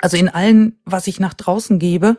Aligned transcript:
Also 0.00 0.16
in 0.16 0.28
allen, 0.28 0.80
was 0.84 1.06
ich 1.06 1.20
nach 1.20 1.34
draußen 1.34 1.78
gebe, 1.78 2.18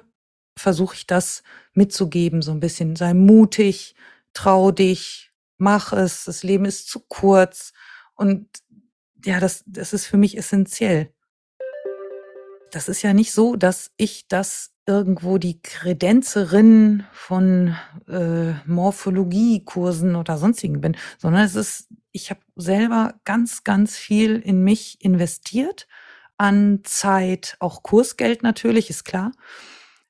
versuche 0.57 0.95
ich 0.95 1.07
das 1.07 1.43
mitzugeben, 1.73 2.41
so 2.41 2.51
ein 2.51 2.59
bisschen. 2.59 2.95
Sei 2.95 3.13
mutig, 3.13 3.95
trau 4.33 4.71
dich, 4.71 5.31
mach 5.57 5.93
es, 5.93 6.25
das 6.25 6.43
Leben 6.43 6.65
ist 6.65 6.89
zu 6.89 6.99
kurz. 6.99 7.73
Und 8.15 8.47
ja, 9.25 9.39
das, 9.39 9.63
das 9.65 9.93
ist 9.93 10.05
für 10.05 10.17
mich 10.17 10.37
essentiell. 10.37 11.13
Das 12.71 12.87
ist 12.87 13.01
ja 13.01 13.13
nicht 13.13 13.31
so, 13.31 13.55
dass 13.55 13.91
ich 13.97 14.27
das 14.27 14.71
irgendwo 14.87 15.37
die 15.37 15.61
Kredenzerin 15.61 17.05
von 17.13 17.75
äh, 18.07 18.53
Morphologiekursen 18.65 20.15
oder 20.15 20.37
sonstigen 20.37 20.81
bin, 20.81 20.97
sondern 21.17 21.43
es 21.43 21.55
ist, 21.55 21.87
ich 22.11 22.29
habe 22.29 22.41
selber 22.55 23.15
ganz, 23.23 23.63
ganz 23.63 23.95
viel 23.95 24.37
in 24.37 24.63
mich 24.63 25.03
investiert, 25.03 25.87
an 26.41 26.79
Zeit, 26.83 27.55
auch 27.59 27.83
Kursgeld 27.83 28.41
natürlich, 28.41 28.89
ist 28.89 29.05
klar, 29.05 29.31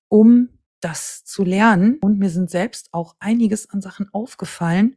um 0.07 0.47
das 0.79 1.25
zu 1.25 1.43
lernen. 1.43 1.97
Und 1.99 2.19
mir 2.19 2.29
sind 2.29 2.49
selbst 2.49 2.87
auch 2.93 3.17
einiges 3.19 3.69
an 3.69 3.81
Sachen 3.81 4.07
aufgefallen. 4.13 4.95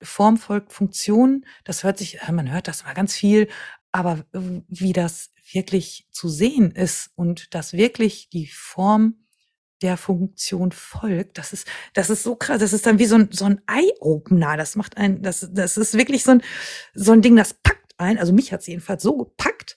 Form 0.00 0.36
folgt 0.36 0.72
Funktion, 0.72 1.44
das 1.64 1.82
hört 1.82 1.98
sich, 1.98 2.20
man 2.30 2.52
hört 2.52 2.68
das 2.68 2.84
mal 2.84 2.94
ganz 2.94 3.16
viel, 3.16 3.48
aber 3.90 4.26
wie 4.32 4.92
das 4.92 5.32
wirklich 5.50 6.06
zu 6.12 6.28
sehen 6.28 6.70
ist 6.70 7.10
und 7.16 7.52
dass 7.52 7.72
wirklich 7.72 8.30
die 8.30 8.46
Form 8.46 9.26
der 9.82 9.96
Funktion 9.96 10.70
folgt, 10.70 11.36
das 11.36 11.52
ist, 11.52 11.66
das 11.94 12.10
ist 12.10 12.22
so 12.22 12.36
krass, 12.36 12.60
das 12.60 12.72
ist 12.72 12.86
dann 12.86 13.00
wie 13.00 13.06
so 13.06 13.16
ein, 13.16 13.28
so 13.32 13.46
ein 13.46 13.60
Eye-Opener, 13.66 14.56
das 14.56 14.76
macht 14.76 14.96
ein, 14.98 15.20
das, 15.22 15.48
das 15.52 15.78
ist 15.78 15.94
wirklich 15.94 16.22
so 16.22 16.32
ein, 16.32 16.42
so 16.94 17.10
ein 17.10 17.22
Ding, 17.22 17.34
das 17.34 17.54
packt 17.54 17.92
ein, 17.98 18.18
also 18.18 18.32
mich 18.32 18.52
hat 18.52 18.60
es 18.60 18.68
jedenfalls 18.68 19.02
so 19.02 19.16
gepackt 19.16 19.76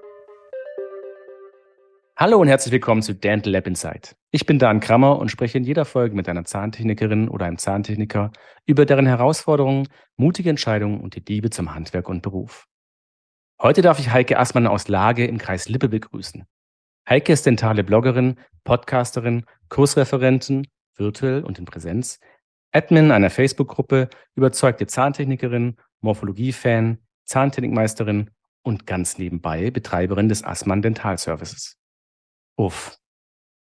Hallo 2.21 2.37
und 2.37 2.49
herzlich 2.49 2.71
willkommen 2.71 3.01
zu 3.01 3.15
Dental 3.15 3.51
Lab 3.51 3.65
Insight. 3.65 4.15
Ich 4.29 4.45
bin 4.45 4.59
Dan 4.59 4.79
Krammer 4.79 5.17
und 5.17 5.31
spreche 5.31 5.57
in 5.57 5.63
jeder 5.63 5.85
Folge 5.85 6.15
mit 6.15 6.29
einer 6.29 6.45
Zahntechnikerin 6.45 7.27
oder 7.27 7.47
einem 7.47 7.57
Zahntechniker 7.57 8.31
über 8.67 8.85
deren 8.85 9.07
Herausforderungen, 9.07 9.87
mutige 10.17 10.51
Entscheidungen 10.51 11.01
und 11.01 11.15
die 11.15 11.23
Liebe 11.27 11.49
zum 11.49 11.73
Handwerk 11.73 12.07
und 12.09 12.21
Beruf. 12.21 12.67
Heute 13.59 13.81
darf 13.81 13.97
ich 13.97 14.11
Heike 14.11 14.37
Assmann 14.37 14.67
aus 14.67 14.87
Lage 14.87 15.25
im 15.25 15.39
Kreis 15.39 15.67
Lippe 15.67 15.89
begrüßen. 15.89 16.45
Heike 17.09 17.33
ist 17.33 17.47
dentale 17.47 17.83
Bloggerin, 17.83 18.35
Podcasterin, 18.65 19.47
Kursreferentin, 19.69 20.67
virtuell 20.95 21.43
und 21.43 21.57
in 21.57 21.65
Präsenz, 21.65 22.19
Admin 22.71 23.09
einer 23.09 23.31
Facebook-Gruppe, 23.31 24.09
überzeugte 24.35 24.85
Zahntechnikerin, 24.85 25.75
Morphologie-Fan, 26.01 26.99
Zahntechnikmeisterin 27.25 28.29
und 28.61 28.85
ganz 28.85 29.17
nebenbei 29.17 29.71
Betreiberin 29.71 30.29
des 30.29 30.43
Assmann 30.43 30.83
Dental 30.83 31.17
Services. 31.17 31.80
Uff. 32.57 32.97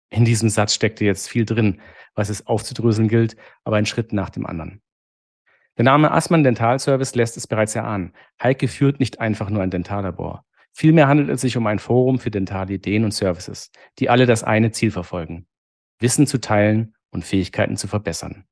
In 0.10 0.26
diesem 0.26 0.50
Satz 0.50 0.74
steckte 0.74 1.06
jetzt 1.06 1.30
viel 1.30 1.46
drin, 1.46 1.82
was 2.16 2.30
es 2.30 2.46
aufzudröseln 2.46 3.08
gilt, 3.08 3.38
aber 3.64 3.78
ein 3.78 3.86
Schritt 3.86 4.12
nach 4.14 4.30
dem 4.30 4.46
anderen. 4.46 4.82
Der 5.78 5.86
Name 5.86 6.12
Assmann 6.12 6.44
Dental 6.44 6.80
Service 6.80 7.16
lässt 7.16 7.38
es 7.38 7.48
bereits 7.48 7.76
erahnen. 7.76 8.14
Heike 8.42 8.68
führt 8.68 9.00
nicht 9.00 9.22
einfach 9.22 9.50
nur 9.50 9.64
ein 9.64 9.72
Dentallabor. 9.72 10.46
Vielmehr 10.74 11.08
handelt 11.08 11.30
es 11.30 11.42
sich 11.42 11.58
um 11.58 11.68
ein 11.68 11.80
Forum 11.80 12.20
für 12.20 12.32
dentale 12.32 12.74
Ideen 12.74 13.04
und 13.04 13.14
Services, 13.14 13.72
die 14.00 14.10
alle 14.10 14.26
das 14.26 14.44
eine 14.44 14.72
Ziel 14.72 14.92
verfolgen. 14.92 15.48
Wissen 16.00 16.28
zu 16.28 16.40
teilen 16.40 16.96
und 17.12 17.26
Fähigkeiten 17.26 17.78
zu 17.78 17.88
verbessern. 17.88 18.46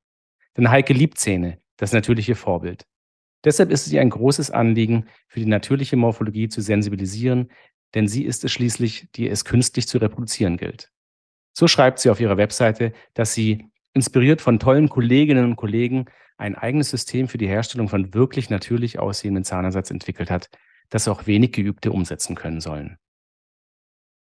Denn 0.57 0.69
Heike 0.69 0.94
liebt 0.94 1.17
Zähne, 1.17 1.59
das 1.78 1.94
natürliche 1.94 2.35
Vorbild. 2.35 2.85
Deshalb 3.46 3.72
ist 3.72 3.88
es 3.88 3.94
ihr 3.94 4.01
ein 4.01 4.09
großes 4.09 4.51
Anliegen, 4.51 5.07
für 5.28 5.40
die 5.40 5.46
natürliche 5.46 5.96
Morphologie 5.96 6.50
zu 6.50 6.61
sensibilisieren, 6.61 7.50
denn 7.95 8.07
sie 8.07 8.23
ist 8.23 8.44
es 8.44 8.51
schließlich, 8.51 9.07
die 9.16 9.27
es 9.27 9.45
künstlich 9.45 9.88
zu 9.88 9.97
reproduzieren 9.97 10.57
gilt. 10.57 10.91
So 11.53 11.67
schreibt 11.67 12.00
sie 12.00 12.09
auf 12.09 12.19
ihrer 12.19 12.38
Webseite, 12.38 12.94
dass 13.13 13.33
sie, 13.33 13.66
inspiriert 13.94 14.39
von 14.39 14.59
tollen 14.59 14.88
Kolleginnen 14.88 15.45
und 15.45 15.55
Kollegen, 15.55 16.05
ein 16.38 16.55
eigenes 16.55 16.89
System 16.89 17.28
für 17.28 17.38
die 17.38 17.47
Herstellung 17.47 17.89
von 17.89 18.13
wirklich 18.13 18.49
natürlich 18.49 18.99
aussehenden 18.99 19.44
Zahnersatz 19.44 19.91
entwickelt 19.91 20.29
hat, 20.29 20.49
das 20.89 21.07
auch 21.07 21.28
wenig 21.28 21.51
Geübte 21.51 21.91
umsetzen 21.91 22.35
können 22.35 22.61
sollen. 22.61 22.97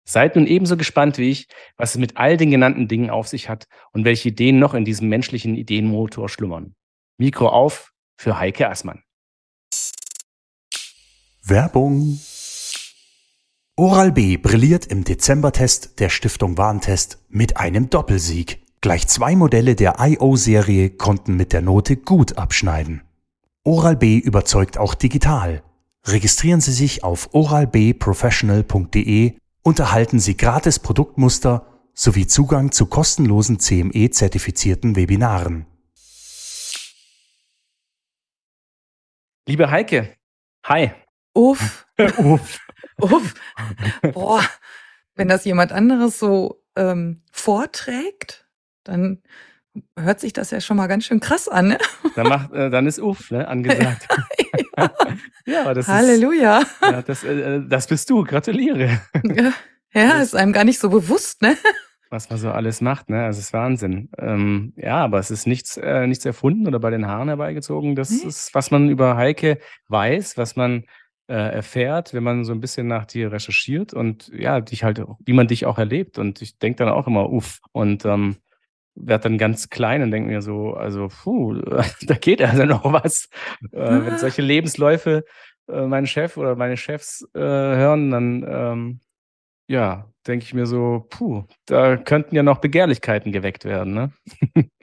Seid 0.07 0.35
nun 0.35 0.45
ebenso 0.45 0.77
gespannt 0.77 1.17
wie 1.17 1.31
ich, 1.31 1.47
was 1.77 1.91
es 1.95 1.97
mit 1.97 2.17
all 2.17 2.37
den 2.37 2.51
genannten 2.51 2.87
Dingen 2.87 3.09
auf 3.09 3.27
sich 3.27 3.49
hat 3.49 3.67
und 3.91 4.05
welche 4.05 4.29
Ideen 4.29 4.59
noch 4.59 4.75
in 4.75 4.85
diesem 4.85 5.09
menschlichen 5.09 5.55
Ideenmotor 5.55 6.29
schlummern. 6.29 6.75
Mikro 7.17 7.49
auf 7.49 7.91
für 8.17 8.37
Heike 8.37 8.69
Assmann. 8.69 9.01
Werbung. 11.43 12.19
Oral 13.77 14.13
B 14.13 14.37
brilliert 14.37 14.85
im 14.85 15.03
Dezembertest 15.03 15.99
der 15.99 16.07
Stiftung 16.07 16.57
Warentest 16.57 17.21
mit 17.27 17.57
einem 17.57 17.89
Doppelsieg. 17.89 18.63
Gleich 18.79 19.05
zwei 19.09 19.35
Modelle 19.35 19.75
der 19.75 19.95
IO-Serie 19.99 20.91
konnten 20.91 21.35
mit 21.35 21.51
der 21.51 21.61
Note 21.61 21.97
gut 21.97 22.37
abschneiden. 22.37 23.01
Oral 23.65 23.97
B 23.97 24.17
überzeugt 24.17 24.77
auch 24.77 24.93
digital. 24.93 25.61
Registrieren 26.05 26.61
Sie 26.61 26.71
sich 26.71 27.03
auf 27.03 27.33
oralbprofessional.de 27.33 29.33
und 29.61 29.79
erhalten 29.79 30.21
Sie 30.21 30.37
gratis 30.37 30.79
Produktmuster 30.79 31.67
sowie 31.93 32.27
Zugang 32.27 32.71
zu 32.71 32.85
kostenlosen 32.85 33.59
CME-zertifizierten 33.59 34.95
Webinaren. 34.95 35.65
Liebe 39.45 39.69
Heike, 39.69 40.15
hi. 40.63 40.91
Uff. 41.33 41.85
Uff. 42.19 42.64
Uff. 42.99 43.33
Boah, 44.13 44.43
wenn 45.15 45.27
das 45.27 45.45
jemand 45.45 45.71
anderes 45.71 46.19
so 46.19 46.61
ähm, 46.75 47.21
vorträgt, 47.31 48.47
dann 48.83 49.21
hört 49.97 50.19
sich 50.19 50.33
das 50.33 50.51
ja 50.51 50.61
schon 50.61 50.77
mal 50.77 50.87
ganz 50.87 51.05
schön 51.05 51.19
krass 51.19 51.47
an. 51.47 51.69
Ne? 51.69 51.77
Dann, 52.15 52.27
macht, 52.27 52.53
äh, 52.53 52.69
dann 52.69 52.87
ist 52.87 52.99
Uff 52.99 53.31
ne, 53.31 53.47
angesagt. 53.47 54.07
ja. 54.77 54.91
ja, 55.45 55.73
das 55.73 55.87
Halleluja. 55.87 56.59
Ist, 56.59 56.69
ja, 56.81 57.01
das, 57.01 57.23
äh, 57.23 57.61
das 57.67 57.87
bist 57.87 58.09
du. 58.09 58.23
Gratuliere. 58.23 59.01
Ja, 59.23 59.53
ja 59.93 60.21
ist 60.21 60.35
einem 60.35 60.53
gar 60.53 60.63
nicht 60.63 60.79
so 60.79 60.89
bewusst, 60.89 61.41
ne? 61.41 61.57
Was 62.09 62.29
man 62.29 62.39
so 62.39 62.51
alles 62.51 62.81
macht, 62.81 63.09
ne? 63.09 63.27
Das 63.27 63.37
ist 63.37 63.51
Wahnsinn. 63.51 64.09
Ähm, 64.17 64.73
ja, 64.77 64.97
aber 64.97 65.19
es 65.19 65.31
ist 65.31 65.47
nichts, 65.47 65.75
äh, 65.77 66.07
nichts 66.07 66.25
erfunden 66.25 66.67
oder 66.67 66.79
bei 66.79 66.91
den 66.91 67.07
Haaren 67.07 67.27
herbeigezogen. 67.27 67.95
Das 67.95 68.11
nee. 68.11 68.27
ist, 68.27 68.53
was 68.53 68.71
man 68.71 68.89
über 68.89 69.17
Heike 69.17 69.59
weiß, 69.89 70.37
was 70.37 70.55
man 70.55 70.85
äh, 71.27 71.33
erfährt, 71.33 72.13
wenn 72.13 72.23
man 72.23 72.43
so 72.43 72.53
ein 72.53 72.59
bisschen 72.59 72.87
nach 72.87 73.05
dir 73.05 73.31
recherchiert 73.31 73.93
und 73.93 74.29
ja, 74.29 74.61
dich 74.61 74.83
halt, 74.83 75.01
wie 75.25 75.33
man 75.33 75.47
dich 75.47 75.65
auch 75.65 75.77
erlebt. 75.77 76.17
Und 76.17 76.41
ich 76.41 76.57
denke 76.59 76.77
dann 76.77 76.89
auch 76.89 77.07
immer, 77.07 77.29
uff. 77.29 77.59
Und 77.71 78.05
ähm, 78.05 78.37
werde 78.95 79.23
dann 79.23 79.37
ganz 79.37 79.69
klein 79.69 80.01
und 80.01 80.11
denke 80.11 80.29
mir 80.29 80.41
so, 80.41 80.73
also, 80.73 81.09
puh, 81.09 81.53
da 82.07 82.15
geht 82.15 82.41
also 82.41 82.65
noch 82.65 82.85
was. 82.91 83.29
Äh, 83.71 84.05
wenn 84.05 84.17
solche 84.17 84.41
Lebensläufe 84.43 85.25
äh, 85.67 85.85
mein 85.85 86.07
Chef 86.07 86.37
oder 86.37 86.55
meine 86.55 86.77
Chefs 86.77 87.27
äh, 87.33 87.39
hören, 87.39 88.11
dann 88.11 88.45
ähm, 88.47 88.99
ja, 89.67 90.09
denke 90.27 90.43
ich 90.45 90.53
mir 90.53 90.65
so, 90.65 91.07
puh, 91.09 91.45
da 91.65 91.97
könnten 91.97 92.35
ja 92.35 92.43
noch 92.43 92.59
Begehrlichkeiten 92.59 93.31
geweckt 93.31 93.65
werden, 93.65 93.93
ne? 93.93 94.11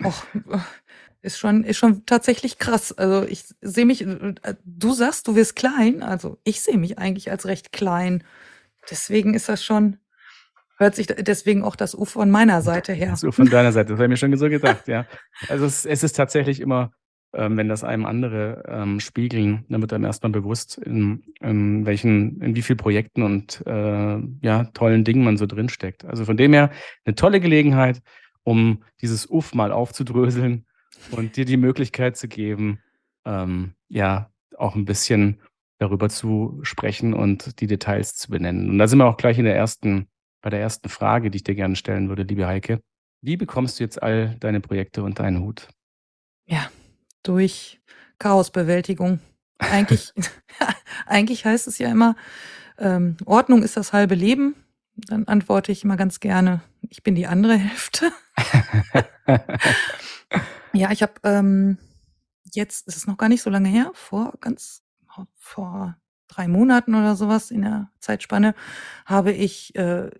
Och, 0.04 0.26
ist 1.22 1.38
schon, 1.38 1.64
ist 1.64 1.78
schon 1.78 2.04
tatsächlich 2.04 2.58
krass. 2.58 2.92
Also 2.92 3.26
ich 3.26 3.44
sehe 3.60 3.86
mich, 3.86 4.04
du 4.64 4.92
sagst, 4.92 5.28
du 5.28 5.36
wirst 5.36 5.56
klein, 5.56 6.02
also 6.02 6.38
ich 6.44 6.60
sehe 6.60 6.76
mich 6.76 6.98
eigentlich 6.98 7.30
als 7.30 7.46
recht 7.46 7.72
klein. 7.72 8.24
Deswegen 8.90 9.34
ist 9.34 9.48
das 9.48 9.64
schon, 9.64 9.98
hört 10.78 10.96
sich 10.96 11.06
deswegen 11.06 11.62
auch 11.62 11.76
das 11.76 11.94
U 11.94 12.04
von 12.04 12.30
meiner 12.30 12.60
Seite 12.60 12.92
her. 12.92 13.14
So 13.16 13.30
von 13.30 13.48
deiner 13.48 13.70
Seite, 13.70 13.90
das 13.90 13.98
habe 13.98 14.06
ich 14.06 14.10
mir 14.10 14.16
schon 14.16 14.36
so 14.36 14.48
gedacht, 14.48 14.88
ja. 14.88 15.06
Also 15.48 15.64
es, 15.64 15.86
es 15.86 16.02
ist 16.02 16.14
tatsächlich 16.14 16.58
immer, 16.58 16.90
ähm, 17.34 17.56
wenn 17.56 17.68
das 17.68 17.84
einem 17.84 18.04
andere 18.04 18.64
ähm, 18.66 18.98
spiegeln, 18.98 19.64
dann 19.68 19.80
wird 19.80 19.92
einem 19.92 20.04
erstmal 20.04 20.32
bewusst, 20.32 20.76
in, 20.78 21.22
in 21.40 21.86
welchen, 21.86 22.42
in 22.42 22.56
wie 22.56 22.62
vielen 22.62 22.78
Projekten 22.78 23.22
und 23.22 23.62
äh, 23.64 24.18
ja, 24.40 24.64
tollen 24.74 25.04
Dingen 25.04 25.22
man 25.22 25.36
so 25.36 25.46
drinsteckt. 25.46 26.04
Also 26.04 26.24
von 26.24 26.36
dem 26.36 26.52
her 26.52 26.70
eine 27.04 27.14
tolle 27.14 27.38
Gelegenheit, 27.38 28.00
um 28.42 28.82
dieses 29.00 29.30
Uff 29.30 29.54
mal 29.54 29.70
aufzudröseln 29.70 30.66
und 31.10 31.36
dir 31.36 31.44
die 31.44 31.56
Möglichkeit 31.56 32.16
zu 32.16 32.28
geben, 32.28 32.80
ähm, 33.24 33.74
ja, 33.88 34.30
auch 34.56 34.74
ein 34.74 34.84
bisschen 34.84 35.40
darüber 35.78 36.08
zu 36.08 36.60
sprechen 36.62 37.14
und 37.14 37.60
die 37.60 37.66
Details 37.66 38.14
zu 38.14 38.30
benennen. 38.30 38.70
Und 38.70 38.78
da 38.78 38.86
sind 38.86 38.98
wir 38.98 39.06
auch 39.06 39.16
gleich 39.16 39.38
in 39.38 39.44
der 39.44 39.56
ersten 39.56 40.08
bei 40.42 40.50
der 40.50 40.60
ersten 40.60 40.88
Frage, 40.88 41.30
die 41.30 41.36
ich 41.36 41.44
dir 41.44 41.54
gerne 41.54 41.76
stellen 41.76 42.08
würde, 42.08 42.24
liebe 42.24 42.46
Heike. 42.46 42.82
Wie 43.22 43.36
bekommst 43.36 43.78
du 43.78 43.84
jetzt 43.84 44.02
all 44.02 44.36
deine 44.40 44.60
Projekte 44.60 45.02
unter 45.04 45.24
einen 45.24 45.40
Hut? 45.40 45.68
Ja, 46.46 46.68
durch 47.22 47.80
Chaosbewältigung. 48.18 49.20
Eigentlich, 49.58 50.12
eigentlich 51.06 51.44
heißt 51.44 51.68
es 51.68 51.78
ja 51.78 51.88
immer, 51.90 52.16
ähm, 52.78 53.16
Ordnung 53.24 53.62
ist 53.62 53.76
das 53.76 53.92
halbe 53.92 54.16
Leben. 54.16 54.56
Dann 54.94 55.26
antworte 55.26 55.72
ich 55.72 55.84
immer 55.84 55.96
ganz 55.96 56.20
gerne, 56.20 56.60
ich 56.90 57.02
bin 57.02 57.14
die 57.14 57.26
andere 57.26 57.56
Hälfte. 57.56 58.12
ja, 60.72 60.90
ich 60.90 61.02
habe 61.02 61.14
ähm, 61.24 61.78
jetzt, 62.52 62.86
ist 62.88 62.96
es 62.96 63.06
noch 63.06 63.16
gar 63.16 63.28
nicht 63.28 63.42
so 63.42 63.50
lange 63.50 63.68
her, 63.68 63.90
vor 63.94 64.34
ganz 64.40 64.82
vor 65.36 65.96
drei 66.28 66.48
Monaten 66.48 66.94
oder 66.94 67.14
sowas 67.16 67.50
in 67.50 67.62
der 67.62 67.90
Zeitspanne, 68.00 68.54
habe 69.04 69.32
ich 69.32 69.74
äh, 69.74 70.10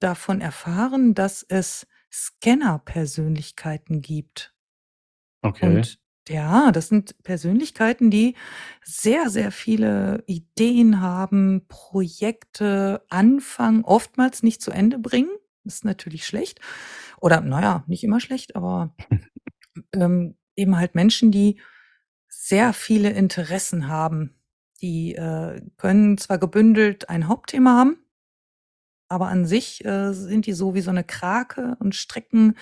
davon 0.00 0.40
erfahren, 0.40 1.14
dass 1.14 1.44
es 1.48 1.86
Scanner-Persönlichkeiten 2.10 4.00
gibt. 4.02 4.54
Okay. 5.42 5.66
Und 5.66 5.98
ja, 6.28 6.70
das 6.72 6.88
sind 6.88 7.20
Persönlichkeiten, 7.22 8.10
die 8.10 8.36
sehr, 8.84 9.28
sehr 9.28 9.50
viele 9.50 10.22
Ideen 10.26 11.00
haben, 11.00 11.66
Projekte 11.68 13.04
anfangen, 13.08 13.84
oftmals 13.84 14.42
nicht 14.42 14.62
zu 14.62 14.70
Ende 14.70 14.98
bringen. 14.98 15.30
Das 15.64 15.74
ist 15.74 15.84
natürlich 15.84 16.26
schlecht. 16.26 16.60
Oder 17.20 17.40
naja, 17.40 17.84
nicht 17.86 18.04
immer 18.04 18.20
schlecht, 18.20 18.56
aber 18.56 18.94
ähm, 19.94 20.36
eben 20.56 20.76
halt 20.76 20.94
Menschen, 20.94 21.30
die 21.30 21.60
sehr 22.28 22.72
viele 22.72 23.10
Interessen 23.10 23.88
haben. 23.88 24.34
Die 24.80 25.14
äh, 25.14 25.60
können 25.76 26.18
zwar 26.18 26.38
gebündelt 26.38 27.08
ein 27.08 27.28
Hauptthema 27.28 27.76
haben, 27.76 27.98
aber 29.08 29.28
an 29.28 29.44
sich 29.44 29.84
äh, 29.84 30.12
sind 30.12 30.46
die 30.46 30.54
so 30.54 30.74
wie 30.74 30.80
so 30.80 30.90
eine 30.90 31.04
Krake 31.04 31.76
und 31.78 31.94
strecken 31.94 32.56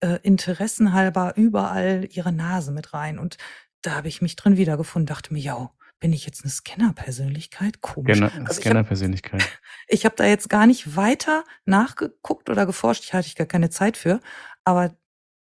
äh, 0.00 0.18
interessenhalber 0.22 1.34
überall 1.36 2.08
ihre 2.10 2.32
Nase 2.32 2.72
mit 2.72 2.94
rein. 2.94 3.18
Und 3.18 3.36
da 3.82 3.96
habe 3.96 4.08
ich 4.08 4.22
mich 4.22 4.36
drin 4.36 4.56
wiedergefunden, 4.56 5.06
dachte 5.06 5.32
mir, 5.32 5.40
ja, 5.40 5.70
bin 5.98 6.12
ich 6.14 6.24
jetzt 6.24 6.44
eine 6.44 6.50
Scanner-Persönlichkeit? 6.50 7.82
Komisch. 7.82 8.16
Scanner, 8.16 8.48
Also 8.48 8.60
Scanner-Persönlichkeit. 8.60 9.42
ich 9.88 10.04
habe 10.06 10.16
da 10.16 10.24
jetzt 10.24 10.48
gar 10.48 10.66
nicht 10.66 10.96
weiter 10.96 11.44
nachgeguckt 11.66 12.48
oder 12.48 12.64
geforscht. 12.64 13.04
Ich 13.04 13.12
hatte 13.12 13.26
ich 13.28 13.36
gar 13.36 13.46
keine 13.46 13.68
Zeit 13.68 13.98
für. 13.98 14.20
Aber 14.64 14.96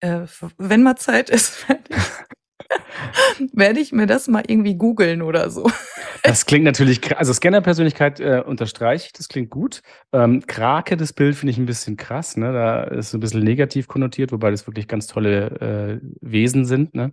äh, 0.01 0.27
wenn 0.59 0.83
mal 0.83 0.97
Zeit 0.97 1.31
ist, 1.31 1.67
werde 3.53 3.81
ich, 3.81 3.93
mir 3.93 4.07
das 4.07 4.29
mal 4.29 4.43
irgendwie 4.47 4.75
googeln 4.75 5.23
oder 5.23 5.51
so. 5.51 5.71
Das 6.23 6.45
klingt 6.45 6.67
natürlich, 6.67 7.17
also 7.17 7.33
Scanner-Persönlichkeit 7.33 8.21
äh, 8.21 8.43
unterstreiche 8.47 9.07
ich, 9.07 9.13
das 9.15 9.29
klingt 9.29 9.49
gut. 9.49 9.81
Ähm, 10.13 10.45
Krake, 10.47 10.99
das 10.99 11.15
Bild 11.15 11.35
finde 11.35 11.53
ich 11.53 11.57
ein 11.57 11.65
bisschen 11.65 11.97
krass, 11.97 12.37
ne? 12.37 12.53
Da 12.53 12.83
ist 12.83 13.15
ein 13.15 13.21
bisschen 13.21 13.43
negativ 13.43 13.89
konnotiert, 13.89 14.31
wobei 14.31 14.51
das 14.51 14.67
wirklich 14.67 14.87
ganz 14.87 15.07
tolle 15.07 16.01
äh, 16.03 16.07
Wesen 16.21 16.67
sind, 16.67 16.95
ne? 16.95 17.13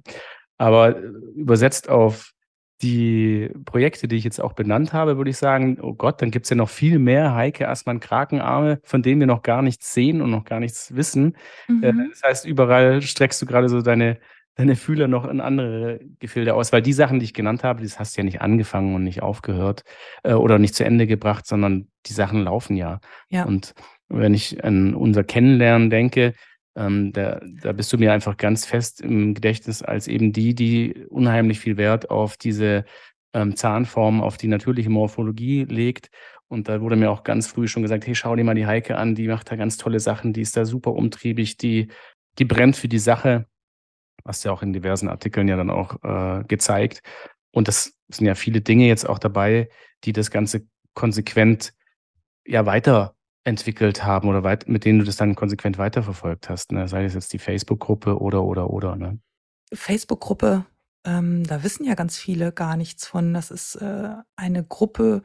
Aber 0.57 0.97
äh, 0.97 1.01
übersetzt 1.35 1.87
auf 1.87 2.33
die 2.81 3.49
Projekte, 3.65 4.07
die 4.07 4.17
ich 4.17 4.23
jetzt 4.23 4.39
auch 4.39 4.53
benannt 4.53 4.93
habe, 4.93 5.17
würde 5.17 5.31
ich 5.31 5.37
sagen, 5.37 5.79
oh 5.81 5.93
Gott, 5.93 6.21
dann 6.21 6.29
gibt 6.31 6.45
es 6.45 6.49
ja 6.51 6.55
noch 6.55 6.69
viel 6.69 6.99
mehr 6.99 7.33
Heike 7.33 7.67
Assmann 7.69 7.99
Krakenarme, 7.99 8.79
von 8.83 9.01
denen 9.01 9.19
wir 9.19 9.27
noch 9.27 9.41
gar 9.41 9.61
nichts 9.61 9.93
sehen 9.93 10.21
und 10.21 10.29
noch 10.31 10.45
gar 10.45 10.59
nichts 10.59 10.95
wissen. 10.95 11.35
Äh, 11.81 11.91
Mhm. 11.93 12.09
das 12.11 12.23
heißt, 12.23 12.45
überall 12.45 13.01
streckst 13.01 13.41
du 13.41 13.45
gerade 13.47 13.67
so 13.69 13.81
deine, 13.81 14.19
deine 14.55 14.75
Fühler 14.75 15.07
noch 15.07 15.25
in 15.25 15.41
andere 15.41 15.99
Gefilde 16.19 16.53
aus, 16.55 16.71
weil 16.71 16.81
die 16.81 16.93
Sachen, 16.93 17.19
die 17.19 17.25
ich 17.25 17.33
genannt 17.33 17.63
habe, 17.63 17.81
das 17.83 17.99
hast 17.99 18.15
du 18.15 18.21
ja 18.21 18.25
nicht 18.25 18.41
angefangen 18.41 18.93
und 18.95 19.03
nicht 19.03 19.21
aufgehört 19.23 19.83
äh, 20.23 20.33
oder 20.33 20.59
nicht 20.59 20.75
zu 20.75 20.83
Ende 20.85 21.07
gebracht, 21.07 21.47
sondern 21.47 21.87
die 22.05 22.13
Sachen 22.13 22.43
laufen 22.43 22.75
ja. 22.75 22.99
Ja. 23.29 23.45
Und 23.45 23.73
wenn 24.09 24.33
ich 24.33 24.63
an 24.63 24.93
unser 24.95 25.23
Kennenlernen 25.23 25.89
denke, 25.89 26.33
ähm, 26.77 27.11
da, 27.11 27.41
da 27.61 27.71
bist 27.73 27.91
du 27.91 27.97
mir 27.97 28.13
einfach 28.13 28.37
ganz 28.37 28.65
fest 28.65 29.01
im 29.01 29.33
Gedächtnis 29.33 29.81
als 29.81 30.07
eben 30.07 30.31
die, 30.31 30.53
die 30.53 31.05
unheimlich 31.09 31.59
viel 31.59 31.75
Wert 31.75 32.09
auf 32.09 32.37
diese 32.37 32.85
ähm, 33.33 33.55
Zahnform, 33.55 34.21
auf 34.21 34.37
die 34.37 34.47
natürliche 34.47 34.89
Morphologie 34.89 35.65
legt. 35.65 36.09
Und 36.47 36.69
da 36.69 36.79
wurde 36.79 36.95
mir 36.95 37.11
auch 37.11 37.23
ganz 37.23 37.47
früh 37.47 37.67
schon 37.67 37.81
gesagt, 37.83 38.05
hey, 38.05 38.15
schau 38.15 38.35
dir 38.35 38.43
mal 38.43 38.55
die 38.55 38.67
Heike 38.67 38.95
an, 38.97 39.15
die 39.15 39.27
macht 39.27 39.51
da 39.51 39.55
ganz 39.55 39.77
tolle 39.77 39.99
Sachen, 39.99 40.33
die 40.33 40.41
ist 40.41 40.55
da 40.55 40.65
super 40.65 40.93
umtriebig, 40.93 41.57
die, 41.57 41.87
die 42.37 42.45
brennt 42.45 42.77
für 42.77 42.87
die 42.87 42.99
Sache. 42.99 43.47
Hast 44.23 44.45
ja 44.45 44.51
auch 44.51 44.61
in 44.61 44.71
diversen 44.71 45.09
Artikeln 45.09 45.47
ja 45.47 45.57
dann 45.57 45.69
auch 45.69 46.03
äh, 46.03 46.43
gezeigt. 46.47 47.01
Und 47.51 47.67
das 47.67 47.97
sind 48.07 48.27
ja 48.27 48.35
viele 48.35 48.61
Dinge 48.61 48.87
jetzt 48.87 49.09
auch 49.09 49.19
dabei, 49.19 49.69
die 50.03 50.13
das 50.13 50.31
Ganze 50.31 50.67
konsequent 50.93 51.73
ja 52.45 52.65
weiterentwickelt 53.47 54.03
haben 54.03 54.27
oder 54.27 54.43
weit, 54.43 54.67
mit 54.67 54.83
denen 54.83 54.99
du 54.99 55.05
das 55.05 55.15
dann 55.15 55.35
konsequent 55.35 55.77
weiterverfolgt 55.77 56.49
hast. 56.49 56.71
Ne? 56.73 56.87
Sei 56.87 57.05
es 57.05 57.13
jetzt 57.13 57.31
die 57.31 57.39
Facebook-Gruppe 57.39 58.19
oder 58.19 58.43
oder 58.43 58.69
oder. 58.69 58.95
Ne? 58.95 59.19
Facebook-Gruppe, 59.73 60.65
ähm, 61.05 61.45
da 61.45 61.63
wissen 61.63 61.85
ja 61.85 61.95
ganz 61.95 62.17
viele 62.17 62.51
gar 62.51 62.75
nichts 62.75 63.07
von. 63.07 63.33
Das 63.33 63.49
ist 63.51 63.75
äh, 63.75 64.09
eine 64.35 64.63
Gruppe, 64.65 65.23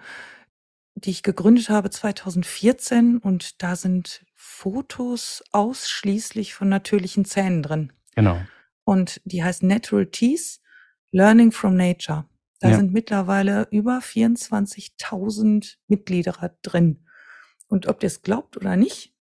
die 0.95 1.11
ich 1.11 1.23
gegründet 1.25 1.69
habe 1.69 1.91
2014 1.91 3.19
und 3.19 3.63
da 3.63 3.75
sind 3.77 4.25
Fotos 4.35 5.43
ausschließlich 5.51 6.55
von 6.55 6.69
natürlichen 6.69 7.25
Zähnen 7.25 7.63
drin. 7.63 7.93
Genau. 8.15 8.41
Und 8.85 9.21
die 9.25 9.43
heißt 9.43 9.63
Natural 9.65 10.07
Teeth, 10.07 10.61
Learning 11.11 11.51
from 11.51 11.77
Nature. 11.77 12.27
Da 12.61 12.71
Ja. 12.71 12.77
sind 12.77 12.93
mittlerweile 12.93 13.67
über 13.73 14.01
24.000 14.01 15.79
Mitglieder 15.89 16.55
drin. 16.63 17.05
Und 17.73 17.87
ob 17.87 18.03
ihr 18.03 18.09
es 18.09 18.21
glaubt 18.21 18.59
oder 18.59 18.77
nicht, 18.77 19.15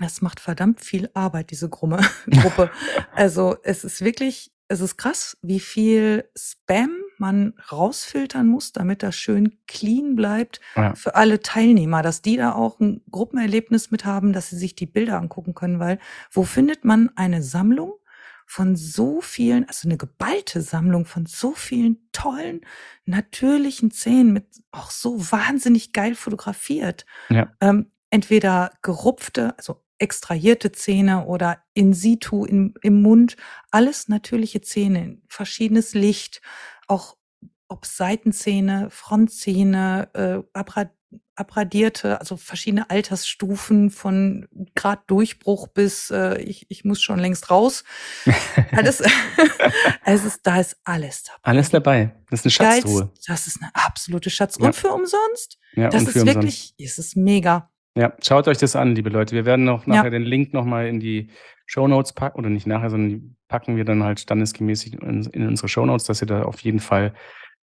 das 0.00 0.22
macht 0.22 0.38
verdammt 0.38 0.80
viel 0.80 1.10
Arbeit, 1.12 1.50
diese 1.50 1.68
Gruppe. 1.76 1.98
Gruppe. 2.30 2.70
Also 3.12 3.56
es 3.64 3.82
ist 3.82 4.00
wirklich, 4.04 4.52
es 4.68 4.80
ist 4.80 4.96
krass, 4.96 5.36
wie 5.42 5.58
viel 5.60 6.28
Spam 6.36 6.90
man 7.18 7.54
rausfiltern 7.72 8.46
muss, 8.46 8.72
damit 8.72 9.02
das 9.02 9.16
schön 9.16 9.58
clean 9.66 10.14
bleibt 10.14 10.60
Ja. 10.76 10.94
für 10.94 11.16
alle 11.16 11.40
Teilnehmer, 11.40 12.02
dass 12.02 12.22
die 12.22 12.36
da 12.36 12.52
auch 12.54 12.78
ein 12.80 13.02
Gruppenerlebnis 13.10 13.90
mit 13.90 14.04
haben, 14.04 14.32
dass 14.32 14.50
sie 14.50 14.56
sich 14.56 14.76
die 14.76 14.86
Bilder 14.86 15.18
angucken 15.18 15.54
können, 15.54 15.80
weil 15.80 15.98
wo 16.30 16.44
findet 16.44 16.84
man 16.84 17.10
eine 17.16 17.42
Sammlung 17.42 17.94
von 18.46 18.76
so 18.76 19.20
vielen, 19.20 19.66
also 19.66 19.88
eine 19.88 19.96
geballte 19.96 20.60
Sammlung 20.60 21.06
von 21.06 21.26
so 21.26 21.52
vielen 21.52 22.08
tollen, 22.12 22.60
natürlichen 23.04 23.90
Szenen 23.90 24.32
mit 24.32 24.46
auch 24.70 24.90
so 24.90 25.18
wahnsinnig 25.32 25.92
geil 25.92 26.14
fotografiert. 26.14 27.06
Ja. 27.30 27.52
Ähm, 27.60 27.90
entweder 28.10 28.72
gerupfte, 28.82 29.54
also 29.58 29.82
extrahierte 29.98 30.72
Zähne 30.72 31.26
oder 31.26 31.62
in 31.72 31.94
situ 31.94 32.44
im, 32.44 32.74
im 32.82 33.00
Mund, 33.02 33.36
alles 33.70 34.08
natürliche 34.08 34.60
Zähne, 34.60 35.18
verschiedenes 35.28 35.94
Licht, 35.94 36.42
auch 36.86 37.16
ob 37.68 37.86
Seitenzähne, 37.86 38.88
Frontzähne, 38.90 40.10
äh, 40.14 40.42
abra 40.52 40.90
abradierte, 41.36 42.20
also 42.20 42.36
verschiedene 42.36 42.88
Altersstufen 42.90 43.90
von 43.90 44.46
Grad 44.74 45.02
Durchbruch 45.08 45.68
bis 45.68 46.10
äh, 46.10 46.40
ich, 46.40 46.66
ich 46.68 46.84
muss 46.84 47.02
schon 47.02 47.18
längst 47.18 47.50
raus. 47.50 47.84
Alles, 48.72 49.02
es 50.04 50.24
ist, 50.24 50.40
da 50.46 50.60
ist 50.60 50.76
alles 50.84 51.24
dabei. 51.24 51.38
Alles 51.42 51.70
dabei. 51.70 52.14
Das 52.30 52.44
ist 52.44 52.60
eine 52.60 52.72
Schatztruhe. 52.72 53.10
Das 53.26 53.46
ist 53.46 53.62
eine 53.62 53.70
absolute 53.74 54.30
Schatz. 54.30 54.56
Ja. 54.58 54.66
Und 54.66 54.74
für 54.74 54.88
umsonst. 54.88 55.58
Ja, 55.74 55.88
Das 55.88 56.02
ist 56.04 56.26
wirklich, 56.26 56.74
es 56.78 56.98
ist 56.98 57.16
mega. 57.16 57.70
Ja, 57.96 58.12
schaut 58.22 58.48
euch 58.48 58.58
das 58.58 58.74
an, 58.76 58.94
liebe 58.94 59.10
Leute. 59.10 59.34
Wir 59.36 59.44
werden 59.44 59.64
noch 59.64 59.86
Ja. 59.86 59.96
nachher 59.96 60.10
den 60.10 60.22
Link 60.24 60.52
nochmal 60.52 60.88
in 60.88 60.98
die 60.98 61.30
Shownotes 61.66 62.12
packen, 62.12 62.38
oder 62.38 62.50
nicht 62.50 62.66
nachher, 62.66 62.90
sondern 62.90 63.08
die 63.08 63.34
packen 63.48 63.76
wir 63.76 63.84
dann 63.84 64.02
halt 64.02 64.20
standesgemäß 64.20 64.84
in, 64.86 65.24
in 65.24 65.46
unsere 65.46 65.68
Shownotes, 65.68 66.06
dass 66.06 66.20
ihr 66.20 66.26
da 66.26 66.42
auf 66.42 66.60
jeden 66.60 66.80
Fall 66.80 67.14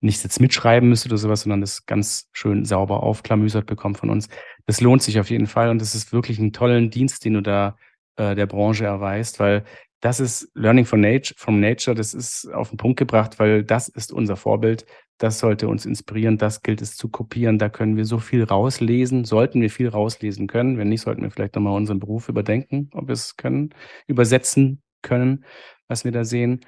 nicht 0.02 0.22
jetzt 0.22 0.40
mitschreiben 0.40 0.88
müsst 0.88 1.06
oder 1.06 1.16
sowas, 1.16 1.42
sondern 1.42 1.60
das 1.60 1.86
ganz 1.86 2.28
schön 2.32 2.64
sauber 2.64 3.02
aufklamüsert 3.02 3.66
bekommt 3.66 3.98
von 3.98 4.10
uns. 4.10 4.28
Das 4.66 4.80
lohnt 4.80 5.02
sich 5.02 5.20
auf 5.20 5.30
jeden 5.30 5.46
Fall 5.46 5.70
und 5.70 5.80
das 5.80 5.94
ist 5.94 6.12
wirklich 6.12 6.38
ein 6.38 6.52
tollen 6.52 6.90
Dienst, 6.90 7.24
den 7.24 7.34
du 7.34 7.42
da 7.42 7.76
äh, 8.16 8.34
der 8.34 8.46
Branche 8.46 8.84
erweist, 8.84 9.40
weil 9.40 9.64
das 10.00 10.18
ist 10.18 10.50
Learning 10.54 10.84
from 10.84 11.00
Nature, 11.00 11.34
from 11.38 11.60
Nature, 11.60 11.94
das 11.94 12.12
ist 12.12 12.52
auf 12.52 12.70
den 12.70 12.76
Punkt 12.76 12.98
gebracht, 12.98 13.38
weil 13.38 13.62
das 13.62 13.88
ist 13.88 14.12
unser 14.12 14.36
Vorbild. 14.36 14.84
Das 15.18 15.38
sollte 15.38 15.68
uns 15.68 15.86
inspirieren, 15.86 16.38
das 16.38 16.62
gilt 16.62 16.82
es 16.82 16.96
zu 16.96 17.08
kopieren. 17.08 17.56
Da 17.58 17.68
können 17.68 17.96
wir 17.96 18.04
so 18.04 18.18
viel 18.18 18.42
rauslesen, 18.42 19.24
sollten 19.24 19.60
wir 19.60 19.70
viel 19.70 19.88
rauslesen 19.88 20.48
können. 20.48 20.76
Wenn 20.76 20.88
nicht, 20.88 21.02
sollten 21.02 21.22
wir 21.22 21.30
vielleicht 21.30 21.54
nochmal 21.54 21.76
unseren 21.76 22.00
Beruf 22.00 22.28
überdenken, 22.28 22.90
ob 22.92 23.06
wir 23.06 23.12
es 23.12 23.36
können, 23.36 23.70
übersetzen 24.08 24.82
können, 25.02 25.44
was 25.86 26.04
wir 26.04 26.10
da 26.10 26.24
sehen. 26.24 26.62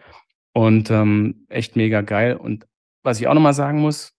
Und 0.53 0.93
ähm, 0.93 1.47
echt 1.49 1.75
mega 1.75 2.03
geil. 2.03 2.37
Und 2.37 2.69
was 3.05 3.21
ich 3.21 3.29
auch 3.29 3.35
nochmal 3.35 3.55
sagen 3.55 3.81
muss, 3.81 4.15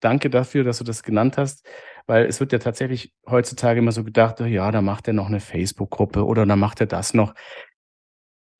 danke 0.00 0.30
dafür, 0.30 0.64
dass 0.64 0.78
du 0.78 0.84
das 0.84 1.02
genannt 1.02 1.36
hast, 1.36 1.64
weil 2.06 2.26
es 2.26 2.40
wird 2.40 2.52
ja 2.52 2.58
tatsächlich 2.58 3.12
heutzutage 3.28 3.78
immer 3.78 3.92
so 3.92 4.02
gedacht, 4.02 4.40
oh 4.40 4.44
ja, 4.44 4.70
da 4.72 4.82
macht 4.82 5.06
er 5.06 5.14
noch 5.14 5.28
eine 5.28 5.40
Facebook-Gruppe 5.40 6.24
oder 6.24 6.44
da 6.46 6.56
macht 6.56 6.80
er 6.80 6.86
das 6.86 7.14
noch. 7.14 7.34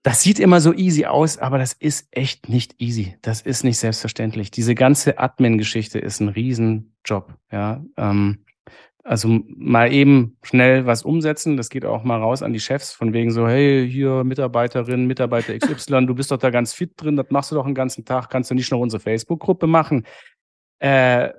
Das 0.02 0.22
sieht 0.22 0.38
immer 0.38 0.60
so 0.60 0.72
easy 0.72 1.04
aus, 1.04 1.36
aber 1.36 1.58
das 1.58 1.72
ist 1.74 2.08
echt 2.10 2.48
nicht 2.48 2.80
easy. 2.80 3.18
Das 3.20 3.42
ist 3.42 3.64
nicht 3.64 3.78
selbstverständlich. 3.78 4.50
Diese 4.50 4.74
ganze 4.74 5.18
Admin-Geschichte 5.18 5.98
ist 5.98 6.20
ein 6.20 6.28
Riesenjob. 6.28 7.34
Ja, 7.50 7.84
ähm, 7.98 8.44
also 9.10 9.40
mal 9.56 9.92
eben 9.92 10.36
schnell 10.44 10.86
was 10.86 11.02
umsetzen. 11.02 11.56
Das 11.56 11.68
geht 11.68 11.84
auch 11.84 12.04
mal 12.04 12.20
raus 12.20 12.44
an 12.44 12.52
die 12.52 12.60
Chefs, 12.60 12.92
von 12.92 13.12
wegen 13.12 13.32
so, 13.32 13.48
hey, 13.48 13.90
hier 13.90 14.22
Mitarbeiterin, 14.22 15.08
Mitarbeiter 15.08 15.58
XY, 15.58 16.06
du 16.06 16.14
bist 16.14 16.30
doch 16.30 16.38
da 16.38 16.50
ganz 16.50 16.74
fit 16.74 16.92
drin, 16.96 17.16
das 17.16 17.26
machst 17.30 17.50
du 17.50 17.56
doch 17.56 17.64
den 17.64 17.74
ganzen 17.74 18.04
Tag, 18.04 18.30
kannst 18.30 18.52
du 18.52 18.54
nicht 18.54 18.70
noch 18.70 18.78
unsere 18.78 19.00
Facebook-Gruppe 19.00 19.66
machen? 19.66 20.06
Äh, 20.78 21.30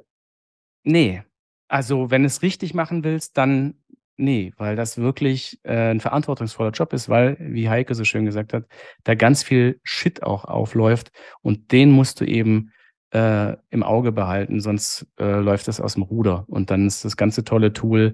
nee. 0.83 1.23
Also, 1.69 2.11
wenn 2.11 2.25
es 2.25 2.41
richtig 2.41 2.73
machen 2.73 3.05
willst, 3.05 3.37
dann 3.37 3.75
nee, 4.17 4.51
weil 4.57 4.75
das 4.75 4.97
wirklich 4.97 5.57
äh, 5.63 5.91
ein 5.91 6.01
verantwortungsvoller 6.01 6.71
Job 6.71 6.91
ist, 6.91 7.07
weil, 7.07 7.37
wie 7.39 7.69
Heike 7.69 7.95
so 7.95 8.03
schön 8.03 8.25
gesagt 8.25 8.51
hat, 8.51 8.65
da 9.05 9.15
ganz 9.15 9.43
viel 9.43 9.79
Shit 9.83 10.23
auch 10.23 10.43
aufläuft 10.43 11.13
und 11.41 11.71
den 11.71 11.91
musst 11.91 12.19
du 12.19 12.25
eben 12.25 12.73
äh, 13.11 13.55
im 13.69 13.83
Auge 13.83 14.11
behalten, 14.11 14.61
sonst 14.61 15.05
äh, 15.19 15.39
läuft 15.39 15.67
das 15.67 15.79
aus 15.79 15.93
dem 15.95 16.03
Ruder 16.03 16.45
und 16.47 16.71
dann 16.71 16.87
ist 16.87 17.05
das 17.05 17.17
ganze 17.17 17.43
tolle 17.43 17.73
Tool 17.73 18.13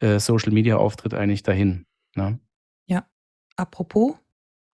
äh, 0.00 0.18
Social 0.18 0.52
Media 0.52 0.76
Auftritt 0.76 1.14
eigentlich 1.14 1.42
dahin. 1.42 1.86
Ne? 2.14 2.38
Ja, 2.86 3.06
apropos, 3.56 4.16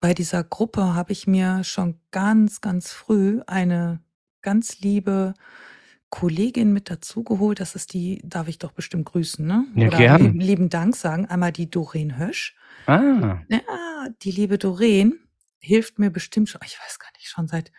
bei 0.00 0.14
dieser 0.14 0.44
Gruppe 0.44 0.94
habe 0.94 1.12
ich 1.12 1.26
mir 1.26 1.64
schon 1.64 2.00
ganz, 2.10 2.60
ganz 2.60 2.92
früh 2.92 3.40
eine 3.46 4.00
ganz 4.42 4.80
liebe 4.80 5.34
Kollegin 6.10 6.72
mit 6.72 6.90
dazugeholt. 6.90 7.60
Das 7.60 7.74
ist 7.74 7.94
die, 7.94 8.20
darf 8.24 8.48
ich 8.48 8.58
doch 8.58 8.72
bestimmt 8.72 9.06
grüßen, 9.06 9.46
ne? 9.46 9.64
Ja, 9.76 9.86
Oder 9.86 9.96
gern. 9.98 10.22
lieben, 10.22 10.40
lieben 10.40 10.68
Dank 10.68 10.96
sagen. 10.96 11.26
Einmal 11.26 11.52
die 11.52 11.70
Doreen 11.70 12.18
Hösch. 12.18 12.54
Ah, 12.86 13.38
Ja, 13.48 13.60
die 14.22 14.32
liebe 14.32 14.58
Doreen 14.58 15.20
hilft 15.60 15.98
mir 15.98 16.10
bestimmt 16.10 16.48
schon, 16.48 16.60
ich 16.64 16.78
weiß 16.78 16.98
gar 16.98 17.10
nicht, 17.12 17.28
schon 17.28 17.46
seit 17.46 17.72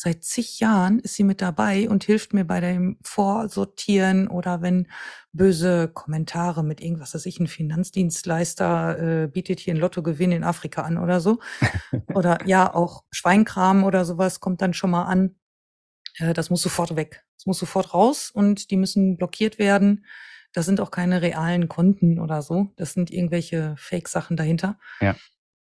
Seit 0.00 0.22
zig 0.22 0.60
Jahren 0.60 1.00
ist 1.00 1.16
sie 1.16 1.24
mit 1.24 1.40
dabei 1.42 1.88
und 1.88 2.04
hilft 2.04 2.32
mir 2.32 2.44
bei 2.44 2.60
dem 2.60 2.98
Vorsortieren 3.02 4.28
oder 4.28 4.62
wenn 4.62 4.86
böse 5.32 5.88
Kommentare 5.88 6.62
mit 6.62 6.80
irgendwas, 6.80 7.16
weiß 7.16 7.26
ich, 7.26 7.40
ein 7.40 7.48
Finanzdienstleister 7.48 9.24
äh, 9.24 9.26
bietet 9.26 9.58
hier 9.58 9.74
ein 9.74 9.80
Lottogewinn 9.80 10.30
in 10.30 10.44
Afrika 10.44 10.82
an 10.82 10.98
oder 10.98 11.18
so. 11.18 11.40
oder 12.14 12.38
ja, 12.46 12.72
auch 12.72 13.02
Schweinkram 13.10 13.82
oder 13.82 14.04
sowas 14.04 14.38
kommt 14.38 14.62
dann 14.62 14.72
schon 14.72 14.90
mal 14.90 15.02
an. 15.02 15.34
Äh, 16.18 16.32
das 16.32 16.48
muss 16.48 16.62
sofort 16.62 16.94
weg. 16.94 17.24
Das 17.36 17.46
muss 17.46 17.58
sofort 17.58 17.92
raus 17.92 18.30
und 18.30 18.70
die 18.70 18.76
müssen 18.76 19.16
blockiert 19.16 19.58
werden. 19.58 20.06
Das 20.52 20.64
sind 20.64 20.80
auch 20.80 20.92
keine 20.92 21.22
realen 21.22 21.68
Konten 21.68 22.20
oder 22.20 22.42
so. 22.42 22.72
Das 22.76 22.92
sind 22.92 23.10
irgendwelche 23.10 23.74
Fake-Sachen 23.76 24.36
dahinter. 24.36 24.78
Ja. 25.00 25.16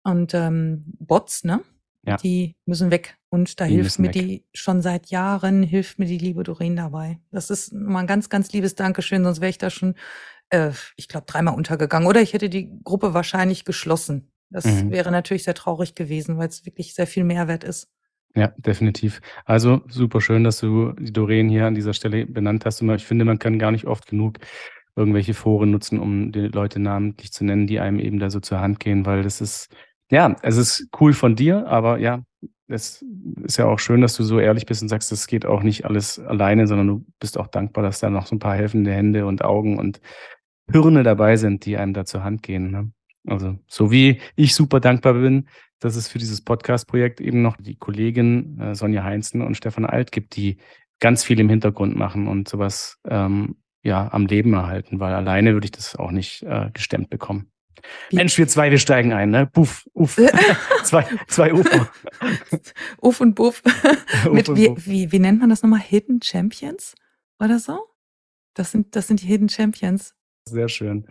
Und 0.04 0.34
ähm, 0.34 0.84
Bots, 1.00 1.46
ne? 1.46 1.64
Ja. 2.06 2.18
Die 2.18 2.56
müssen 2.66 2.92
weg. 2.92 3.18
Und 3.30 3.60
da 3.60 3.66
Die 3.66 3.74
hilft 3.76 4.00
mir 4.00 4.08
weg. 4.08 4.14
die 4.14 4.46
schon 4.54 4.82
seit 4.82 5.08
Jahren, 5.08 5.64
hilft 5.64 5.98
mir 6.00 6.06
die 6.06 6.18
liebe 6.18 6.44
Doreen 6.44 6.76
dabei. 6.76 7.20
Das 7.32 7.50
ist 7.50 7.74
mal 7.74 8.00
ein 8.02 8.08
ganz, 8.08 8.30
ganz 8.30 8.52
liebes 8.54 8.76
Dankeschön, 8.76 9.24
sonst 9.24 9.42
wäre 9.42 9.50
ich 9.50 9.58
da 9.58 9.70
schon, 9.70 9.96
äh, 10.50 10.72
ich 10.96 11.08
glaube, 11.08 11.26
dreimal 11.28 11.56
untergegangen. 11.56 12.08
Oder 12.08 12.22
ich 12.22 12.34
hätte 12.34 12.50
die 12.50 12.70
Gruppe 12.84 13.14
wahrscheinlich 13.14 13.66
geschlossen. 13.66 14.32
Das 14.52 14.66
Mhm. 14.66 14.92
wäre 14.92 15.12
natürlich 15.12 15.44
sehr 15.44 15.56
traurig 15.56 15.96
gewesen, 15.96 16.38
weil 16.38 16.48
es 16.48 16.66
wirklich 16.66 16.94
sehr 16.94 17.08
viel 17.08 17.24
Mehrwert 17.24 17.64
ist. 17.64 17.90
Ja, 18.36 18.54
definitiv. 18.58 19.22
Also 19.46 19.82
super 19.88 20.22
schön, 20.22 20.44
dass 20.44 20.60
du 20.60 20.92
die 21.00 21.14
Doreen 21.14 21.50
hier 21.50 21.66
an 21.66 21.74
dieser 21.76 21.94
Stelle 21.94 22.26
benannt 22.28 22.66
hast. 22.66 22.82
Und 22.82 22.90
ich 22.94 23.06
finde, 23.06 23.26
man 23.26 23.40
kann 23.40 23.58
gar 23.60 23.72
nicht 23.72 23.86
oft 23.88 24.08
genug 24.08 24.38
irgendwelche 24.98 25.34
Foren 25.34 25.72
nutzen, 25.72 26.00
um 26.00 26.32
die 26.32 26.42
Leute 26.42 26.80
namentlich 26.80 27.32
zu 27.34 27.44
nennen, 27.44 27.66
die 27.68 27.80
einem 27.80 28.00
eben 28.00 28.20
da 28.20 28.30
so 28.30 28.40
zur 28.40 28.60
Hand 28.62 28.80
gehen, 28.80 29.06
weil 29.06 29.24
das 29.24 29.42
ist, 29.42 29.70
ja, 30.12 30.36
es 30.42 30.58
ist 30.58 30.88
cool 31.00 31.14
von 31.14 31.36
dir, 31.36 31.68
aber 31.68 32.00
ja, 32.00 32.24
es 32.68 33.04
ist 33.44 33.58
ja 33.58 33.66
auch 33.66 33.80
schön, 33.80 34.02
dass 34.02 34.16
du 34.16 34.24
so 34.24 34.40
ehrlich 34.40 34.66
bist 34.66 34.82
und 34.82 34.90
sagst, 34.90 35.12
das 35.12 35.28
geht 35.28 35.46
auch 35.46 35.64
nicht 35.64 35.86
alles 35.86 36.20
alleine, 36.20 36.68
sondern 36.68 36.88
du 36.88 37.06
bist 37.20 37.38
auch 37.38 37.48
dankbar, 37.48 37.84
dass 37.84 38.00
da 38.00 38.10
noch 38.10 38.26
so 38.26 38.36
ein 38.36 38.40
paar 38.40 38.56
helfende 38.56 38.92
Hände 38.92 39.26
und 39.26 39.44
Augen 39.44 39.78
und 39.78 40.02
Hirne 40.72 41.04
dabei 41.04 41.38
sind, 41.38 41.66
die 41.66 41.78
einem 41.78 41.94
da 41.94 42.06
zur 42.06 42.24
Hand 42.24 42.42
gehen. 42.42 42.72
Ne? 42.72 42.92
Also, 43.28 43.58
so 43.68 43.92
wie 43.92 44.20
ich 44.36 44.56
super 44.56 44.80
dankbar 44.80 45.14
bin, 45.14 45.48
dass 45.80 45.96
es 45.96 46.08
für 46.08 46.18
dieses 46.18 46.42
Podcast-Projekt 46.42 47.22
eben 47.22 47.42
noch 47.42 47.58
die 47.58 47.76
Kollegin 47.76 48.60
äh, 48.60 48.76
Sonja 48.76 49.04
Heinzen 49.04 49.42
und 49.42 49.56
Stefan 49.58 49.86
Alt 49.86 50.12
gibt, 50.12 50.36
die 50.36 50.58
ganz 51.00 51.24
viel 51.24 51.40
im 51.40 51.50
Hintergrund 51.50 51.96
machen 51.96 52.28
und 52.28 52.48
sowas 52.48 53.00
ähm, 53.08 53.58
ja 53.84 54.12
am 54.12 54.26
Leben 54.26 54.54
erhalten, 54.54 55.00
weil 55.00 55.14
alleine 55.14 55.54
würde 55.54 55.66
ich 55.66 55.72
das 55.72 55.96
auch 55.96 56.12
nicht 56.12 56.44
äh, 56.44 56.72
gestemmt 56.74 57.10
bekommen. 57.10 57.52
Wie- 58.10 58.16
Mensch, 58.18 58.38
wir 58.38 58.48
zwei, 58.48 58.72
wir 58.72 58.80
steigen 58.80 59.14
ein, 59.14 59.30
ne? 59.30 59.46
Puff, 59.48 59.88
uff. 59.94 60.16
zwei, 60.84 61.06
zwei 61.28 61.54
Ufer. 61.54 61.90
Uff 63.02 63.22
und 63.22 63.36
Buff. 63.36 63.62
Mit, 64.32 64.50
und 64.50 64.58
wie, 64.58 64.74
wie, 64.86 65.12
wie 65.12 65.20
nennt 65.20 65.40
man 65.40 65.50
das 65.50 65.62
nochmal? 65.64 65.80
Hidden 65.82 66.22
Champions? 66.22 66.96
Oder 67.40 67.60
so? 67.60 67.80
Das 68.54 68.72
sind, 68.72 68.96
das 68.96 69.08
sind 69.08 69.22
die 69.22 69.28
Hidden 69.28 69.50
Champions. 69.50 70.14
Sehr 70.48 70.70
schön. 70.70 71.08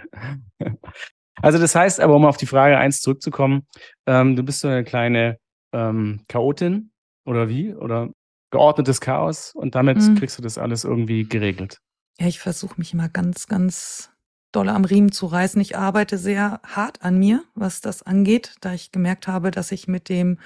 Also 1.43 1.59
das 1.59 1.75
heißt 1.75 2.01
aber, 2.01 2.15
um 2.15 2.25
auf 2.25 2.37
die 2.37 2.47
Frage 2.47 2.79
eins 2.79 3.01
zurückzukommen, 3.01 3.67
ähm, 4.07 4.37
du 4.37 4.43
bist 4.43 4.61
so 4.61 4.69
eine 4.69 4.85
kleine 4.85 5.39
ähm, 5.73 6.21
Chaotin 6.29 6.91
oder 7.27 7.49
wie? 7.49 7.75
Oder 7.75 8.11
geordnetes 8.51 9.01
Chaos 9.01 9.53
und 9.55 9.75
damit 9.75 9.99
Mhm. 9.99 10.15
kriegst 10.15 10.39
du 10.39 10.43
das 10.43 10.59
alles 10.59 10.85
irgendwie 10.85 11.25
geregelt. 11.29 11.79
Ja, 12.21 12.29
ich 12.29 12.39
versuche 12.39 12.75
mich 12.79 12.93
immer 12.95 13.09
ganz, 13.09 13.49
ganz 13.49 14.13
doll 14.55 14.69
am 14.69 14.85
Riemen 14.85 15.13
zu 15.13 15.27
reißen. 15.27 15.61
Ich 15.61 15.77
arbeite 15.77 16.19
sehr 16.19 16.61
hart 16.65 17.03
an 17.03 17.19
mir, 17.19 17.45
was 17.55 17.81
das 17.81 18.03
angeht, 18.03 18.55
da 18.61 18.75
ich 18.75 18.93
gemerkt 18.93 19.27
habe, 19.27 19.51
dass 19.51 19.73
ich 19.73 19.89
mit 19.89 20.09
dem 20.09 20.39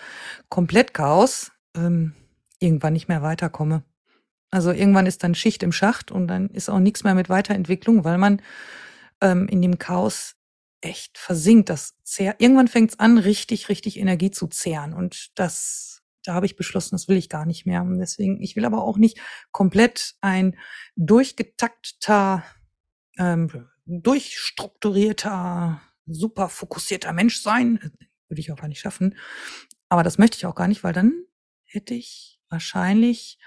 Komplettchaos 0.49 1.53
ähm, 1.77 2.15
irgendwann 2.59 2.93
nicht 2.93 3.09
mehr 3.09 3.23
weiterkomme. 3.23 3.85
Also 4.51 4.73
irgendwann 4.73 5.07
ist 5.07 5.23
dann 5.23 5.35
Schicht 5.35 5.63
im 5.63 5.73
Schacht 5.73 6.11
und 6.11 6.27
dann 6.29 6.49
ist 6.49 6.71
auch 6.71 6.79
nichts 6.79 7.05
mehr 7.05 7.15
mit 7.15 7.29
Weiterentwicklung, 7.29 8.05
weil 8.05 8.19
man 8.19 8.41
ähm, 9.21 9.47
in 9.49 9.61
dem 9.61 9.79
Chaos 9.79 10.37
echt 10.81 11.19
versinkt. 11.19 11.69
Das 11.69 11.95
zehr 12.03 12.37
irgendwann 12.39 12.69
fängt 12.69 12.93
es 12.93 12.99
an, 12.99 13.19
richtig, 13.19 13.69
richtig 13.69 13.99
Energie 13.99 14.31
zu 14.31 14.47
zehren. 14.47 14.95
Und 14.95 15.39
das, 15.39 16.03
da 16.25 16.35
habe 16.35 16.47
ich 16.47 16.57
beschlossen, 16.57 16.95
das 16.95 17.09
will 17.09 17.17
ich 17.17 17.29
gar 17.29 17.47
nicht 17.47 17.67
mehr. 17.67 17.83
Und 17.83 17.99
deswegen, 17.99 18.41
ich 18.43 18.57
will 18.57 18.65
aber 18.65 18.83
auch 18.83 18.97
nicht 18.97 19.19
komplett 19.51 20.15
ein 20.21 20.57
durchgetakteter, 20.97 22.45
ähm, 23.19 23.69
durchstrukturierter, 23.89 25.81
super 26.07 26.49
fokussierter 26.49 27.13
Mensch 27.13 27.41
sein. 27.41 27.81
Würde 28.29 28.41
ich 28.41 28.53
auch 28.53 28.57
gar 28.61 28.69
nicht 28.69 28.81
schaffen. 28.81 29.17
Aber 29.89 30.03
das 30.03 30.19
möchte 30.19 30.37
ich 30.37 30.47
auch 30.47 30.55
gar 30.55 30.69
nicht, 30.69 30.85
weil 30.85 30.93
dann 30.93 31.13
hätte 31.65 31.95
ich 31.95 32.41
wahrscheinlich 32.51 33.39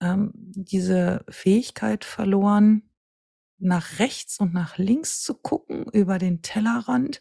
ähm, 0.00 0.32
diese 0.34 1.24
Fähigkeit 1.28 2.04
verloren, 2.04 2.82
nach 3.58 3.98
rechts 3.98 4.38
und 4.40 4.54
nach 4.54 4.78
links 4.78 5.22
zu 5.22 5.34
gucken, 5.34 5.84
über 5.92 6.18
den 6.18 6.40
Tellerrand 6.40 7.20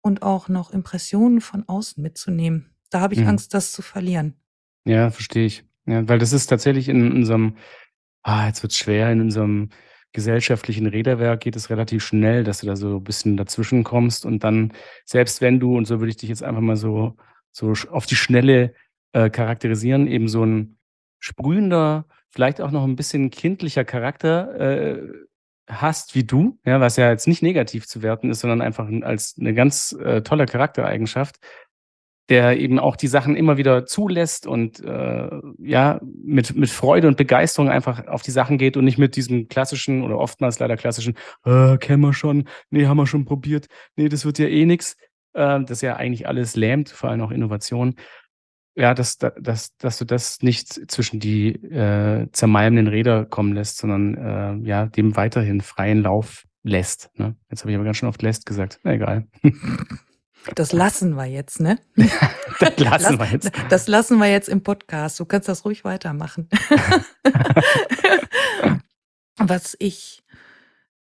und 0.00 0.22
auch 0.22 0.48
noch 0.48 0.70
Impressionen 0.70 1.40
von 1.40 1.68
außen 1.68 2.00
mitzunehmen. 2.02 2.74
Da 2.90 3.00
habe 3.00 3.14
ich 3.14 3.20
Mhm. 3.20 3.28
Angst, 3.28 3.54
das 3.54 3.72
zu 3.72 3.82
verlieren. 3.82 4.36
Ja, 4.84 5.10
verstehe 5.10 5.46
ich. 5.46 5.64
Ja, 5.86 6.08
weil 6.08 6.18
das 6.20 6.32
ist 6.32 6.46
tatsächlich 6.46 6.88
in 6.88 7.10
unserem, 7.12 7.56
ah, 8.22 8.46
jetzt 8.46 8.62
wird's 8.62 8.76
schwer, 8.76 9.10
in 9.10 9.20
unserem 9.20 9.70
gesellschaftlichen 10.12 10.86
Räderwerk 10.86 11.40
geht 11.40 11.56
es 11.56 11.70
relativ 11.70 12.04
schnell, 12.04 12.44
dass 12.44 12.58
du 12.58 12.66
da 12.66 12.76
so 12.76 12.96
ein 12.96 13.04
bisschen 13.04 13.36
dazwischen 13.36 13.84
kommst. 13.84 14.26
Und 14.26 14.44
dann, 14.44 14.72
selbst 15.04 15.40
wenn 15.40 15.60
du, 15.60 15.76
und 15.76 15.86
so 15.86 16.00
würde 16.00 16.10
ich 16.10 16.16
dich 16.16 16.28
jetzt 16.28 16.42
einfach 16.42 16.60
mal 16.60 16.76
so, 16.76 17.16
so 17.50 17.72
auf 17.90 18.06
die 18.06 18.16
Schnelle 18.16 18.74
äh, 19.12 19.30
charakterisieren, 19.30 20.06
eben 20.06 20.28
so 20.28 20.44
ein 20.44 20.78
sprühender, 21.18 22.06
vielleicht 22.28 22.60
auch 22.60 22.70
noch 22.70 22.84
ein 22.84 22.96
bisschen 22.96 23.30
kindlicher 23.30 23.84
Charakter 23.84 24.58
äh, 24.58 25.02
hast 25.68 26.14
wie 26.14 26.24
du, 26.24 26.58
ja, 26.64 26.80
was 26.80 26.96
ja 26.96 27.10
jetzt 27.10 27.28
nicht 27.28 27.42
negativ 27.42 27.86
zu 27.86 28.02
werten 28.02 28.30
ist, 28.30 28.40
sondern 28.40 28.60
einfach 28.60 28.88
als 29.02 29.36
eine 29.38 29.54
ganz 29.54 29.92
äh, 29.92 30.22
tolle 30.22 30.46
Charaktereigenschaft, 30.46 31.36
der 32.32 32.58
eben 32.58 32.78
auch 32.78 32.96
die 32.96 33.08
Sachen 33.08 33.36
immer 33.36 33.58
wieder 33.58 33.84
zulässt 33.84 34.46
und 34.46 34.82
äh, 34.82 35.28
ja, 35.58 36.00
mit, 36.02 36.56
mit 36.56 36.70
Freude 36.70 37.06
und 37.06 37.18
Begeisterung 37.18 37.68
einfach 37.68 38.06
auf 38.06 38.22
die 38.22 38.30
Sachen 38.30 38.56
geht 38.56 38.78
und 38.78 38.86
nicht 38.86 38.96
mit 38.96 39.16
diesem 39.16 39.48
klassischen 39.48 40.02
oder 40.02 40.16
oftmals 40.16 40.58
leider 40.58 40.78
klassischen, 40.78 41.14
äh, 41.44 41.76
kennen 41.76 42.00
wir 42.00 42.14
schon, 42.14 42.48
nee, 42.70 42.86
haben 42.86 42.96
wir 42.96 43.06
schon 43.06 43.26
probiert, 43.26 43.66
nee, 43.96 44.08
das 44.08 44.24
wird 44.24 44.38
ja 44.38 44.46
eh 44.46 44.64
nix, 44.64 44.96
äh, 45.34 45.60
das 45.62 45.82
ja 45.82 45.96
eigentlich 45.96 46.26
alles 46.26 46.56
lähmt, 46.56 46.88
vor 46.88 47.10
allem 47.10 47.20
auch 47.20 47.32
Innovation. 47.32 47.96
Ja, 48.74 48.94
dass, 48.94 49.18
dass, 49.18 49.76
dass 49.76 49.98
du 49.98 50.06
das 50.06 50.40
nicht 50.40 50.90
zwischen 50.90 51.20
die 51.20 51.48
äh, 51.48 52.28
zermalmenden 52.32 52.86
Räder 52.86 53.26
kommen 53.26 53.52
lässt, 53.52 53.76
sondern 53.76 54.64
äh, 54.64 54.66
ja, 54.66 54.86
dem 54.86 55.16
weiterhin 55.16 55.60
freien 55.60 56.02
Lauf 56.02 56.44
lässt. 56.62 57.10
Ne? 57.18 57.36
Jetzt 57.50 57.60
habe 57.60 57.72
ich 57.72 57.76
aber 57.76 57.84
ganz 57.84 57.98
schön 57.98 58.08
oft 58.08 58.22
lässt 58.22 58.46
gesagt. 58.46 58.80
Na 58.84 58.94
egal. 58.94 59.26
Das 60.54 60.72
lassen 60.72 61.14
wir 61.14 61.26
jetzt, 61.26 61.60
ne? 61.60 61.78
das 62.60 62.78
lassen 62.78 63.18
wir 63.18 63.26
jetzt. 63.26 63.50
Das 63.68 63.88
lassen 63.88 64.18
wir 64.18 64.30
jetzt 64.30 64.48
im 64.48 64.62
Podcast. 64.62 65.20
Du 65.20 65.24
kannst 65.24 65.48
das 65.48 65.64
ruhig 65.64 65.84
weitermachen. 65.84 66.48
Was 69.36 69.76
ich 69.78 70.22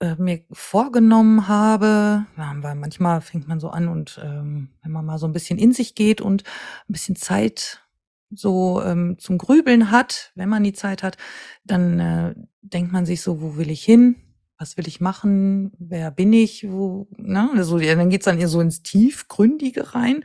äh, 0.00 0.14
mir 0.16 0.42
vorgenommen 0.52 1.48
habe, 1.48 2.26
weil 2.36 2.74
manchmal 2.74 3.20
fängt 3.20 3.48
man 3.48 3.60
so 3.60 3.70
an 3.70 3.88
und 3.88 4.20
ähm, 4.22 4.70
wenn 4.82 4.92
man 4.92 5.04
mal 5.04 5.18
so 5.18 5.26
ein 5.26 5.32
bisschen 5.32 5.58
in 5.58 5.72
sich 5.72 5.94
geht 5.94 6.20
und 6.20 6.44
ein 6.88 6.92
bisschen 6.92 7.16
Zeit 7.16 7.82
so 8.30 8.82
ähm, 8.82 9.16
zum 9.18 9.38
Grübeln 9.38 9.90
hat, 9.90 10.32
wenn 10.34 10.48
man 10.48 10.62
die 10.62 10.72
Zeit 10.72 11.02
hat, 11.02 11.16
dann 11.64 11.98
äh, 11.98 12.34
denkt 12.62 12.92
man 12.92 13.06
sich 13.06 13.22
so, 13.22 13.40
wo 13.40 13.56
will 13.56 13.70
ich 13.70 13.84
hin? 13.84 14.16
Was 14.60 14.76
will 14.76 14.86
ich 14.86 15.00
machen, 15.00 15.72
wer 15.78 16.10
bin 16.10 16.34
ich, 16.34 16.70
wo, 16.70 17.08
ne? 17.16 17.50
Also, 17.56 17.78
dann 17.78 18.10
geht's 18.10 18.26
dann 18.26 18.38
eher 18.38 18.46
so 18.46 18.60
ins 18.60 18.82
Tiefgründige 18.82 19.94
rein. 19.94 20.22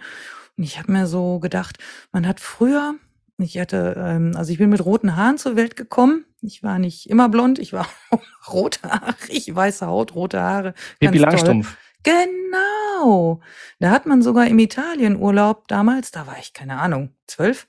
Und 0.57 0.63
ich 0.65 0.77
habe 0.77 0.91
mir 0.91 1.07
so 1.07 1.39
gedacht, 1.39 1.77
man 2.11 2.27
hat 2.27 2.41
früher, 2.41 2.95
ich 3.37 3.57
hatte, 3.57 3.95
ähm, 3.97 4.33
also 4.35 4.51
ich 4.51 4.57
bin 4.57 4.69
mit 4.69 4.83
roten 4.83 5.15
Haaren 5.15 5.37
zur 5.37 5.55
Welt 5.55 5.77
gekommen. 5.77 6.25
Ich 6.41 6.63
war 6.63 6.79
nicht 6.79 7.09
immer 7.09 7.29
blond, 7.29 7.59
ich 7.59 7.71
war 7.71 7.87
rothaarig, 8.47 9.55
weiße 9.55 9.87
Haut, 9.87 10.15
rote 10.15 10.41
Haare. 10.41 10.73
Pippi 10.99 11.17
Langstrumpf. 11.17 11.77
Genau. 12.03 13.41
Da 13.79 13.89
hat 13.89 14.05
man 14.05 14.21
sogar 14.21 14.47
im 14.47 14.59
Italienurlaub 14.59 15.69
damals, 15.69 16.11
da 16.11 16.27
war 16.27 16.37
ich, 16.39 16.51
keine 16.51 16.77
Ahnung, 16.79 17.15
zwölf 17.25 17.67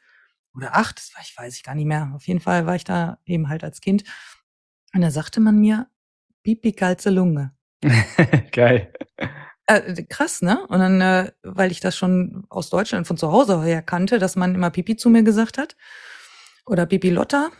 oder 0.52 0.74
acht, 0.74 0.98
das 0.98 1.14
war 1.14 1.22
ich, 1.22 1.36
weiß 1.38 1.54
ich 1.54 1.62
gar 1.62 1.76
nicht 1.76 1.86
mehr. 1.86 2.10
Auf 2.14 2.26
jeden 2.26 2.40
Fall 2.40 2.66
war 2.66 2.74
ich 2.74 2.84
da 2.84 3.18
eben 3.24 3.48
halt 3.48 3.62
als 3.62 3.80
Kind. 3.80 4.02
Und 4.92 5.02
da 5.02 5.10
sagte 5.12 5.40
man 5.40 5.58
mir, 5.58 5.88
Pipi 6.46 6.74
kalze 6.74 7.10
Lunge. 7.10 7.50
Geil. 8.52 8.92
Äh, 9.66 10.04
krass, 10.04 10.42
ne? 10.42 10.64
Und 10.68 10.78
dann, 10.78 11.00
äh, 11.00 11.32
weil 11.42 11.72
ich 11.72 11.80
das 11.80 11.96
schon 11.96 12.46
aus 12.50 12.70
Deutschland 12.70 13.04
von 13.08 13.16
zu 13.16 13.32
Hause 13.32 13.64
her 13.64 13.82
kannte, 13.82 14.20
dass 14.20 14.36
man 14.36 14.54
immer 14.54 14.70
Pipi 14.70 14.94
zu 14.94 15.10
mir 15.10 15.24
gesagt 15.24 15.58
hat. 15.58 15.74
Oder 16.64 16.86
Pipi 16.86 17.10
Lotta. 17.10 17.50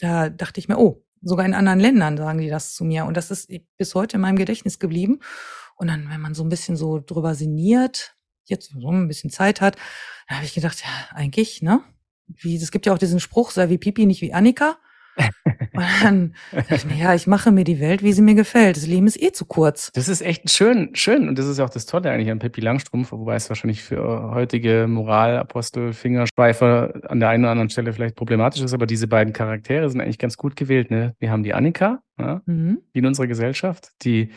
Da 0.00 0.30
dachte 0.30 0.58
ich 0.58 0.66
mir, 0.66 0.78
oh, 0.78 1.06
sogar 1.22 1.46
in 1.46 1.54
anderen 1.54 1.78
Ländern 1.78 2.16
sagen 2.16 2.40
die 2.40 2.48
das 2.48 2.74
zu 2.74 2.84
mir. 2.84 3.04
Und 3.04 3.16
das 3.16 3.30
ist 3.30 3.52
bis 3.76 3.94
heute 3.94 4.16
in 4.16 4.22
meinem 4.22 4.34
Gedächtnis 4.34 4.80
geblieben. 4.80 5.20
Und 5.76 5.86
dann, 5.86 6.10
wenn 6.10 6.20
man 6.20 6.34
so 6.34 6.42
ein 6.42 6.48
bisschen 6.48 6.74
so 6.74 6.98
drüber 6.98 7.36
sinniert, 7.36 8.16
jetzt 8.46 8.72
so 8.76 8.90
ein 8.90 9.06
bisschen 9.06 9.30
Zeit 9.30 9.60
hat, 9.60 9.76
da 10.28 10.34
habe 10.34 10.44
ich 10.44 10.54
gedacht, 10.54 10.82
ja, 10.82 11.16
eigentlich, 11.16 11.62
ne? 11.62 11.84
Wie, 12.26 12.56
es 12.56 12.72
gibt 12.72 12.86
ja 12.86 12.94
auch 12.94 12.98
diesen 12.98 13.20
Spruch, 13.20 13.52
sei 13.52 13.68
wie 13.68 13.78
Pipi, 13.78 14.06
nicht 14.06 14.22
wie 14.22 14.34
Annika. 14.34 14.76
Und 15.16 15.84
dann 16.02 16.34
dachte 16.52 16.74
ich 16.74 16.84
mir, 16.84 16.96
ja, 16.96 17.14
ich 17.14 17.26
mache 17.26 17.50
mir 17.50 17.64
die 17.64 17.80
Welt, 17.80 18.02
wie 18.02 18.12
sie 18.12 18.22
mir 18.22 18.34
gefällt. 18.34 18.76
Das 18.76 18.86
Leben 18.86 19.06
ist 19.06 19.20
eh 19.20 19.32
zu 19.32 19.44
kurz. 19.44 19.90
Das 19.92 20.08
ist 20.08 20.20
echt 20.20 20.50
schön, 20.50 20.94
schön. 20.94 21.28
Und 21.28 21.38
das 21.38 21.46
ist 21.46 21.60
auch 21.60 21.70
das 21.70 21.86
Tolle 21.86 22.10
eigentlich 22.10 22.30
an 22.30 22.38
Pippi 22.38 22.60
Langstrumpf, 22.60 23.12
wobei 23.12 23.34
es 23.34 23.48
wahrscheinlich 23.48 23.82
für 23.82 24.30
heutige 24.32 24.86
Moralapostel, 24.88 25.92
Fingerschweifer 25.92 26.94
an 27.08 27.20
der 27.20 27.28
einen 27.30 27.44
oder 27.44 27.52
anderen 27.52 27.70
Stelle 27.70 27.92
vielleicht 27.92 28.16
problematisch 28.16 28.62
ist, 28.62 28.72
aber 28.72 28.86
diese 28.86 29.08
beiden 29.08 29.32
Charaktere 29.32 29.88
sind 29.90 30.00
eigentlich 30.00 30.18
ganz 30.18 30.36
gut 30.36 30.56
gewählt. 30.56 30.90
Ne? 30.90 31.14
Wir 31.18 31.30
haben 31.30 31.42
die 31.42 31.54
Annika, 31.54 32.00
ja, 32.18 32.42
mhm. 32.46 32.78
die 32.94 32.98
in 33.00 33.06
unserer 33.06 33.26
Gesellschaft, 33.26 33.90
die 34.02 34.30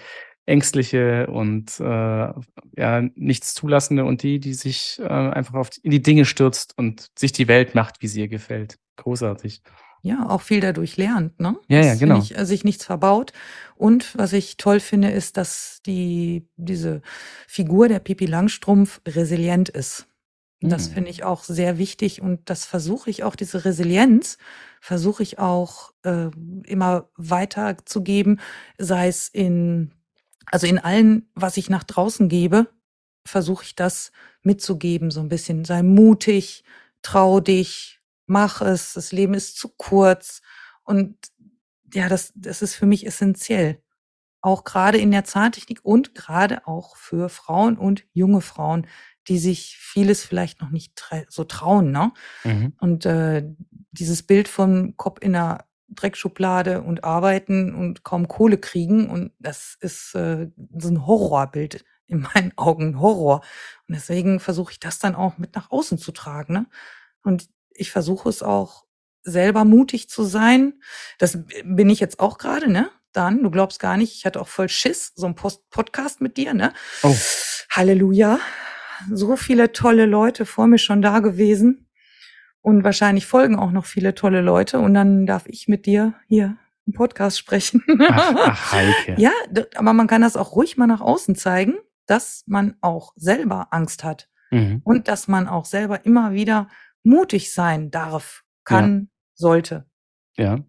ängstliche 0.48 1.28
und 1.28 1.80
äh, 1.80 1.84
ja 1.84 3.02
nichts 3.16 3.54
zulassende 3.54 4.06
und 4.06 4.24
die, 4.24 4.40
die 4.40 4.54
sich 4.54 4.98
äh, 5.00 5.08
einfach 5.08 5.56
auf, 5.56 5.70
in 5.84 5.92
die 5.92 6.02
Dinge 6.02 6.26
stürzt 6.26 6.78
und 6.78 7.08
sich 7.20 7.34
die 7.34 7.48
Welt 7.48 7.76
macht, 7.76 8.02
wie 8.02 8.08
sie 8.08 8.22
ihr 8.22 8.30
gefällt. 8.30 8.78
Großartig 8.96 9.62
ja 10.08 10.30
auch 10.30 10.42
viel 10.42 10.60
dadurch 10.60 10.98
lernt, 10.98 11.40
ne? 11.40 11.58
Ja, 11.68 11.82
ja, 11.82 11.96
genau. 11.96 12.20
Ich, 12.20 12.34
sich 12.38 12.64
nichts 12.64 12.86
verbaut. 12.86 13.34
Und 13.76 14.18
was 14.18 14.34
ich 14.34 14.58
toll 14.58 14.80
finde, 14.80 15.12
ist, 15.12 15.38
dass 15.38 15.82
die, 15.86 16.48
diese 16.56 17.02
Figur 17.48 17.88
der 17.88 18.00
Pipi 18.00 18.26
Langstrumpf 18.26 19.02
resilient 19.08 19.70
ist. 19.70 20.08
Das 20.62 20.90
mhm. 20.90 20.94
finde 20.94 21.12
ich 21.12 21.24
auch 21.24 21.44
sehr 21.44 21.78
wichtig 21.78 22.22
und 22.22 22.50
das 22.50 22.66
versuche 22.66 23.12
ich 23.12 23.24
auch, 23.24 23.36
diese 23.36 23.64
Resilienz 23.64 24.40
versuche 24.82 25.22
ich 25.22 25.38
auch 25.38 25.92
äh, 26.04 26.30
immer 26.64 27.10
weiterzugeben, 27.16 28.40
sei 28.80 29.08
es 29.08 29.28
in, 29.28 29.92
also 30.48 30.66
in 30.66 30.80
allen, 30.80 31.30
was 31.36 31.58
ich 31.58 31.70
nach 31.70 31.84
draußen 31.84 32.28
gebe, 32.28 32.68
versuche 33.24 33.66
ich 33.66 33.76
das 33.76 34.12
mitzugeben, 34.42 35.12
so 35.12 35.20
ein 35.20 35.30
bisschen. 35.30 35.64
Sei 35.64 35.84
mutig, 35.84 36.64
trau 37.04 37.40
dich, 37.40 37.97
mach 38.28 38.62
es, 38.62 38.94
das 38.94 39.12
Leben 39.12 39.34
ist 39.34 39.58
zu 39.58 39.70
kurz. 39.70 40.42
Und 40.84 41.18
ja, 41.94 42.10
das, 42.10 42.32
das 42.36 42.62
ist 42.62 42.76
für 42.76 42.86
mich 42.86 43.06
essentiell. 43.06 43.82
Auch 44.42 44.64
gerade 44.64 45.00
in 45.00 45.12
der 45.12 45.24
Zahntechnik 45.24 45.80
und 45.84 46.14
gerade 46.14 46.68
auch 46.68 46.96
für 46.96 47.30
Frauen 47.30 47.78
und 47.78 48.06
junge 48.14 48.42
Frauen, 48.42 48.88
die 49.28 49.40
sich 49.40 49.78
vieles 49.78 50.24
vielleicht 50.24 50.62
noch 50.62 50.70
nicht 50.70 50.94
so 51.30 51.44
trauen. 51.44 51.92
Ne? 51.92 52.12
Mhm. 52.44 52.74
Und 52.80 53.06
äh, 53.06 53.44
dieses 53.92 54.24
Bild 54.24 54.48
von 54.48 54.96
Kopf 54.96 55.20
in 55.22 55.34
der 55.34 55.66
Dreckschublade 55.90 56.82
und 56.82 57.04
arbeiten 57.04 57.74
und 57.74 58.04
kaum 58.04 58.28
Kohle 58.28 58.58
kriegen. 58.58 59.10
Und 59.10 59.32
das 59.40 59.78
ist 59.80 60.16
äh, 60.16 60.50
so 60.78 60.90
ein 60.90 61.06
Horrorbild 61.06 61.84
in 62.08 62.22
meinen 62.34 62.54
Augen, 62.58 63.00
Horror. 63.00 63.42
Und 63.88 63.96
deswegen 63.96 64.40
versuche 64.40 64.72
ich 64.72 64.80
das 64.80 65.00
dann 65.00 65.16
auch 65.16 65.38
mit 65.38 65.56
nach 65.56 65.72
außen 65.72 65.98
zu 65.98 66.12
tragen. 66.12 66.54
Ne? 66.54 66.66
Und 67.24 67.50
ich 67.78 67.92
versuche 67.92 68.30
es 68.30 68.44
auch 68.44 68.86
selber 69.24 69.66
mutig 69.66 70.10
zu 70.10 70.24
sein. 70.24 70.74
Das 71.20 71.40
bin 71.64 71.90
ich 71.90 72.00
jetzt 72.00 72.20
auch 72.20 72.38
gerade, 72.38 72.72
ne? 72.72 72.90
Dann, 73.14 73.44
du 73.44 73.50
glaubst 73.50 73.80
gar 73.80 73.98
nicht, 73.98 74.16
ich 74.16 74.26
hatte 74.26 74.40
auch 74.40 74.48
voll 74.48 74.70
Schiss, 74.70 75.14
so 75.16 75.26
ein 75.26 75.36
Post 75.36 75.70
Podcast 75.70 76.22
mit 76.22 76.38
dir, 76.38 76.54
ne? 76.54 76.74
Oh. 77.04 77.16
Halleluja. 77.72 78.40
So 79.12 79.36
viele 79.36 79.72
tolle 79.72 80.06
Leute 80.06 80.46
vor 80.46 80.68
mir 80.68 80.78
schon 80.78 81.02
da 81.02 81.20
gewesen. 81.20 81.88
Und 82.62 82.84
wahrscheinlich 82.84 83.26
folgen 83.26 83.58
auch 83.58 83.72
noch 83.72 83.86
viele 83.86 84.16
tolle 84.16 84.42
Leute. 84.42 84.80
Und 84.80 84.94
dann 84.94 85.26
darf 85.26 85.46
ich 85.48 85.68
mit 85.68 85.86
dir 85.86 86.16
hier 86.28 86.58
im 86.86 86.94
Podcast 86.94 87.38
sprechen. 87.38 87.84
Ach, 88.10 88.34
ach 88.36 88.72
Heike. 88.72 89.16
Ja, 89.18 89.32
aber 89.76 89.94
man 89.94 90.08
kann 90.08 90.22
das 90.22 90.36
auch 90.36 90.56
ruhig 90.56 90.78
mal 90.78 90.88
nach 90.88 91.02
außen 91.02 91.36
zeigen, 91.36 91.76
dass 92.08 92.44
man 92.48 92.76
auch 92.82 93.14
selber 93.16 93.68
Angst 93.72 94.04
hat. 94.04 94.28
Mhm. 94.52 94.82
Und 94.84 95.08
dass 95.08 95.28
man 95.28 95.48
auch 95.48 95.66
selber 95.66 96.06
immer 96.06 96.32
wieder 96.32 96.68
mutig 97.08 97.52
sein 97.54 97.90
darf, 97.90 98.44
kann, 98.64 99.00
ja. 99.00 99.08
sollte. 99.34 99.86
Ja. 100.38 100.60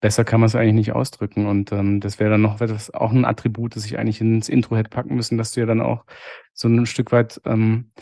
Besser 0.00 0.24
kann 0.24 0.40
man 0.40 0.48
es 0.48 0.54
eigentlich 0.54 0.74
nicht 0.74 0.92
ausdrücken. 0.92 1.46
Und 1.46 1.70
ähm, 1.70 2.00
das 2.00 2.18
wäre 2.18 2.30
dann 2.30 2.42
noch 2.42 2.60
etwas, 2.60 2.92
auch 2.92 3.12
ein 3.12 3.24
Attribut, 3.24 3.76
das 3.76 3.84
ich 3.84 3.98
eigentlich 3.98 4.20
ins 4.20 4.48
Intro 4.48 4.76
hätte 4.76 4.90
packen 4.90 5.14
müssen, 5.14 5.38
dass 5.38 5.52
du 5.52 5.60
ja 5.60 5.66
dann 5.66 5.80
auch 5.80 6.04
so 6.54 6.68
ein 6.68 6.86
Stück 6.86 7.12
weit, 7.12 7.40
ähm, 7.44 7.92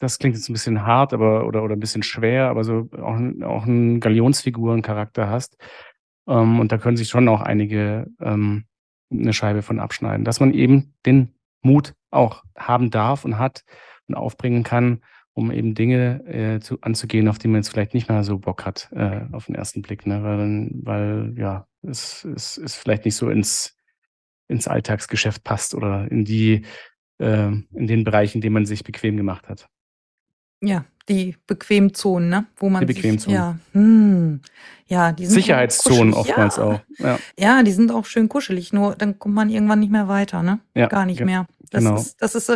das 0.00 0.18
klingt 0.18 0.34
jetzt 0.34 0.48
ein 0.48 0.52
bisschen 0.52 0.84
hart, 0.84 1.12
aber 1.12 1.46
oder, 1.46 1.62
oder 1.62 1.76
ein 1.76 1.80
bisschen 1.80 2.02
schwer, 2.02 2.48
aber 2.48 2.64
so 2.64 2.88
auch, 3.00 3.20
auch 3.44 3.66
einen 3.66 4.00
Galionsfigurencharakter 4.00 5.28
hast. 5.28 5.56
Ähm, 6.26 6.58
und 6.58 6.72
da 6.72 6.78
können 6.78 6.96
sich 6.96 7.08
schon 7.08 7.28
auch 7.28 7.40
einige 7.40 8.08
ähm, 8.20 8.64
eine 9.12 9.32
Scheibe 9.32 9.62
von 9.62 9.78
abschneiden. 9.78 10.24
Dass 10.24 10.40
man 10.40 10.52
eben 10.54 10.94
den 11.06 11.34
Mut 11.62 11.94
auch 12.10 12.42
haben 12.56 12.90
darf 12.90 13.24
und 13.24 13.38
hat 13.38 13.64
und 14.08 14.16
aufbringen 14.16 14.64
kann, 14.64 15.02
um 15.34 15.50
eben 15.50 15.74
Dinge 15.74 16.24
äh, 16.26 16.60
zu, 16.60 16.80
anzugehen, 16.80 17.28
auf 17.28 17.38
die 17.38 17.48
man 17.48 17.60
jetzt 17.60 17.70
vielleicht 17.70 17.94
nicht 17.94 18.08
mehr 18.08 18.24
so 18.24 18.38
Bock 18.38 18.66
hat 18.66 18.90
äh, 18.92 19.22
auf 19.32 19.46
den 19.46 19.54
ersten 19.54 19.82
Blick, 19.82 20.06
ne? 20.06 20.22
weil, 20.22 20.70
weil 20.74 21.34
ja, 21.38 21.66
es, 21.82 22.24
es, 22.24 22.58
es 22.58 22.74
vielleicht 22.74 23.04
nicht 23.04 23.16
so 23.16 23.30
ins, 23.30 23.76
ins 24.48 24.68
Alltagsgeschäft 24.68 25.42
passt 25.42 25.74
oder 25.74 26.10
in 26.10 26.24
die, 26.24 26.62
äh, 27.18 27.48
in 27.48 27.86
den 27.86 28.04
Bereichen, 28.04 28.38
in 28.38 28.42
denen 28.42 28.54
man 28.54 28.66
sich 28.66 28.84
bequem 28.84 29.16
gemacht 29.16 29.48
hat. 29.48 29.68
Ja, 30.60 30.84
die 31.08 31.36
Bequemzonen, 31.46 32.28
ne? 32.28 32.46
Wo 32.56 32.68
man 32.68 32.86
die 32.86 32.92
Bequemzonen. 32.92 33.36
ja, 33.36 33.58
hm, 33.72 34.40
ja, 34.86 35.12
die 35.12 35.26
sind 35.26 35.34
Sicherheitszonen 35.34 36.14
oftmals 36.14 36.56
ja. 36.56 36.62
auch. 36.62 36.80
Ja. 36.98 37.18
ja, 37.38 37.62
die 37.62 37.72
sind 37.72 37.90
auch 37.90 38.04
schön 38.04 38.28
kuschelig, 38.28 38.72
nur 38.72 38.94
dann 38.94 39.18
kommt 39.18 39.34
man 39.34 39.48
irgendwann 39.48 39.80
nicht 39.80 39.92
mehr 39.92 40.08
weiter, 40.08 40.42
ne? 40.42 40.60
Ja, 40.74 40.86
Gar 40.86 41.06
nicht 41.06 41.24
mehr. 41.24 41.46
Das 41.70 41.84
genau. 41.84 41.96
ist, 41.96 42.20
das 42.20 42.34
ist 42.34 42.54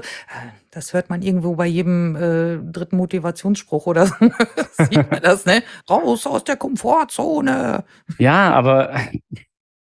das 0.70 0.92
hört 0.92 1.08
man 1.08 1.22
irgendwo 1.22 1.54
bei 1.54 1.66
jedem 1.66 2.16
äh, 2.16 2.58
dritten 2.58 2.98
Motivationsspruch 2.98 3.86
oder 3.86 4.06
so. 4.06 4.14
Sieht 4.90 5.10
man 5.10 5.22
das, 5.22 5.46
ne? 5.46 5.62
Raus 5.88 6.26
aus 6.26 6.44
der 6.44 6.56
Komfortzone. 6.56 7.84
Ja, 8.18 8.52
aber 8.52 8.94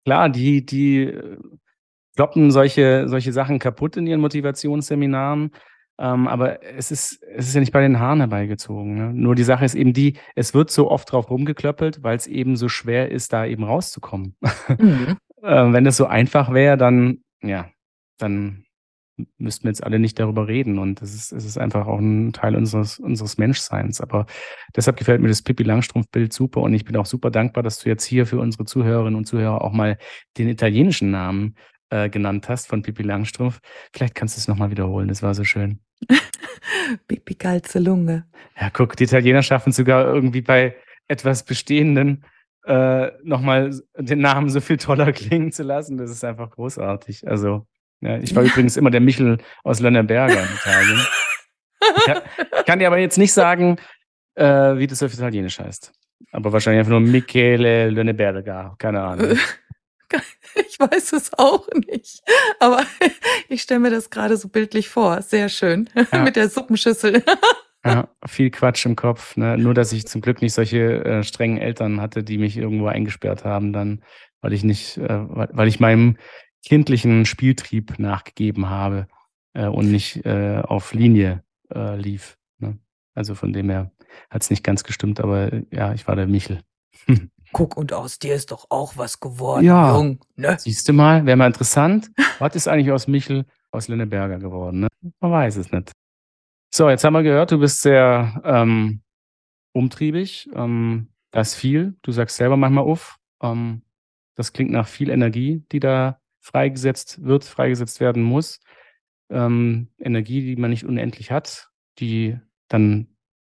klar, 0.06 0.30
die, 0.30 0.64
die 0.64 1.12
kloppen 2.16 2.52
solche, 2.52 3.08
solche 3.08 3.34
Sachen 3.34 3.58
kaputt 3.58 3.98
in 3.98 4.06
ihren 4.06 4.22
Motivationsseminaren. 4.22 5.52
Ähm, 6.00 6.28
aber 6.28 6.64
es 6.64 6.92
ist, 6.92 7.22
es 7.36 7.48
ist 7.48 7.54
ja 7.54 7.60
nicht 7.60 7.72
bei 7.72 7.82
den 7.82 8.00
Haaren 8.00 8.20
herbeigezogen. 8.20 8.96
Ne? 8.96 9.14
Nur 9.14 9.36
die 9.36 9.44
Sache 9.44 9.66
ist 9.66 9.76
eben 9.76 9.94
die, 9.94 10.18
es 10.36 10.54
wird 10.54 10.72
so 10.72 10.90
oft 10.90 11.12
drauf 11.12 11.30
rumgeklöppelt, 11.30 12.02
weil 12.02 12.18
es 12.18 12.28
eben 12.28 12.56
so 12.56 12.68
schwer 12.68 13.12
ist, 13.12 13.32
da 13.34 13.46
eben 13.46 13.64
rauszukommen. 13.64 14.36
Mhm. 14.80 15.18
äh, 15.44 15.74
wenn 15.74 15.86
es 15.86 15.98
so 15.98 16.08
einfach 16.08 16.52
wäre, 16.52 16.78
dann, 16.78 17.20
ja, 17.44 17.70
dann 18.18 18.66
müssten 19.38 19.66
wir 19.66 19.70
jetzt 19.70 19.84
alle 19.84 20.00
nicht 20.00 20.20
darüber 20.20 20.48
reden. 20.48 20.80
Und 20.80 21.02
es 21.02 21.14
ist, 21.14 21.32
es 21.32 21.46
ist 21.46 21.58
einfach 21.58 21.86
auch 21.86 22.00
ein 22.00 22.34
Teil 22.34 22.56
unseres, 22.56 23.00
unseres 23.00 23.38
Menschseins. 23.38 24.02
Aber 24.02 24.26
deshalb 24.76 24.98
gefällt 24.98 25.22
mir 25.22 25.28
das 25.28 25.44
Pippi 25.44 25.64
Langstrumpf-Bild 25.64 26.34
super. 26.34 26.62
Und 26.62 26.74
ich 26.74 26.86
bin 26.86 26.96
auch 26.98 27.06
super 27.06 27.30
dankbar, 27.30 27.64
dass 27.64 27.80
du 27.80 27.90
jetzt 27.90 28.06
hier 28.06 28.26
für 28.26 28.40
unsere 28.40 28.66
Zuhörerinnen 28.66 29.16
und 29.16 29.26
Zuhörer 29.26 29.62
auch 29.62 29.74
mal 29.74 29.98
den 30.38 30.50
italienischen 30.50 31.12
Namen 31.12 31.56
äh, 31.90 32.10
genannt 32.10 32.50
hast 32.50 32.68
von 32.68 32.82
Pippi 32.82 33.04
Langstrumpf. 33.04 33.60
Vielleicht 33.94 34.16
kannst 34.16 34.38
du 34.38 34.40
es 34.40 34.48
nochmal 34.48 34.72
wiederholen, 34.72 35.08
das 35.08 35.24
war 35.24 35.34
so 35.34 35.44
schön. 35.44 35.80
Pippi 37.08 37.36
Calze 37.36 37.80
Lunge. 37.80 38.26
Ja, 38.60 38.70
guck, 38.72 38.96
die 38.96 39.06
Italiener 39.06 39.44
schaffen 39.44 39.72
sogar 39.72 40.06
irgendwie 40.06 40.42
bei 40.42 40.76
etwas 41.08 41.44
Bestehenden 41.44 42.24
äh, 42.66 43.12
nochmal 43.24 43.72
den 43.98 44.20
Namen 44.20 44.50
so 44.50 44.62
viel 44.62 44.78
toller 44.78 45.12
klingen 45.14 45.52
zu 45.52 45.64
lassen. 45.64 45.98
Das 45.98 46.12
ist 46.12 46.24
einfach 46.24 46.50
großartig. 46.52 47.28
Also, 47.28 47.68
ja, 48.02 48.18
ich 48.18 48.36
war 48.36 48.44
ja. 48.44 48.50
übrigens 48.52 48.78
immer 48.78 48.92
der 48.92 49.02
Michel 49.02 49.38
aus 49.64 49.80
Lönneberger 49.80 50.42
in 50.42 50.56
Italien. 50.56 51.08
ich 51.98 52.04
kann, 52.06 52.22
kann 52.66 52.80
dir 52.80 52.88
aber 52.88 53.00
jetzt 53.00 53.18
nicht 53.18 53.34
sagen, 53.34 53.78
äh, 54.36 54.78
wie 54.78 54.88
das 54.88 55.04
auf 55.04 55.14
Italienisch 55.14 55.60
heißt. 55.60 55.92
Aber 56.32 56.54
wahrscheinlich 56.54 56.80
einfach 56.80 56.92
nur 56.92 57.02
Michele 57.02 57.90
Lönneberger, 57.90 58.76
keine 58.78 59.02
Ahnung. 59.02 59.38
ich 60.68 60.80
weiß 60.80 61.14
es 61.14 61.34
auch 61.38 61.68
nicht. 61.88 62.22
Aber 62.60 62.84
ich 63.50 63.62
stelle 63.62 63.80
mir 63.80 63.90
das 63.90 64.10
gerade 64.10 64.38
so 64.38 64.50
bildlich 64.50 64.90
vor. 64.90 65.22
Sehr 65.22 65.50
schön. 65.50 65.90
Ja. 66.12 66.24
Mit 66.24 66.36
der 66.36 66.50
Suppenschüssel. 66.50 67.24
Ja, 67.84 68.10
viel 68.28 68.52
Quatsch 68.52 68.86
im 68.86 68.96
Kopf. 68.96 69.36
Ne? 69.36 69.58
Nur, 69.58 69.74
dass 69.74 69.94
ich 69.94 70.06
zum 70.06 70.22
Glück 70.22 70.42
nicht 70.42 70.54
solche 70.54 71.04
äh, 71.04 71.24
strengen 71.24 71.58
Eltern 71.58 72.02
hatte, 72.02 72.24
die 72.24 72.38
mich 72.38 72.58
irgendwo 72.58 72.88
eingesperrt 72.88 73.46
haben, 73.46 73.74
dann, 73.74 74.04
weil 74.42 74.54
ich 74.54 74.64
nicht, 74.64 74.98
äh, 74.98 75.08
weil 75.10 75.68
ich 75.68 75.80
meinem 75.80 76.18
kindlichen 76.64 77.26
Spieltrieb 77.26 77.98
nachgegeben 78.00 78.70
habe 78.70 79.08
äh, 79.54 79.68
und 79.68 79.92
nicht 79.92 80.26
äh, 80.26 80.62
auf 80.64 80.94
Linie 80.94 81.44
äh, 81.74 81.96
lief. 81.96 82.38
Ne? 82.60 82.78
Also 83.16 83.34
von 83.34 83.54
dem 83.54 83.70
her 83.70 83.92
hat 84.30 84.44
es 84.44 84.50
nicht 84.50 84.64
ganz 84.64 84.84
gestimmt, 84.84 85.20
aber 85.20 85.52
äh, 85.52 85.64
ja, 85.72 85.94
ich 85.94 86.08
war 86.08 86.16
der 86.16 86.28
Michel. 86.28 86.62
Guck, 87.54 87.78
und 87.78 87.94
aus 87.94 88.20
dir 88.20 88.36
ist 88.36 88.52
doch 88.52 88.66
auch 88.70 88.98
was 88.98 89.20
geworden, 89.20 89.64
ja. 89.64 89.96
Jung. 89.96 90.20
Ne? 90.36 90.58
Siehst 90.60 90.90
du 90.90 90.94
mal, 90.94 91.26
wäre 91.26 91.38
mal 91.38 91.48
interessant. 91.48 92.12
was 92.40 92.56
ist 92.56 92.68
eigentlich 92.68 92.92
aus 92.92 93.08
Michel, 93.08 93.46
aus 93.72 93.88
Lenneberger 93.88 94.40
geworden? 94.40 94.82
Ne? 94.82 94.88
Man 95.20 95.32
weiß 95.32 95.58
es 95.58 95.72
nicht. 95.72 95.92
So, 96.74 96.90
jetzt 96.90 97.04
haben 97.04 97.14
wir 97.14 97.24
gehört, 97.24 97.52
du 97.52 97.60
bist 97.60 97.82
sehr 97.82 98.42
ähm, 98.44 99.04
umtriebig. 99.74 100.50
Ähm, 100.56 101.10
das 101.32 101.50
ist 101.50 101.56
viel. 101.56 101.96
Du 102.02 102.12
sagst 102.12 102.38
selber 102.38 102.58
manchmal 102.58 102.86
uff. 102.86 103.18
Ähm, 103.42 103.84
das 104.36 104.54
klingt 104.54 104.72
nach 104.72 104.88
viel 104.88 105.10
Energie, 105.10 105.64
die 105.72 105.80
da 105.80 106.20
freigesetzt 106.40 107.24
wird, 107.24 107.44
freigesetzt 107.44 108.00
werden 108.00 108.24
muss. 108.24 108.60
Ähm, 109.30 109.90
Energie, 110.00 110.42
die 110.42 110.56
man 110.56 110.72
nicht 110.72 110.86
unendlich 110.86 111.32
hat, 111.32 111.70
die 112.00 112.38
dann 112.68 113.16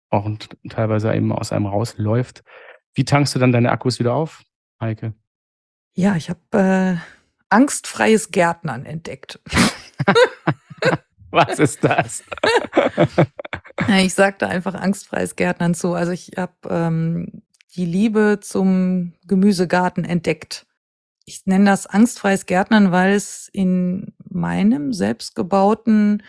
auch 0.10 0.30
teilweise 0.70 1.14
eben 1.14 1.32
aus 1.32 1.52
einem 1.52 1.66
rausläuft. 1.66 2.44
Wie 2.96 3.06
tankst 3.06 3.36
du 3.36 3.40
dann 3.40 3.52
deine 3.52 3.72
Akkus 3.72 4.00
wieder 4.00 4.14
auf, 4.14 4.44
Heike? 4.80 5.14
Ja, 5.94 6.16
ich 6.16 6.30
habe 6.30 6.40
äh, 6.54 6.96
angstfreies 7.50 8.32
Gärtnern 8.32 8.86
entdeckt. 8.86 9.40
Was 11.32 11.60
ist 11.60 11.84
das? 11.84 12.24
ich 14.00 14.14
sagte 14.14 14.48
einfach 14.48 14.74
angstfreies 14.74 15.36
Gärtnern 15.36 15.76
zu. 15.76 15.94
Also 15.94 16.14
ich 16.14 16.32
habe 16.38 16.54
ähm, 16.70 17.44
die 17.76 17.86
Liebe 17.86 18.40
zum 18.42 19.14
Gemüsegarten 19.28 20.06
entdeckt. 20.06 20.66
Ich 21.26 21.46
nenne 21.46 21.66
das 21.66 21.88
angstfreies 21.88 22.46
Gärtnern, 22.46 22.92
weil 22.94 23.14
es 23.14 23.50
in 23.52 24.14
meinem 24.30 24.94
selbstgebauten 24.94 26.24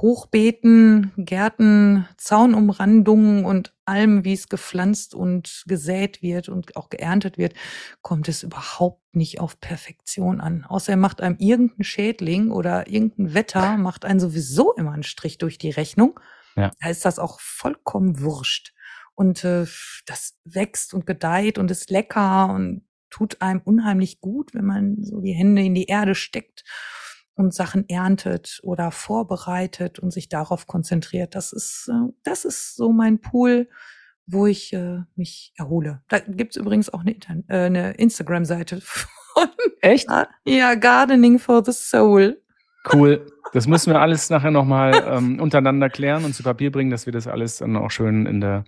Hochbeeten, 0.00 1.12
Gärten, 1.16 2.08
Zaunumrandungen 2.16 3.44
und 3.44 3.74
allem, 3.84 4.24
wie 4.24 4.32
es 4.32 4.48
gepflanzt 4.48 5.14
und 5.14 5.64
gesät 5.66 6.22
wird 6.22 6.48
und 6.48 6.76
auch 6.76 6.88
geerntet 6.88 7.36
wird, 7.36 7.54
kommt 8.00 8.28
es 8.28 8.42
überhaupt 8.42 9.02
nicht 9.14 9.40
auf 9.40 9.60
Perfektion 9.60 10.40
an. 10.40 10.64
Außer 10.64 10.92
er 10.92 10.96
macht 10.96 11.20
einem 11.20 11.36
irgendein 11.38 11.84
Schädling 11.84 12.50
oder 12.50 12.88
irgendein 12.88 13.34
Wetter, 13.34 13.76
macht 13.76 14.04
einen 14.04 14.20
sowieso 14.20 14.72
immer 14.72 14.92
einen 14.92 15.02
Strich 15.02 15.38
durch 15.38 15.58
die 15.58 15.70
Rechnung. 15.70 16.18
Ja. 16.56 16.70
Da 16.80 16.88
ist 16.88 17.04
das 17.04 17.18
auch 17.18 17.38
vollkommen 17.40 18.20
wurscht. 18.20 18.72
Und 19.14 19.44
äh, 19.44 19.66
das 20.06 20.38
wächst 20.44 20.94
und 20.94 21.04
gedeiht 21.04 21.58
und 21.58 21.70
ist 21.70 21.90
lecker 21.90 22.50
und 22.54 22.86
tut 23.10 23.42
einem 23.42 23.60
unheimlich 23.62 24.20
gut, 24.20 24.54
wenn 24.54 24.64
man 24.64 25.02
so 25.02 25.20
die 25.20 25.32
Hände 25.32 25.62
in 25.62 25.74
die 25.74 25.86
Erde 25.86 26.14
steckt 26.14 26.64
und 27.34 27.54
Sachen 27.54 27.88
erntet 27.88 28.60
oder 28.62 28.90
vorbereitet 28.90 29.98
und 29.98 30.10
sich 30.12 30.28
darauf 30.28 30.66
konzentriert. 30.66 31.34
Das 31.34 31.52
ist, 31.52 31.88
äh, 31.90 32.12
das 32.22 32.44
ist 32.44 32.76
so 32.76 32.92
mein 32.92 33.20
Pool, 33.20 33.68
wo 34.26 34.46
ich 34.46 34.72
äh, 34.72 35.00
mich 35.16 35.52
erhole. 35.56 36.02
Da 36.08 36.18
gibt's 36.18 36.56
übrigens 36.56 36.90
auch 36.90 37.00
eine, 37.00 37.16
äh, 37.48 37.66
eine 37.66 37.92
Instagram-Seite 37.92 38.80
von. 38.82 39.48
Echt? 39.80 40.08
Ja, 40.44 40.74
Gardening 40.74 41.38
for 41.38 41.64
the 41.64 41.72
Soul. 41.72 42.42
Cool. 42.92 43.26
Das 43.52 43.66
müssen 43.66 43.92
wir 43.92 44.00
alles 44.02 44.30
nachher 44.30 44.50
nochmal 44.50 44.92
ähm, 45.06 45.40
untereinander 45.40 45.88
klären 45.88 46.24
und 46.24 46.34
zu 46.34 46.42
Papier 46.42 46.70
bringen, 46.70 46.90
dass 46.90 47.06
wir 47.06 47.12
das 47.12 47.26
alles 47.26 47.58
dann 47.58 47.76
auch 47.76 47.90
schön 47.90 48.26
in 48.26 48.40
der 48.40 48.64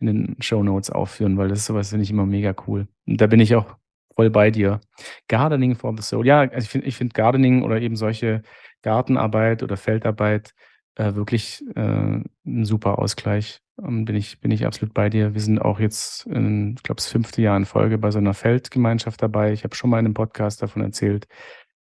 in 0.00 0.06
den 0.06 0.36
Show 0.40 0.62
Notes 0.62 0.90
aufführen, 0.90 1.38
weil 1.38 1.48
das 1.48 1.60
ist 1.60 1.66
sowas 1.66 1.90
finde 1.90 2.02
ich 2.02 2.10
immer 2.10 2.26
mega 2.26 2.54
cool. 2.66 2.88
Und 3.06 3.20
da 3.20 3.26
bin 3.26 3.40
ich 3.40 3.54
auch 3.54 3.76
voll 4.14 4.30
bei 4.30 4.50
dir. 4.50 4.80
Gardening 5.28 5.76
for 5.76 5.94
the 5.96 6.02
Soul. 6.02 6.26
Ja, 6.26 6.40
also 6.40 6.58
ich 6.58 6.68
finde 6.68 6.86
ich 6.86 6.96
find 6.96 7.14
Gardening 7.14 7.62
oder 7.62 7.80
eben 7.80 7.96
solche 7.96 8.42
Gartenarbeit 8.82 9.62
oder 9.62 9.76
Feldarbeit 9.76 10.54
äh, 10.96 11.14
wirklich 11.14 11.64
äh, 11.74 11.80
ein 11.80 12.64
super 12.64 12.98
Ausgleich. 12.98 13.60
Ähm, 13.82 14.04
bin, 14.04 14.16
ich, 14.16 14.40
bin 14.40 14.50
ich 14.50 14.66
absolut 14.66 14.94
bei 14.94 15.08
dir. 15.10 15.34
Wir 15.34 15.40
sind 15.40 15.58
auch 15.58 15.80
jetzt, 15.80 16.26
in, 16.26 16.74
ich 16.76 16.82
glaube, 16.82 16.96
das 16.96 17.06
fünfte 17.06 17.42
Jahr 17.42 17.56
in 17.56 17.64
Folge 17.64 17.98
bei 17.98 18.10
so 18.10 18.18
einer 18.18 18.34
Feldgemeinschaft 18.34 19.20
dabei. 19.22 19.52
Ich 19.52 19.64
habe 19.64 19.74
schon 19.74 19.90
mal 19.90 19.98
in 19.98 20.06
einem 20.06 20.14
Podcast 20.14 20.62
davon 20.62 20.82
erzählt. 20.82 21.26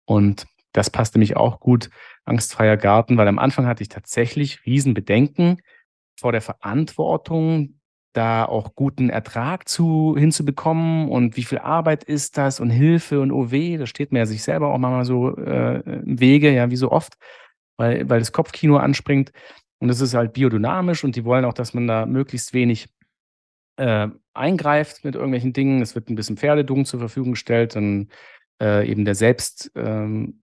Und 0.06 0.48
das 0.74 0.90
passte 0.90 1.20
mich 1.20 1.38
auch 1.38 1.60
gut. 1.60 1.90
Angstfreier 2.26 2.78
Garten, 2.78 3.18
weil 3.18 3.28
am 3.28 3.40
Anfang 3.40 3.66
hatte 3.66 3.84
ich 3.84 3.90
tatsächlich 3.90 4.66
Riesenbedenken 4.66 5.62
vor 6.20 6.32
der 6.32 6.42
Verantwortung, 6.42 7.79
da 8.14 8.46
auch 8.46 8.76
guten 8.76 9.10
Ertrag 9.10 9.70
zu, 9.70 10.16
hinzubekommen 10.18 11.10
und 11.10 11.38
wie 11.38 11.44
viel 11.44 11.60
Arbeit 11.60 12.04
ist 12.04 12.38
das 12.38 12.60
und 12.60 12.70
Hilfe 12.70 13.22
und 13.22 13.32
OW, 13.32 13.78
das 13.78 13.90
steht 13.90 14.12
mir 14.12 14.20
ja 14.20 14.26
sich 14.26 14.44
selber 14.44 14.74
auch 14.74 14.78
manchmal 14.78 15.06
so 15.06 15.36
äh, 15.38 15.80
im 15.82 16.20
Wege, 16.20 16.52
ja, 16.52 16.72
wie 16.72 16.76
so 16.76 16.92
oft, 16.92 17.18
weil, 17.78 18.10
weil 18.10 18.20
das 18.20 18.32
Kopfkino 18.32 18.78
anspringt 18.78 19.32
und 19.80 19.90
es 19.90 20.02
ist 20.02 20.14
halt 20.14 20.34
biodynamisch 20.34 21.04
und 21.04 21.16
die 21.16 21.26
wollen 21.26 21.46
auch, 21.46 21.54
dass 21.54 21.74
man 21.74 21.88
da 21.88 22.06
möglichst 22.06 22.54
wenig 22.54 22.90
äh, 23.78 24.08
eingreift 24.34 25.06
mit 25.06 25.16
irgendwelchen 25.16 25.54
Dingen. 25.54 25.82
Es 25.82 25.96
wird 25.96 26.10
ein 26.10 26.16
bisschen 26.16 26.38
Pferdedung 26.38 26.86
zur 26.86 27.00
Verfügung 27.00 27.32
gestellt, 27.32 27.76
dann 27.76 28.10
äh, 28.62 28.90
eben 28.90 29.06
der 29.06 29.16
selbst 29.16 29.72
ähm, 29.76 30.42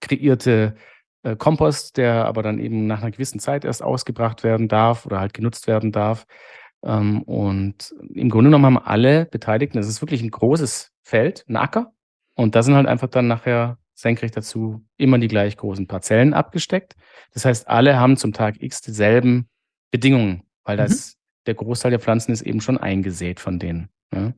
kreierte 0.00 0.76
äh, 1.24 1.34
Kompost, 1.36 1.96
der 1.96 2.26
aber 2.26 2.42
dann 2.42 2.60
eben 2.60 2.86
nach 2.86 3.02
einer 3.02 3.10
gewissen 3.10 3.40
Zeit 3.40 3.64
erst 3.64 3.82
ausgebracht 3.82 4.44
werden 4.44 4.68
darf 4.68 5.06
oder 5.06 5.18
halt 5.18 5.34
genutzt 5.34 5.66
werden 5.66 5.90
darf. 5.90 6.26
Ähm, 6.84 7.22
und 7.22 7.94
im 8.14 8.30
Grunde 8.30 8.48
genommen 8.48 8.66
haben 8.66 8.78
alle 8.78 9.26
Beteiligten, 9.26 9.78
das 9.78 9.88
ist 9.88 10.02
wirklich 10.02 10.22
ein 10.22 10.30
großes 10.30 10.92
Feld, 11.02 11.44
ein 11.48 11.56
Acker. 11.56 11.92
Und 12.34 12.54
da 12.54 12.62
sind 12.62 12.74
halt 12.74 12.86
einfach 12.86 13.08
dann 13.08 13.28
nachher 13.28 13.78
senkrecht 13.94 14.36
dazu 14.36 14.84
immer 14.96 15.18
die 15.18 15.28
gleich 15.28 15.56
großen 15.56 15.86
Parzellen 15.86 16.34
abgesteckt. 16.34 16.96
Das 17.32 17.44
heißt, 17.44 17.66
alle 17.68 17.98
haben 17.98 18.16
zum 18.16 18.32
Tag 18.32 18.62
X 18.62 18.82
dieselben 18.82 19.48
Bedingungen, 19.90 20.42
weil 20.64 20.76
das, 20.76 21.14
mhm. 21.14 21.44
der 21.46 21.54
Großteil 21.54 21.90
der 21.90 22.00
Pflanzen 22.00 22.32
ist 22.32 22.42
eben 22.42 22.60
schon 22.60 22.76
eingesät 22.76 23.40
von 23.40 23.58
denen. 23.58 23.88
Ja? 24.12 24.34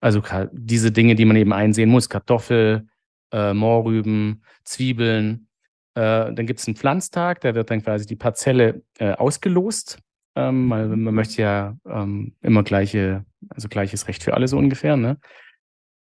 Also 0.00 0.22
diese 0.52 0.92
Dinge, 0.92 1.14
die 1.14 1.24
man 1.24 1.36
eben 1.36 1.52
einsehen 1.52 1.88
muss, 1.88 2.08
Kartoffel, 2.08 2.88
äh, 3.32 3.54
Mohrrüben, 3.54 4.42
Zwiebeln. 4.64 5.48
Äh, 5.94 6.32
dann 6.32 6.46
gibt 6.46 6.60
es 6.60 6.66
einen 6.66 6.76
Pflanztag, 6.76 7.40
da 7.40 7.54
wird 7.54 7.70
dann 7.70 7.82
quasi 7.82 8.06
die 8.06 8.16
Parzelle 8.16 8.82
äh, 8.98 9.12
ausgelost 9.12 9.98
ähm, 10.36 10.70
weil 10.70 10.88
man 10.88 11.14
möchte 11.14 11.42
ja 11.42 11.76
ähm, 11.86 12.34
immer 12.42 12.62
gleiche, 12.62 13.24
also 13.48 13.68
gleiches 13.68 14.06
Recht 14.06 14.22
für 14.22 14.34
alle 14.34 14.46
so 14.48 14.58
ungefähr, 14.58 14.96
ne? 14.96 15.18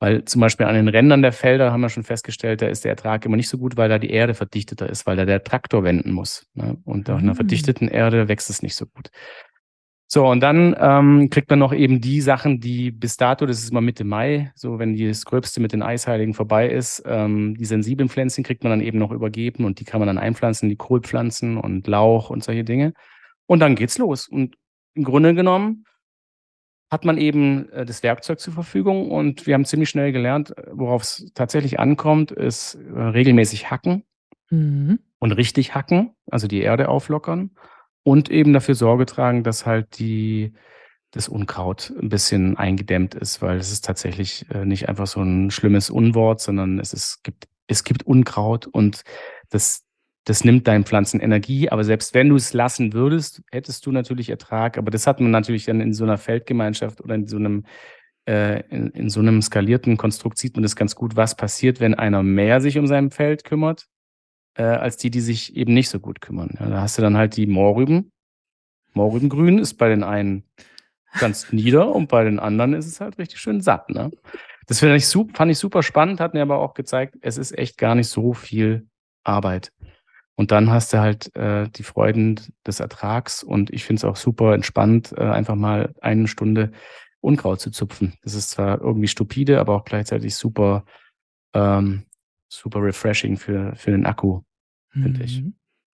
Weil 0.00 0.24
zum 0.24 0.40
Beispiel 0.40 0.66
an 0.66 0.74
den 0.74 0.88
Rändern 0.88 1.22
der 1.22 1.32
Felder 1.32 1.72
haben 1.72 1.80
wir 1.80 1.88
schon 1.88 2.02
festgestellt, 2.02 2.60
da 2.60 2.66
ist 2.66 2.84
der 2.84 2.90
Ertrag 2.90 3.24
immer 3.24 3.36
nicht 3.36 3.48
so 3.48 3.56
gut, 3.56 3.76
weil 3.76 3.88
da 3.88 3.98
die 3.98 4.10
Erde 4.10 4.34
verdichteter 4.34 4.88
ist, 4.88 5.06
weil 5.06 5.16
da 5.16 5.24
der 5.24 5.44
Traktor 5.44 5.84
wenden 5.84 6.10
muss. 6.12 6.46
Ne? 6.52 6.76
Und 6.84 7.08
auf 7.08 7.20
einer 7.20 7.32
mhm. 7.32 7.36
verdichteten 7.36 7.88
Erde 7.88 8.28
wächst 8.28 8.50
es 8.50 8.60
nicht 8.60 8.74
so 8.74 8.86
gut. 8.86 9.10
So, 10.06 10.26
und 10.26 10.40
dann 10.40 10.76
ähm, 10.78 11.30
kriegt 11.30 11.48
man 11.48 11.58
noch 11.58 11.72
eben 11.72 12.00
die 12.00 12.20
Sachen, 12.20 12.60
die 12.60 12.90
bis 12.90 13.16
dato, 13.16 13.46
das 13.46 13.62
ist 13.62 13.72
mal 13.72 13.80
Mitte 13.80 14.04
Mai, 14.04 14.52
so 14.54 14.78
wenn 14.78 14.96
das 14.96 15.24
Gröbste 15.24 15.60
mit 15.60 15.72
den 15.72 15.82
Eisheiligen 15.82 16.34
vorbei 16.34 16.68
ist, 16.68 17.02
ähm, 17.06 17.56
die 17.56 17.64
sensiblen 17.64 18.08
Pflänzchen 18.08 18.44
kriegt 18.44 18.62
man 18.62 18.70
dann 18.70 18.80
eben 18.82 18.98
noch 18.98 19.10
übergeben 19.10 19.64
und 19.64 19.80
die 19.80 19.84
kann 19.84 20.00
man 20.00 20.06
dann 20.06 20.18
einpflanzen, 20.18 20.68
die 20.68 20.76
Kohlpflanzen 20.76 21.56
und 21.56 21.86
Lauch 21.86 22.30
und 22.30 22.44
solche 22.44 22.64
Dinge. 22.64 22.92
Und 23.46 23.60
dann 23.60 23.74
geht's 23.74 23.98
los. 23.98 24.28
Und 24.28 24.56
im 24.94 25.04
Grunde 25.04 25.34
genommen 25.34 25.84
hat 26.90 27.04
man 27.04 27.18
eben 27.18 27.68
äh, 27.70 27.84
das 27.84 28.02
Werkzeug 28.02 28.40
zur 28.40 28.54
Verfügung 28.54 29.10
und 29.10 29.46
wir 29.46 29.54
haben 29.54 29.64
ziemlich 29.64 29.90
schnell 29.90 30.12
gelernt, 30.12 30.56
äh, 30.56 30.66
worauf 30.72 31.02
es 31.02 31.30
tatsächlich 31.34 31.80
ankommt, 31.80 32.30
ist 32.30 32.76
äh, 32.76 33.00
regelmäßig 33.00 33.70
hacken 33.70 34.04
mhm. 34.50 35.00
und 35.18 35.32
richtig 35.32 35.74
hacken, 35.74 36.14
also 36.30 36.46
die 36.46 36.60
Erde 36.60 36.88
auflockern 36.88 37.50
und 38.04 38.30
eben 38.30 38.52
dafür 38.52 38.74
Sorge 38.74 39.06
tragen, 39.06 39.42
dass 39.42 39.66
halt 39.66 39.98
die 39.98 40.52
das 41.10 41.28
Unkraut 41.28 41.92
ein 42.00 42.08
bisschen 42.08 42.56
eingedämmt 42.56 43.14
ist, 43.14 43.40
weil 43.40 43.56
es 43.58 43.70
ist 43.70 43.84
tatsächlich 43.84 44.46
nicht 44.64 44.88
einfach 44.88 45.06
so 45.06 45.20
ein 45.20 45.52
schlimmes 45.52 45.88
Unwort, 45.88 46.40
sondern 46.40 46.80
es 46.80 46.92
ist, 46.92 47.22
gibt, 47.22 47.46
es 47.68 47.84
gibt 47.84 48.04
Unkraut 48.04 48.66
und 48.66 49.02
das 49.48 49.84
das 50.24 50.44
nimmt 50.44 50.66
deinen 50.66 50.84
Pflanzen 50.84 51.20
Energie, 51.20 51.68
aber 51.68 51.84
selbst 51.84 52.14
wenn 52.14 52.30
du 52.30 52.36
es 52.36 52.54
lassen 52.54 52.94
würdest, 52.94 53.42
hättest 53.52 53.84
du 53.84 53.92
natürlich 53.92 54.30
Ertrag. 54.30 54.78
Aber 54.78 54.90
das 54.90 55.06
hat 55.06 55.20
man 55.20 55.30
natürlich 55.30 55.66
dann 55.66 55.80
in 55.80 55.92
so 55.92 56.04
einer 56.04 56.18
Feldgemeinschaft 56.18 57.02
oder 57.02 57.14
in 57.14 57.26
so 57.26 57.36
einem 57.36 57.64
äh, 58.26 58.60
in, 58.68 58.88
in, 58.90 59.10
so 59.10 59.20
einem 59.20 59.42
skalierten 59.42 59.98
Konstrukt 59.98 60.38
sieht 60.38 60.56
man 60.56 60.62
das 60.62 60.76
ganz 60.76 60.94
gut, 60.94 61.14
was 61.14 61.36
passiert, 61.36 61.78
wenn 61.80 61.94
einer 61.94 62.22
mehr 62.22 62.62
sich 62.62 62.78
um 62.78 62.86
sein 62.86 63.10
Feld 63.10 63.44
kümmert, 63.44 63.86
äh, 64.54 64.62
als 64.62 64.96
die, 64.96 65.10
die 65.10 65.20
sich 65.20 65.54
eben 65.56 65.74
nicht 65.74 65.90
so 65.90 66.00
gut 66.00 66.22
kümmern. 66.22 66.56
Ja, 66.58 66.70
da 66.70 66.80
hast 66.80 66.96
du 66.96 67.02
dann 67.02 67.18
halt 67.18 67.36
die 67.36 67.46
Moorrüben. 67.46 68.10
Moorrübengrün 68.94 69.58
ist 69.58 69.74
bei 69.74 69.90
den 69.90 70.02
einen 70.02 70.44
ganz 71.18 71.52
nieder 71.52 71.94
und 71.94 72.08
bei 72.08 72.24
den 72.24 72.38
anderen 72.38 72.72
ist 72.72 72.86
es 72.86 73.00
halt 73.00 73.18
richtig 73.18 73.40
schön 73.40 73.60
satt. 73.60 73.90
Ne? 73.90 74.10
Das 74.66 74.80
fand 74.80 74.94
ich, 74.96 75.06
fand 75.06 75.50
ich 75.50 75.58
super 75.58 75.82
spannend, 75.82 76.20
hat 76.20 76.32
mir 76.32 76.40
aber 76.40 76.60
auch 76.60 76.72
gezeigt, 76.72 77.16
es 77.20 77.36
ist 77.36 77.56
echt 77.58 77.76
gar 77.76 77.94
nicht 77.94 78.08
so 78.08 78.32
viel 78.32 78.88
Arbeit. 79.22 79.70
Und 80.36 80.50
dann 80.50 80.70
hast 80.70 80.92
du 80.92 80.98
halt 80.98 81.34
äh, 81.36 81.68
die 81.68 81.84
Freuden 81.84 82.40
des 82.66 82.80
Ertrags 82.80 83.42
und 83.42 83.70
ich 83.70 83.84
finde 83.84 84.00
es 84.00 84.04
auch 84.04 84.16
super 84.16 84.54
entspannt, 84.54 85.12
äh, 85.16 85.22
einfach 85.22 85.54
mal 85.54 85.94
eine 86.00 86.26
Stunde 86.26 86.72
Unkraut 87.20 87.60
zu 87.60 87.70
zupfen. 87.70 88.14
Das 88.22 88.34
ist 88.34 88.50
zwar 88.50 88.80
irgendwie 88.80 89.08
stupide, 89.08 89.60
aber 89.60 89.76
auch 89.76 89.84
gleichzeitig 89.84 90.34
super, 90.36 90.84
ähm, 91.54 92.04
super 92.48 92.82
refreshing 92.82 93.36
für, 93.36 93.74
für 93.76 93.92
den 93.92 94.06
Akku, 94.06 94.42
finde 94.90 95.20
mhm. 95.20 95.24
ich. 95.24 95.42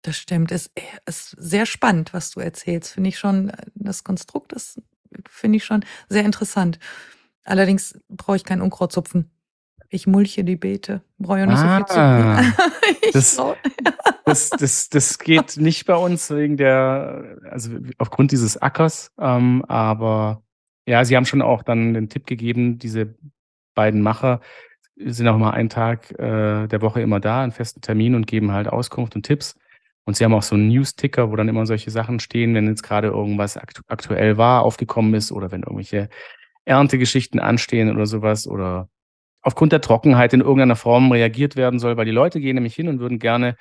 Das 0.03 0.17
stimmt. 0.17 0.51
Es 0.51 0.69
ist 1.07 1.29
sehr 1.31 1.65
spannend, 1.65 2.13
was 2.13 2.29
du 2.29 2.41
erzählst. 2.41 2.93
Finde 2.93 3.09
ich 3.09 3.17
schon, 3.17 3.51
das 3.73 4.03
Konstrukt 4.03 4.53
ist, 4.53 4.79
finde 5.27 5.57
ich 5.57 5.65
schon 5.65 5.83
sehr 6.09 6.23
interessant. 6.23 6.77
Allerdings 7.43 7.99
brauche 8.07 8.35
ich 8.35 8.43
kein 8.43 8.61
Unkraut 8.61 8.91
zupfen. 8.91 9.31
Ich 9.95 10.07
mulche 10.07 10.43
die 10.43 10.57
Beete. 10.57 11.01
Brauche 11.19 11.39
ja 11.39 11.45
nicht 11.45 11.57
ah, 11.57 11.85
so 11.87 13.13
viel 13.13 13.13
zupfen. 13.13 13.13
das, 13.13 13.41
das, 14.25 14.49
das, 14.49 14.89
das 14.89 15.19
geht 15.19 15.55
nicht 15.55 15.85
bei 15.85 15.95
uns 15.95 16.29
wegen 16.29 16.57
der, 16.57 17.37
also 17.49 17.71
aufgrund 17.97 18.33
dieses 18.33 18.61
Ackers. 18.61 19.13
Ähm, 19.17 19.63
aber 19.69 20.43
ja, 20.85 21.05
sie 21.05 21.15
haben 21.15 21.25
schon 21.25 21.41
auch 21.41 21.63
dann 21.63 21.93
den 21.93 22.09
Tipp 22.09 22.27
gegeben, 22.27 22.77
diese 22.77 23.15
beiden 23.73 24.01
Macher 24.01 24.41
sind 24.97 25.29
auch 25.29 25.37
mal 25.37 25.51
einen 25.51 25.69
Tag 25.69 26.11
äh, 26.19 26.67
der 26.67 26.81
Woche 26.81 27.01
immer 27.01 27.21
da, 27.21 27.41
einen 27.41 27.53
festen 27.53 27.79
Termin 27.79 28.15
und 28.15 28.27
geben 28.27 28.51
halt 28.51 28.67
Auskunft 28.67 29.15
und 29.15 29.23
Tipps. 29.25 29.55
Und 30.03 30.17
sie 30.17 30.25
haben 30.25 30.33
auch 30.33 30.43
so 30.43 30.55
einen 30.55 30.67
News-Ticker, 30.67 31.31
wo 31.31 31.37
dann 31.37 31.47
immer 31.47 31.65
solche 31.65 31.89
Sachen 31.89 32.19
stehen, 32.19 32.53
wenn 32.53 32.67
jetzt 32.67 32.83
gerade 32.83 33.07
irgendwas 33.07 33.55
aktu 33.55 33.81
aktuell 33.87 34.35
war, 34.35 34.63
aufgekommen 34.63 35.13
ist 35.13 35.31
oder 35.31 35.51
wenn 35.51 35.63
irgendwelche 35.63 36.09
Erntegeschichten 36.65 37.39
anstehen 37.39 37.89
oder 37.89 38.05
sowas 38.05 38.45
oder 38.45 38.89
aufgrund 39.45 39.71
der 39.71 39.81
Trockenheit 39.81 40.33
in 40.33 40.41
irgendeiner 40.41 40.75
Form 40.75 41.11
reagiert 41.11 41.55
werden 41.55 41.79
soll, 41.79 41.97
weil 41.97 42.05
die 42.05 42.11
Leute 42.11 42.39
gehen 42.39 42.55
nämlich 42.55 42.75
hin 42.75 42.87
und 42.87 42.99
würden 42.99 43.19
gerne 43.19 43.55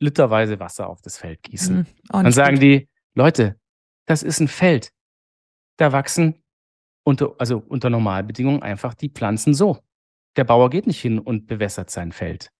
literweise 0.00 0.60
Wasser 0.60 0.88
auf 0.88 1.00
das 1.02 1.16
Feld 1.16 1.42
gießen. 1.42 1.76
Mhm, 1.76 1.86
dann 2.10 2.32
sagen 2.32 2.56
gut. 2.56 2.62
die, 2.62 2.88
Leute, 3.14 3.56
das 4.06 4.22
ist 4.22 4.40
ein 4.40 4.48
Feld. 4.48 4.90
Da 5.76 5.92
wachsen 5.92 6.42
unter, 7.04 7.34
also 7.38 7.62
unter 7.66 7.90
Normalbedingungen 7.90 8.62
einfach 8.62 8.94
die 8.94 9.08
Pflanzen 9.08 9.54
so. 9.54 9.78
Der 10.36 10.44
Bauer 10.44 10.70
geht 10.70 10.86
nicht 10.86 11.00
hin 11.00 11.18
und 11.18 11.46
bewässert 11.46 11.90
sein 11.90 12.12
Feld 12.12 12.50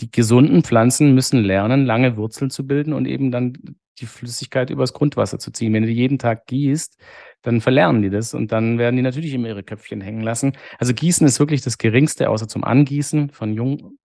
die 0.00 0.10
gesunden 0.10 0.62
Pflanzen 0.62 1.14
müssen 1.14 1.42
lernen, 1.42 1.84
lange 1.84 2.16
Wurzeln 2.16 2.50
zu 2.50 2.66
bilden 2.66 2.92
und 2.92 3.06
eben 3.06 3.30
dann 3.30 3.52
die 4.00 4.06
Flüssigkeit 4.06 4.70
übers 4.70 4.92
Grundwasser 4.92 5.38
zu 5.38 5.50
ziehen. 5.50 5.72
Wenn 5.72 5.82
du 5.82 5.88
die 5.88 5.94
jeden 5.94 6.18
Tag 6.18 6.46
gießt, 6.46 6.98
dann 7.42 7.60
verlernen 7.60 8.02
die 8.02 8.10
das 8.10 8.34
und 8.34 8.52
dann 8.52 8.78
werden 8.78 8.96
die 8.96 9.02
natürlich 9.02 9.32
immer 9.34 9.48
ihre 9.48 9.62
Köpfchen 9.62 10.00
hängen 10.00 10.22
lassen. 10.22 10.56
Also 10.78 10.94
Gießen 10.94 11.26
ist 11.26 11.38
wirklich 11.38 11.62
das 11.62 11.78
Geringste, 11.78 12.28
außer 12.28 12.48
zum 12.48 12.64
Angießen 12.64 13.30
von 13.30 13.52
jung 13.52 13.98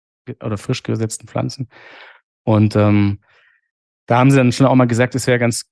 oder 0.43 0.57
frisch 0.57 0.83
gesetzten 0.83 1.27
Pflanzen. 1.27 1.69
Und 2.43 2.75
ähm, 2.75 3.19
da 4.05 4.19
haben 4.19 4.31
sie 4.31 4.37
dann 4.37 4.51
schon 4.51 4.67
auch 4.67 4.75
mal 4.75 4.85
gesagt, 4.85 5.15
es 5.15 5.27
wäre 5.27 5.39
ganz 5.39 5.65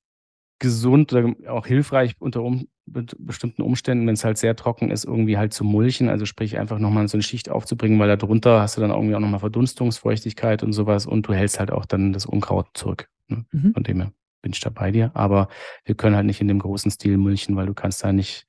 gesund 0.63 1.11
oder 1.11 1.35
auch 1.51 1.67
hilfreich 1.67 2.15
unter 2.19 2.41
um, 2.41 2.69
bestimmten 2.85 3.61
Umständen, 3.61 4.07
wenn 4.07 4.13
es 4.13 4.23
halt 4.23 4.37
sehr 4.37 4.55
trocken 4.55 4.91
ist, 4.91 5.03
irgendwie 5.03 5.37
halt 5.37 5.53
zu 5.53 5.65
mulchen. 5.65 6.07
Also 6.07 6.25
sprich 6.25 6.57
einfach 6.57 6.79
nochmal 6.79 7.05
so 7.09 7.17
eine 7.17 7.23
Schicht 7.23 7.49
aufzubringen, 7.49 7.99
weil 7.99 8.07
da 8.07 8.15
drunter 8.15 8.61
hast 8.61 8.77
du 8.77 8.81
dann 8.81 8.91
irgendwie 8.91 9.13
auch 9.13 9.19
nochmal 9.19 9.41
Verdunstungsfeuchtigkeit 9.41 10.63
und 10.63 10.71
sowas 10.71 11.05
und 11.05 11.27
du 11.27 11.33
hältst 11.33 11.59
halt 11.59 11.69
auch 11.69 11.85
dann 11.85 12.13
das 12.13 12.25
Unkraut 12.25 12.67
zurück. 12.75 13.09
Ne? 13.27 13.45
Mhm. 13.51 13.73
Von 13.73 13.83
dem 13.83 13.99
her 13.99 14.13
bin 14.41 14.53
ich 14.53 14.61
da 14.61 14.69
bei 14.69 14.91
dir. 14.91 15.11
Aber 15.13 15.49
wir 15.83 15.95
können 15.95 16.15
halt 16.15 16.25
nicht 16.25 16.39
in 16.39 16.47
dem 16.47 16.59
großen 16.59 16.89
Stil 16.91 17.17
mulchen, 17.17 17.57
weil 17.57 17.65
du 17.65 17.73
kannst 17.73 18.03
da 18.05 18.13
nicht 18.13 18.47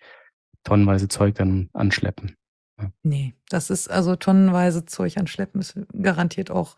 tonnenweise 0.62 1.08
Zeug 1.08 1.34
dann 1.34 1.68
anschleppen. 1.72 2.36
Ja. 2.80 2.92
Nee, 3.02 3.34
das 3.48 3.70
ist 3.70 3.90
also 3.90 4.14
tonnenweise 4.14 4.84
Zeug 4.84 5.16
anschleppen 5.18 5.60
ist 5.60 5.78
garantiert 6.00 6.52
auch 6.52 6.76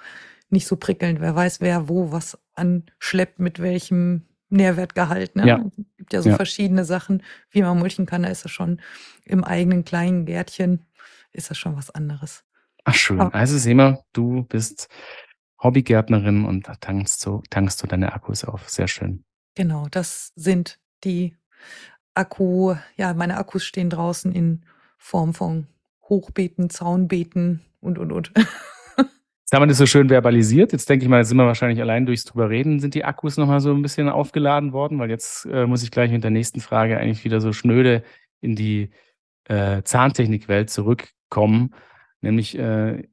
nicht 0.49 0.67
so 0.67 0.77
prickelnd. 0.77 1.21
Wer 1.21 1.35
weiß, 1.35 1.61
wer 1.61 1.89
wo 1.89 2.11
was 2.11 2.39
anschleppt, 2.55 3.39
mit 3.39 3.61
welchem 3.61 4.23
Nährwertgehalt. 4.49 5.37
Ne? 5.37 5.47
Ja. 5.47 5.65
Es 5.65 5.97
gibt 5.97 6.13
ja 6.13 6.23
so 6.23 6.31
ja. 6.31 6.37
verschiedene 6.37 6.85
Sachen, 6.85 7.23
wie 7.51 7.63
man 7.63 7.79
mulchen 7.79 8.07
kann. 8.07 8.23
Da 8.23 8.29
ist 8.29 8.45
es 8.45 8.51
schon 8.51 8.81
im 9.25 9.45
eigenen 9.45 9.85
kleinen 9.85 10.27
Gärtchen, 10.27 10.85
ist 11.33 11.51
das 11.51 11.59
schon 11.59 11.77
was 11.77 11.91
anderes. 11.91 12.45
Ach 12.85 12.95
schön. 12.95 13.21
Aber, 13.21 13.35
also 13.35 13.59
sehen 13.59 13.79
wir, 13.79 14.05
du 14.13 14.45
bist 14.45 14.89
Hobbygärtnerin 15.63 16.45
und 16.45 16.69
da 16.69 16.75
tankst 16.77 17.25
du, 17.27 17.43
tankst 17.51 17.83
du 17.83 17.87
deine 17.87 18.13
Akkus 18.13 18.45
auf. 18.45 18.69
Sehr 18.69 18.89
schön. 18.89 19.25
Genau, 19.55 19.89
das 19.91 20.33
sind 20.37 20.79
die 21.03 21.37
Akku, 22.15 22.75
ja, 22.97 23.13
meine 23.15 23.37
Akkus 23.37 23.65
stehen 23.65 23.91
draußen 23.91 24.33
in 24.33 24.65
Form 24.97 25.35
von 25.35 25.67
Hochbeeten, 26.09 26.71
Zaunbeeten 26.71 27.63
und, 27.81 27.99
und, 27.99 28.13
und. 28.13 28.33
Jetzt 29.47 29.53
haben 29.53 29.63
wir 29.63 29.69
das 29.69 29.79
so 29.79 29.87
schön 29.87 30.09
verbalisiert. 30.09 30.73
Jetzt 30.73 30.91
denke 30.91 31.05
ich 31.05 31.09
mal, 31.09 31.25
sind 31.25 31.37
wir 31.37 31.47
wahrscheinlich 31.47 31.81
allein 31.81 32.05
durchs 32.05 32.25
drüber 32.25 32.51
reden, 32.51 32.81
sind 32.81 32.95
die 32.95 33.05
Akkus 33.05 33.37
nochmal 33.37 33.61
so 33.61 33.73
ein 33.73 33.81
bisschen 33.81 34.09
aufgeladen 34.09 34.73
worden, 34.73 34.99
weil 34.99 35.09
jetzt 35.09 35.47
äh, 35.47 35.69
muss 35.69 35.85
ich 35.85 35.93
gleich 35.93 36.11
mit 36.11 36.25
der 36.25 36.33
nächsten 36.33 36.59
Frage 36.61 36.99
eigentlich 36.99 37.25
wieder 37.25 37.41
so 37.41 37.53
schnöde 37.53 38.03
in 38.41 38.57
die 38.57 38.91
äh, 39.45 39.83
Zahntechnikwelt 39.85 40.69
zurückkommen, 40.69 41.77
nämlich 42.23 42.59
äh, 42.59 43.05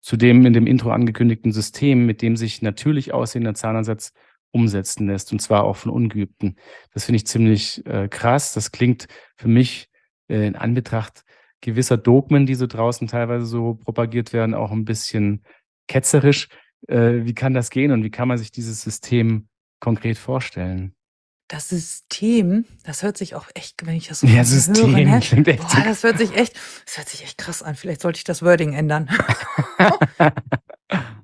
zu 0.00 0.16
dem 0.16 0.44
in 0.46 0.52
dem 0.52 0.66
Intro 0.66 0.90
angekündigten 0.90 1.52
System, 1.52 2.06
mit 2.06 2.22
dem 2.22 2.34
sich 2.34 2.60
natürlich 2.62 3.14
aussehender 3.14 3.54
Zahnersatz 3.54 4.14
umsetzen 4.50 5.06
lässt, 5.06 5.30
und 5.30 5.38
zwar 5.38 5.62
auch 5.62 5.76
von 5.76 5.92
Ungeübten. 5.92 6.56
Das 6.92 7.04
finde 7.04 7.18
ich 7.18 7.26
ziemlich 7.28 7.86
äh, 7.86 8.08
krass. 8.08 8.52
Das 8.52 8.72
klingt 8.72 9.06
für 9.36 9.46
mich 9.46 9.88
äh, 10.26 10.44
in 10.44 10.56
Anbetracht 10.56 11.22
gewisser 11.62 11.96
Dogmen, 11.96 12.44
die 12.44 12.54
so 12.54 12.66
draußen 12.66 13.08
teilweise 13.08 13.46
so 13.46 13.74
propagiert 13.74 14.34
werden, 14.34 14.54
auch 14.54 14.70
ein 14.70 14.84
bisschen 14.84 15.42
ketzerisch. 15.88 16.48
Äh, 16.88 17.24
wie 17.24 17.34
kann 17.34 17.54
das 17.54 17.70
gehen 17.70 17.92
und 17.92 18.04
wie 18.04 18.10
kann 18.10 18.28
man 18.28 18.36
sich 18.36 18.50
dieses 18.50 18.82
System 18.82 19.48
konkret 19.80 20.18
vorstellen? 20.18 20.94
Das 21.48 21.68
System, 21.68 22.64
das 22.84 23.02
hört 23.02 23.16
sich 23.16 23.34
auch 23.34 23.46
echt, 23.54 23.86
wenn 23.86 23.94
ich 23.94 24.08
das 24.08 24.20
so 24.20 24.26
ja, 24.26 24.42
System 24.44 24.96
höre, 24.96 25.04
ne? 25.04 25.20
klingt 25.20 25.48
echt 25.48 25.60
Boah, 25.60 25.82
das 25.84 26.02
hört 26.02 26.18
sich 26.18 26.34
echt, 26.34 26.58
das 26.86 26.98
hört 26.98 27.08
sich 27.08 27.22
echt 27.22 27.38
krass 27.38 27.62
an. 27.62 27.74
Vielleicht 27.74 28.00
sollte 28.00 28.16
ich 28.16 28.24
das 28.24 28.42
Wording 28.42 28.72
ändern. 28.72 29.10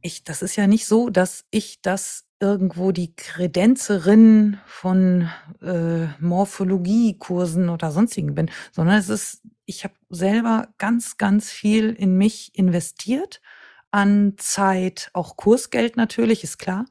ich, 0.02 0.24
das 0.24 0.42
ist 0.42 0.56
ja 0.56 0.66
nicht 0.66 0.86
so, 0.86 1.08
dass 1.10 1.44
ich 1.50 1.80
das 1.82 2.24
irgendwo 2.40 2.92
die 2.92 3.14
Kredenzerin 3.16 4.58
von 4.66 5.28
äh, 5.62 6.06
Morphologiekursen 6.20 7.68
oder 7.68 7.90
sonstigen 7.90 8.34
bin, 8.34 8.50
sondern 8.72 8.98
es 8.98 9.08
ist, 9.08 9.42
ich 9.68 9.84
habe 9.84 9.94
selber 10.08 10.72
ganz, 10.78 11.18
ganz 11.18 11.52
viel 11.52 11.90
in 11.90 12.16
mich 12.16 12.54
investiert, 12.54 13.42
an 13.90 14.34
Zeit, 14.38 15.10
auch 15.12 15.36
Kursgeld 15.36 15.96
natürlich, 15.96 16.42
ist 16.42 16.58
klar, 16.58 16.86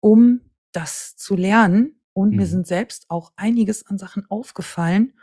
um 0.00 0.42
das 0.72 1.16
zu 1.16 1.36
lernen. 1.36 2.02
Und 2.12 2.30
mhm. 2.30 2.36
mir 2.36 2.46
sind 2.46 2.66
selbst 2.66 3.06
auch 3.08 3.32
einiges 3.36 3.86
an 3.86 3.96
Sachen 3.96 4.30
aufgefallen 4.30 5.14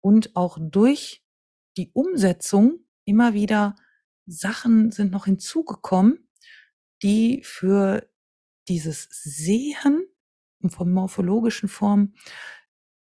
und 0.00 0.36
auch 0.36 0.56
durch 0.60 1.24
die 1.76 1.90
Umsetzung 1.94 2.78
immer 3.04 3.34
wieder 3.34 3.74
Sachen 4.26 4.92
sind 4.92 5.10
noch 5.10 5.24
hinzugekommen, 5.24 6.28
die 7.02 7.42
für 7.42 8.08
dieses 8.68 9.08
Sehen 9.10 10.06
von 10.68 10.92
morphologischen 10.92 11.68
Formen, 11.68 12.14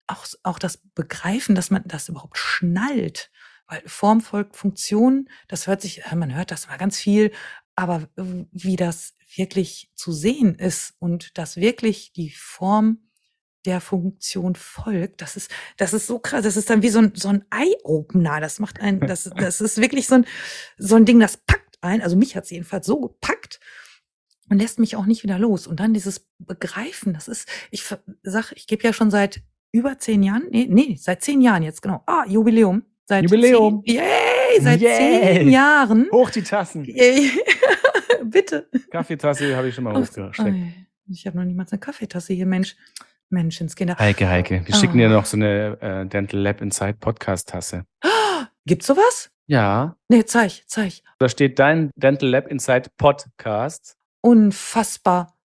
auch, 0.10 0.26
auch 0.43 0.60
das 0.60 0.78
Begreifen, 0.95 1.56
dass 1.56 1.69
man 1.69 1.84
das 1.86 2.10
überhaupt 2.10 2.38
schnallt. 2.38 3.32
Weil 3.67 3.82
Form 3.86 4.22
folgt 4.22 4.56
Funktion, 4.56 5.30
das 5.48 5.67
hört 5.67 5.82
sich, 5.82 6.02
man 6.13 6.34
hört 6.36 6.52
das 6.52 6.67
mal 6.67 6.78
ganz 6.78 6.98
viel, 6.98 7.32
aber 7.76 8.10
wie 8.15 8.76
das 8.76 9.15
wirklich 9.36 9.91
zu 9.95 10.12
sehen 10.12 10.56
ist 10.56 10.95
und 11.00 11.38
dass 11.38 11.56
wirklich 11.56 12.12
die 12.13 12.32
Form 12.32 13.10
der 13.65 13.82
Funktion 13.82 14.56
folgt, 14.56 15.22
das 15.22 15.36
ist, 15.36 15.52
das 15.78 15.93
ist 15.93 16.08
so 16.08 16.17
krass, 16.17 16.43
das 16.43 16.58
ist 16.58 16.69
dann 16.69 16.82
wie 16.82 16.89
so 16.89 17.00
ein, 17.00 17.12
so 17.13 17.28
ein 17.28 17.45
Eye-Opener, 17.52 18.39
das 18.39 18.60
macht 18.60 18.80
ein, 18.82 19.00
das, 19.08 19.30
das 19.36 19.62
ist 19.62 19.78
wirklich 19.80 20.08
so 20.08 20.15
ein, 20.15 20.26
so 20.78 20.95
ein 20.95 21.06
Ding, 21.06 21.19
das 21.19 21.38
packt 21.38 21.78
ein, 21.82 22.02
also 22.02 22.15
mich 22.15 22.36
hat 22.36 22.45
es 22.45 22.50
jedenfalls 22.50 22.88
so 22.88 23.00
gepackt, 23.00 23.60
und 24.50 24.58
lässt 24.58 24.80
mich 24.80 24.95
auch 24.95 25.06
nicht 25.06 25.24
wieder 25.24 25.39
los. 25.39 25.67
Und 25.67 25.80
dann 25.80 25.93
dieses 25.93 26.28
Begreifen, 26.39 27.13
das 27.13 27.28
ist, 27.28 27.48
ich 27.72 27.86
sag, 28.24 28.52
ich 28.54 28.67
gebe 28.67 28.84
ja 28.84 28.93
schon 28.93 29.12
seit 29.12 29.43
über 29.71 29.97
zehn 29.99 30.23
Jahren, 30.23 30.47
nee, 30.51 30.67
nee, 30.69 30.95
seit 30.99 31.21
zehn 31.21 31.41
Jahren 31.41 31.63
jetzt, 31.63 31.82
genau. 31.82 32.03
Ah, 32.05 32.23
Jubiläum. 32.27 32.84
Seit 33.05 33.23
Jubiläum. 33.23 33.84
Zehn, 33.86 33.95
yay, 33.95 34.62
seit 34.62 34.82
yay. 34.82 34.97
zehn 34.97 35.49
Jahren. 35.49 36.08
Hoch 36.12 36.29
die 36.29 36.43
Tassen. 36.43 36.84
Bitte. 38.23 38.69
Kaffeetasse 38.91 39.55
habe 39.55 39.69
ich 39.69 39.75
schon 39.75 39.84
mal 39.84 39.95
hochgesteckt. 39.95 40.55
Ich 41.08 41.25
habe 41.25 41.38
noch 41.38 41.45
niemals 41.45 41.71
eine 41.71 41.79
Kaffeetasse 41.79 42.34
hier, 42.34 42.45
Mensch. 42.45 42.75
Menschenskinder. 43.29 43.97
Heike, 43.97 44.27
Heike. 44.27 44.62
Wir 44.65 44.75
oh. 44.75 44.77
schicken 44.77 44.97
dir 44.97 45.10
noch 45.10 45.25
so 45.25 45.38
eine 45.38 45.77
äh, 45.82 46.05
Dental 46.08 46.39
Lab 46.39 46.62
Inside 46.62 46.95
Podcast 46.99 47.49
Tasse. 47.49 47.86
Gibt's 48.65 48.88
sowas? 48.88 49.32
Ja. 49.47 49.95
Nee, 50.10 50.25
zeig, 50.25 50.63
zeig. 50.67 51.01
Da 51.19 51.29
steht 51.29 51.60
dein 51.60 51.91
Dental 51.95 52.29
Lab 52.29 52.47
Inside 52.47 52.89
Podcast 52.97 53.97
unfassbar. 54.21 55.38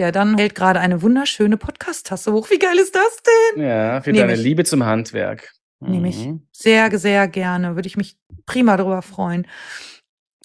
Der 0.00 0.12
dann 0.12 0.38
hält 0.38 0.54
gerade 0.54 0.80
eine 0.80 1.02
wunderschöne 1.02 1.58
Podcast-Tasse 1.58 2.32
hoch. 2.32 2.48
Wie 2.48 2.58
geil 2.58 2.78
ist 2.78 2.94
das 2.94 3.22
denn? 3.52 3.62
Ja, 3.62 4.00
für 4.00 4.12
Nehm 4.12 4.22
deine 4.22 4.32
ich. 4.32 4.40
Liebe 4.40 4.64
zum 4.64 4.86
Handwerk. 4.86 5.52
nehme 5.78 6.08
ich 6.08 6.24
mhm. 6.24 6.48
sehr, 6.52 6.98
sehr 6.98 7.28
gerne. 7.28 7.74
Würde 7.74 7.86
ich 7.86 7.98
mich 7.98 8.18
prima 8.46 8.78
darüber 8.78 9.02
freuen. 9.02 9.46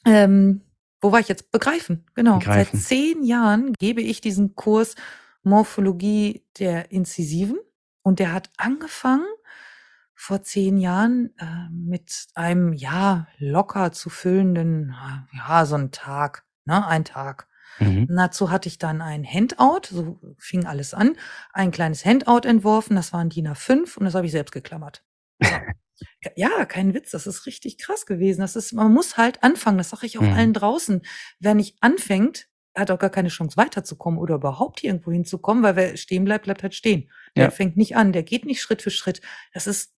Ähm, 0.06 0.60
wo 1.00 1.14
war 1.14 1.22
ich 1.22 1.30
jetzt? 1.30 1.54
Begreifen, 1.54 2.06
genau. 2.16 2.40
Begreifen. 2.40 2.78
Seit 2.78 2.86
zehn 2.86 3.24
Jahren 3.24 3.72
gebe 3.80 4.02
ich 4.02 4.20
diesen 4.20 4.56
Kurs 4.56 4.96
Morphologie 5.44 6.44
der 6.60 6.92
Inzisiven 6.92 7.58
und 8.02 8.20
der 8.20 8.34
hat 8.34 8.50
angefangen 8.58 9.26
vor 10.16 10.44
zehn 10.44 10.78
Jahren 10.80 11.34
äh, 11.38 11.70
mit 11.72 12.28
einem 12.34 12.74
ja 12.74 13.28
locker 13.38 13.94
zu 13.94 14.10
füllenden, 14.10 14.94
ja 15.32 15.66
so 15.66 15.76
ein 15.76 15.92
Tag, 15.92 16.44
ne, 16.66 16.86
ein 16.86 17.06
Tag. 17.06 17.48
Mhm. 17.80 18.08
Dazu 18.08 18.52
hatte 18.52 18.70
ich 18.70 18.78
dann 18.78 19.02
ein 19.02 19.26
Handout, 19.26 19.88
so 19.90 20.20
fing 20.38 20.66
alles 20.66 20.94
an, 20.94 21.16
ein 21.54 21.72
kleines 21.72 22.06
Handout 22.06 22.48
entworfen, 22.48 22.96
das 22.96 23.14
waren 23.14 23.30
DIN 23.30 23.48
A5 23.48 23.98
und 23.98 24.06
das 24.06 24.16
habe 24.16 24.26
ich 24.26 24.32
selbst 24.32 24.52
geklammert. 24.52 25.04
ja, 26.36 26.66
kein 26.66 26.94
Witz, 26.94 27.12
das 27.12 27.28
ist 27.28 27.46
richtig 27.46 27.78
krass 27.78 28.06
gewesen. 28.06 28.42
Das 28.42 28.56
ist, 28.56 28.74
man 28.74 28.94
muss 28.94 29.18
halt 29.18 29.44
anfangen, 29.44 29.78
das 29.78 29.90
sage 29.90 30.06
ich 30.06 30.18
auch 30.18 30.24
mhm. 30.24 30.34
allen 30.34 30.54
draußen. 30.54 31.02
Wer 31.40 31.56
nicht 31.56 31.78
anfängt, 31.82 32.48
hat 32.76 32.92
auch 32.92 33.00
gar 33.00 33.10
keine 33.10 33.30
Chance 33.30 33.58
weiterzukommen 33.58 34.20
oder 34.20 34.36
überhaupt 34.36 34.82
hier 34.82 34.90
irgendwo 34.90 35.12
hinzukommen, 35.12 35.64
weil 35.64 35.76
wer 35.76 35.98
stehen 35.98 36.26
bleibt, 36.26 36.46
bleibt 36.46 36.64
halt 36.64 36.76
stehen. 36.76 37.10
Der 37.36 37.46
ja. 37.46 37.50
fängt 37.50 37.78
nicht 37.78 37.96
an, 37.96 38.12
der 38.12 38.24
geht 38.24 38.46
nicht 38.46 38.62
Schritt 38.62 38.82
für 38.82 38.90
Schritt. 38.90 39.22
Das 39.54 39.68
ist, 39.68 39.94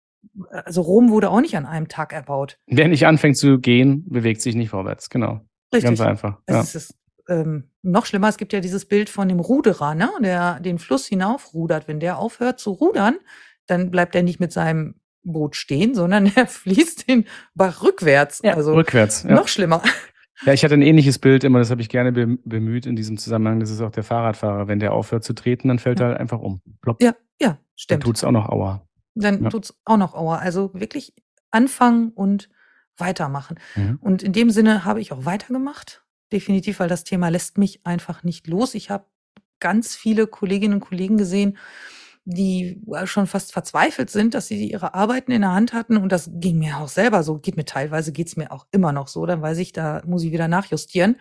also 0.50 0.82
Rom 0.82 1.10
wurde 1.10 1.30
auch 1.30 1.42
nicht 1.42 1.58
an 1.58 1.66
einem 1.66 1.88
Tag 1.88 2.14
erbaut. 2.14 2.60
Wer 2.68 2.88
nicht 2.88 3.08
anfängt 3.08 3.38
zu 3.38 3.60
gehen, 3.60 4.08
bewegt 4.08 4.42
sich 4.42 4.56
nicht 4.56 4.70
vorwärts, 4.70 5.10
genau. 5.10 5.42
Richtig. 5.74 5.84
Ganz 5.84 6.02
einfach. 6.02 6.40
Ja. 6.48 6.62
Es 6.62 6.76
ist 6.76 6.94
ähm, 7.28 7.70
noch 7.82 8.06
schlimmer, 8.06 8.30
es 8.30 8.38
gibt 8.38 8.54
ja 8.54 8.60
dieses 8.60 8.86
Bild 8.86 9.10
von 9.10 9.28
dem 9.28 9.40
Ruderer, 9.40 9.96
ne? 9.96 10.10
der 10.22 10.60
den 10.60 10.80
Fluss 10.80 11.08
hinaufrudert. 11.08 11.88
Wenn 11.88 12.00
der 12.00 12.18
aufhört 12.18 12.60
zu 12.60 12.72
rudern, 12.72 13.18
dann 13.66 13.92
bleibt 13.92 14.16
er 14.16 14.24
nicht 14.24 14.40
mit 14.40 14.52
seinem 14.52 14.96
Boot 15.24 15.56
stehen, 15.56 15.94
sondern 15.94 16.26
er 16.36 16.48
fließt 16.48 17.08
den 17.08 17.26
Bach 17.54 17.84
rückwärts. 17.84 18.42
Ja, 18.44 18.54
also 18.54 18.74
rückwärts. 18.74 19.24
Ja. 19.24 19.36
Noch 19.36 19.48
schlimmer. 19.48 19.82
Ja, 20.46 20.54
ich 20.54 20.64
hatte 20.64 20.76
ein 20.76 20.84
ähnliches 20.84 21.18
Bild 21.18 21.44
immer, 21.44 21.60
das 21.60 21.72
habe 21.72 21.82
ich 21.82 21.90
gerne 21.90 22.12
bemüht 22.12 22.86
in 22.86 22.96
diesem 22.96 23.18
Zusammenhang. 23.18 23.60
Das 23.60 23.72
ist 23.72 23.82
auch 23.82 23.92
der 23.92 24.04
Fahrradfahrer. 24.04 24.68
Wenn 24.68 24.80
der 24.80 24.94
aufhört 24.94 25.24
zu 25.24 25.34
treten, 25.34 25.68
dann 25.68 25.80
fällt 25.80 26.00
ja. 26.00 26.06
er 26.06 26.10
halt 26.10 26.20
einfach 26.20 26.40
um. 26.40 26.62
Plopp. 26.82 27.02
Ja, 27.02 27.16
ja, 27.42 27.58
stimmt. 27.76 28.04
Dann 28.04 28.06
tut's 28.06 28.24
auch 28.24 28.32
noch 28.32 28.48
Aua. 28.50 28.88
Dann 29.16 29.44
ja. 29.44 29.50
tut's 29.50 29.76
auch 29.84 29.98
noch 29.98 30.14
Aua. 30.14 30.38
Also 30.38 30.72
wirklich 30.76 31.14
anfangen 31.50 32.10
und 32.10 32.50
weitermachen. 32.98 33.60
Mhm. 33.76 33.98
Und 34.02 34.24
in 34.24 34.34
dem 34.34 34.52
Sinne 34.52 34.86
habe 34.86 35.02
ich 35.02 35.12
auch 35.12 35.26
weitergemacht. 35.26 36.04
Definitiv, 36.32 36.80
weil 36.80 36.90
das 36.90 37.04
Thema 37.04 37.30
lässt 37.30 37.58
mich 37.58 37.86
einfach 37.86 38.24
nicht 38.24 38.48
los. 38.48 38.76
Ich 38.76 38.90
habe 38.90 39.06
ganz 39.60 39.96
viele 39.96 40.28
Kolleginnen 40.28 40.76
und 40.76 40.80
Kollegen 40.82 41.18
gesehen, 41.18 41.58
die 42.26 42.82
schon 43.06 43.26
fast 43.26 43.54
verzweifelt 43.54 44.10
sind, 44.10 44.34
dass 44.34 44.48
sie 44.48 44.70
ihre 44.70 44.94
Arbeiten 44.94 45.32
in 45.32 45.42
der 45.42 45.54
Hand 45.54 45.72
hatten. 45.72 45.96
Und 45.96 46.12
das 46.12 46.30
ging 46.34 46.60
mir 46.60 46.78
auch 46.78 46.90
selber 46.90 47.24
so, 47.24 47.40
geht 47.40 47.56
mir 47.56 47.64
teilweise, 47.64 48.12
geht's 48.12 48.36
mir 48.36 48.52
auch 48.52 48.68
immer 48.72 48.92
noch 48.92 49.08
so. 49.08 49.26
Dann 49.26 49.42
weiß 49.42 49.58
ich, 49.60 49.72
da 49.72 50.04
muss 50.06 50.24
ich 50.24 50.34
wieder 50.34 50.50
nachjustieren, 50.50 51.16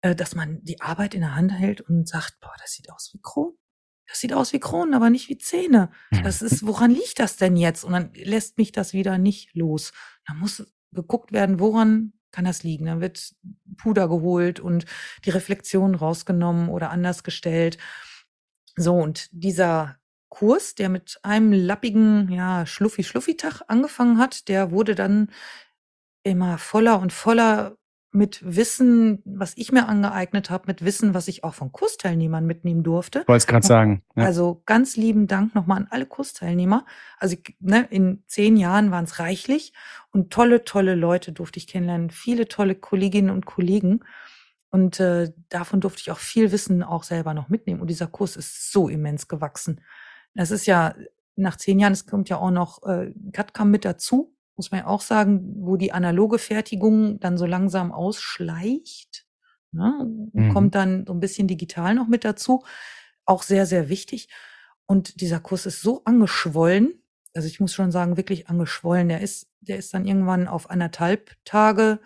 äh, 0.00 0.14
dass 0.14 0.36
man 0.36 0.62
die 0.62 0.80
Arbeit 0.80 1.14
in 1.14 1.22
der 1.22 1.34
Hand 1.34 1.52
hält 1.52 1.80
und 1.80 2.08
sagt, 2.08 2.38
boah, 2.40 2.54
das 2.60 2.72
sieht 2.72 2.92
aus 2.92 3.10
wie 3.12 3.20
Kronen. 3.20 3.58
Das 4.06 4.20
sieht 4.20 4.32
aus 4.32 4.52
wie 4.52 4.60
Kronen, 4.60 4.94
aber 4.94 5.10
nicht 5.10 5.28
wie 5.28 5.38
Zähne. 5.38 5.90
Das 6.22 6.40
ist, 6.40 6.64
woran 6.64 6.92
liegt 6.92 7.18
das 7.18 7.36
denn 7.36 7.56
jetzt? 7.56 7.84
Und 7.84 7.92
dann 7.92 8.12
lässt 8.14 8.58
mich 8.58 8.70
das 8.70 8.92
wieder 8.92 9.18
nicht 9.18 9.54
los. 9.54 9.92
Da 10.26 10.34
muss 10.34 10.64
geguckt 10.92 11.32
werden, 11.32 11.60
woran 11.60 12.12
kann 12.30 12.44
das 12.44 12.62
liegen. 12.62 12.86
Dann 12.86 13.00
wird 13.00 13.34
Puder 13.76 14.08
geholt 14.08 14.60
und 14.60 14.84
die 15.24 15.30
Reflexion 15.30 15.94
rausgenommen 15.94 16.68
oder 16.68 16.90
anders 16.90 17.22
gestellt. 17.22 17.78
So, 18.76 18.94
und 18.94 19.28
dieser 19.32 19.96
Kurs, 20.28 20.74
der 20.74 20.88
mit 20.88 21.18
einem 21.22 21.52
lappigen, 21.52 22.30
ja, 22.30 22.66
Schluffi-Schluffi-Tag 22.66 23.62
angefangen 23.68 24.18
hat, 24.18 24.48
der 24.48 24.70
wurde 24.70 24.94
dann 24.94 25.30
immer 26.22 26.58
voller 26.58 27.00
und 27.00 27.12
voller 27.12 27.76
mit 28.10 28.40
Wissen, 28.42 29.22
was 29.24 29.52
ich 29.56 29.70
mir 29.70 29.86
angeeignet 29.86 30.48
habe, 30.48 30.64
mit 30.66 30.84
Wissen, 30.84 31.12
was 31.12 31.28
ich 31.28 31.44
auch 31.44 31.54
von 31.54 31.72
Kursteilnehmern 31.72 32.46
mitnehmen 32.46 32.82
durfte. 32.82 33.20
Wollte 33.26 33.36
es 33.36 33.46
gerade 33.46 33.66
sagen. 33.66 34.02
Ja. 34.16 34.24
Also 34.24 34.62
ganz 34.64 34.96
lieben 34.96 35.26
Dank 35.26 35.54
nochmal 35.54 35.78
an 35.78 35.88
alle 35.90 36.06
Kursteilnehmer. 36.06 36.86
Also 37.18 37.36
ne, 37.60 37.86
in 37.90 38.22
zehn 38.26 38.56
Jahren 38.56 38.90
waren 38.90 39.04
es 39.04 39.18
reichlich 39.18 39.74
und 40.10 40.30
tolle, 40.30 40.64
tolle 40.64 40.94
Leute 40.94 41.32
durfte 41.32 41.58
ich 41.58 41.66
kennenlernen, 41.66 42.10
viele 42.10 42.48
tolle 42.48 42.74
Kolleginnen 42.74 43.30
und 43.30 43.44
Kollegen. 43.44 44.00
Und 44.70 45.00
äh, 45.00 45.32
davon 45.48 45.80
durfte 45.80 46.00
ich 46.00 46.10
auch 46.10 46.18
viel 46.18 46.50
Wissen 46.52 46.82
auch 46.82 47.02
selber 47.02 47.34
noch 47.34 47.48
mitnehmen. 47.48 47.80
Und 47.80 47.88
dieser 47.88 48.06
Kurs 48.06 48.36
ist 48.36 48.72
so 48.72 48.88
immens 48.88 49.28
gewachsen. 49.28 49.80
Das 50.34 50.50
ist 50.50 50.66
ja 50.66 50.94
nach 51.36 51.56
zehn 51.56 51.78
Jahren, 51.78 51.92
es 51.92 52.06
kommt 52.06 52.28
ja 52.28 52.38
auch 52.38 52.50
noch 52.50 52.82
äh, 52.84 53.12
CAD-CAM 53.32 53.70
mit 53.70 53.84
dazu, 53.84 54.34
muss 54.58 54.70
man 54.70 54.80
ja 54.80 54.86
auch 54.86 55.00
sagen, 55.00 55.54
wo 55.56 55.76
die 55.76 55.92
analoge 55.92 56.38
Fertigung 56.38 57.18
dann 57.20 57.38
so 57.38 57.46
langsam 57.46 57.92
ausschleicht. 57.92 59.26
Ne? 59.72 60.30
Mhm. 60.32 60.52
Kommt 60.52 60.74
dann 60.74 61.06
so 61.06 61.14
ein 61.14 61.20
bisschen 61.20 61.48
digital 61.48 61.94
noch 61.94 62.08
mit 62.08 62.24
dazu. 62.24 62.64
Auch 63.24 63.42
sehr, 63.42 63.64
sehr 63.64 63.88
wichtig. 63.88 64.28
Und 64.86 65.20
dieser 65.20 65.40
Kurs 65.40 65.64
ist 65.64 65.80
so 65.80 66.02
angeschwollen, 66.04 67.02
also 67.34 67.46
ich 67.46 67.60
muss 67.60 67.74
schon 67.74 67.92
sagen, 67.92 68.16
wirklich 68.16 68.48
angeschwollen. 68.48 69.08
Der 69.08 69.20
ist, 69.20 69.48
der 69.60 69.78
ist 69.78 69.94
dann 69.94 70.06
irgendwann 70.06 70.48
auf 70.48 70.70
anderthalb 70.70 71.36
Tage 71.44 72.00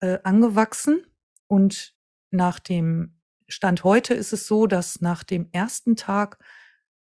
äh, 0.00 0.18
angewachsen. 0.22 1.04
Und 1.46 1.94
nach 2.30 2.60
dem 2.60 3.16
Stand 3.48 3.82
heute 3.84 4.14
ist 4.14 4.32
es 4.32 4.46
so, 4.46 4.66
dass 4.66 5.00
nach 5.00 5.24
dem 5.24 5.48
ersten 5.52 5.96
Tag 5.96 6.38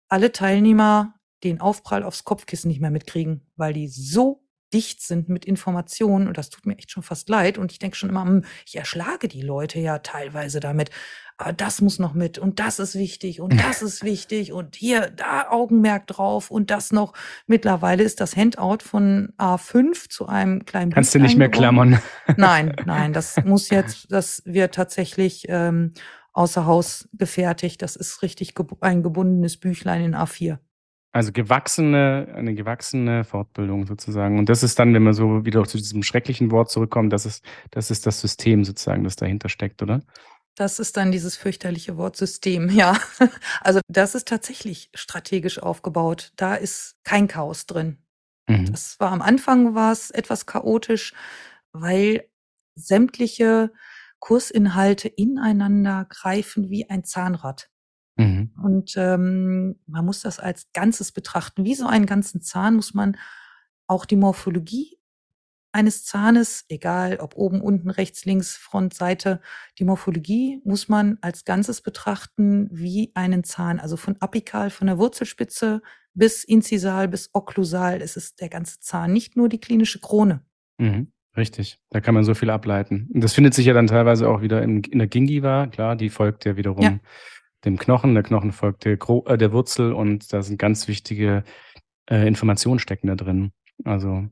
alle 0.07 0.31
Teilnehmer 0.31 1.15
den 1.43 1.59
Aufprall 1.61 2.03
aufs 2.03 2.23
Kopfkissen 2.23 2.67
nicht 2.67 2.79
mehr 2.81 2.91
mitkriegen, 2.91 3.47
weil 3.55 3.73
die 3.73 3.87
so 3.87 4.46
dicht 4.73 5.01
sind 5.01 5.30
mit 5.30 5.45
Informationen 5.45 6.27
und 6.27 6.38
das 6.38 6.49
tut 6.49 6.65
mir 6.65 6.77
echt 6.77 6.91
schon 6.91 7.03
fast 7.03 7.30
leid 7.30 7.58
und 7.58 7.71
ich 7.71 7.80
denke 7.80 7.95
schon 7.95 8.10
immer, 8.10 8.25
hm, 8.25 8.45
ich 8.65 8.75
erschlage 8.75 9.27
die 9.27 9.41
Leute 9.41 9.80
ja 9.80 9.99
teilweise 9.99 10.60
damit, 10.60 10.89
aber 11.38 11.53
das 11.53 11.82
muss 11.82 11.99
noch 11.99 12.13
mit 12.13 12.39
und 12.39 12.60
das 12.60 12.80
ist 12.80 12.95
wichtig 12.95 13.39
und 13.41 13.60
das 13.62 13.82
ist 13.82 14.03
wichtig 14.03 14.51
und 14.51 14.75
hier 14.75 15.12
da 15.15 15.49
Augenmerk 15.49 16.08
drauf 16.08 16.49
und 16.49 16.71
das 16.71 16.91
noch. 16.91 17.13
Mittlerweile 17.45 18.03
ist 18.03 18.19
das 18.19 18.36
Handout 18.36 18.80
von 18.84 19.34
A5 19.38 20.10
zu 20.10 20.27
einem 20.27 20.65
kleinen 20.65 20.91
Kannst 20.91 21.13
du 21.13 21.19
nicht 21.19 21.38
mehr 21.38 21.49
klammern. 21.49 21.99
Nein, 22.38 22.75
nein, 22.86 23.13
das 23.13 23.38
muss 23.45 23.69
jetzt, 23.69 24.12
das 24.12 24.41
wird 24.45 24.73
tatsächlich 24.73 25.45
ähm, 25.47 25.93
außer 26.34 26.65
Haus 26.65 27.08
gefertigt. 27.13 27.82
Das 27.82 27.95
ist 27.95 28.21
richtig 28.21 28.53
ein 28.82 29.03
gebundenes 29.03 29.58
Büchlein 29.58 30.03
in 30.03 30.15
A4. 30.15 30.58
Also 31.17 31.32
gewachsene, 31.32 32.32
eine 32.36 32.53
gewachsene 32.53 33.23
Fortbildung 33.23 33.88
sozusagen. 33.88 34.38
Und 34.38 34.49
das 34.49 34.62
ist 34.62 34.77
dann, 34.77 34.93
wenn 34.93 35.01
man 35.01 35.13
so 35.13 35.45
wieder 35.45 35.63
zu 35.63 35.77
diesem 35.80 36.03
schrecklichen 36.03 36.51
Wort 36.51 36.69
zurückkommt, 36.69 37.12
das 37.12 37.25
ist, 37.25 37.43
das 37.71 37.89
ist 37.89 38.06
das 38.06 38.21
System 38.21 38.63
sozusagen, 38.63 39.03
das 39.03 39.15
dahinter 39.15 39.49
steckt, 39.49 39.82
oder? 39.82 40.03
Das 40.53 40.77
ist 40.77 40.95
dann 40.95 41.12
dieses 41.12 41.36
fürchterliche 41.36 41.97
Wort 41.97 42.17
System, 42.17 42.69
ja. 42.75 42.99
Also 43.62 43.80
das 43.88 44.13
ist 44.13 44.27
tatsächlich 44.27 44.91
strategisch 44.93 45.58
aufgebaut. 45.58 46.34
Da 46.36 46.53
ist 46.53 46.97
kein 47.03 47.27
Chaos 47.27 47.65
drin. 47.65 47.97
Mhm. 48.47 48.69
Das 48.71 48.99
war 48.99 49.12
am 49.12 49.23
Anfang 49.23 49.73
war 49.73 49.91
es 49.91 50.12
etwas 50.12 50.45
chaotisch, 50.45 51.15
weil 51.71 52.30
sämtliche 52.75 53.71
Kursinhalte 54.19 55.08
ineinander 55.08 56.06
greifen 56.08 56.69
wie 56.69 56.88
ein 56.88 57.03
Zahnrad. 57.03 57.71
Mhm. 58.17 58.51
Und 58.62 58.93
ähm, 58.97 59.80
man 59.86 60.06
muss 60.06 60.21
das 60.21 60.39
als 60.39 60.67
Ganzes 60.73 61.12
betrachten. 61.12 61.65
Wie 61.65 61.75
so 61.75 61.88
einen 61.88 62.06
ganzen 62.06 62.41
Zahn 62.41 62.75
muss 62.75 62.93
man 62.93 63.17
auch 63.88 64.06
die 64.06 64.15
Morphologie 64.15 64.97
eines 65.71 66.06
Zahnes, 66.06 66.65
egal 66.69 67.17
ob 67.19 67.36
oben, 67.36 67.62
unten, 67.62 67.89
rechts, 67.89 68.25
links, 68.25 68.56
Front, 68.56 68.95
Seite, 68.95 69.41
die 69.77 69.84
Morphologie 69.84 70.62
muss 70.63 70.89
man 70.89 71.19
als 71.21 71.45
Ganzes 71.45 71.82
betrachten 71.82 72.67
wie 72.71 73.12
einen 73.13 73.43
Zahn. 73.43 73.80
Also 73.80 73.95
von 73.95 74.15
apikal, 74.19 74.71
von 74.71 74.88
der 74.88 74.97
Wurzelspitze 74.97 75.82
bis 76.15 76.43
inzisal, 76.43 77.08
bis 77.08 77.30
okklusal. 77.34 78.01
Es 78.01 78.18
ist 78.18 78.41
der 78.41 78.49
ganze 78.49 78.80
Zahn, 78.80 79.13
nicht 79.13 79.38
nur 79.38 79.49
die 79.49 79.59
klinische 79.59 79.99
Krone. 79.99 80.41
Mhm. 80.80 81.11
Richtig, 81.36 81.80
da 81.91 82.01
kann 82.01 82.15
man 82.15 82.24
so 82.24 82.34
viel 82.34 82.49
ableiten. 82.49 83.07
Und 83.13 83.24
das 83.24 83.34
findet 83.34 83.53
sich 83.53 83.68
ja 83.68 83.74
dann 83.74 83.86
teilweise 83.86 84.28
auch 84.28 84.41
wieder 84.41 84.63
in, 84.63 84.82
in 84.82 84.97
der 84.97 85.07
Gingiva, 85.07 85.68
klar, 85.68 85.95
die 85.95 86.09
folgt 86.09 86.45
ja 86.45 86.57
wiederum 86.57 86.84
ja. 86.84 86.99
Dem 87.66 87.78
Knochen, 87.78 88.14
der 88.14 88.24
Knochen 88.24 88.51
folgt 88.51 88.86
der, 88.86 88.97
äh, 89.26 89.38
der 89.38 89.51
Wurzel 89.51 89.93
und 89.93 90.32
da 90.34 90.41
sind 90.41 90.58
ganz 90.58 90.88
wichtige 90.88 91.43
äh, 92.10 92.28
Informationen 92.28 92.80
stecken 92.80 93.08
da 93.08 93.16
drin. 93.16 93.51
Also, 93.84 94.28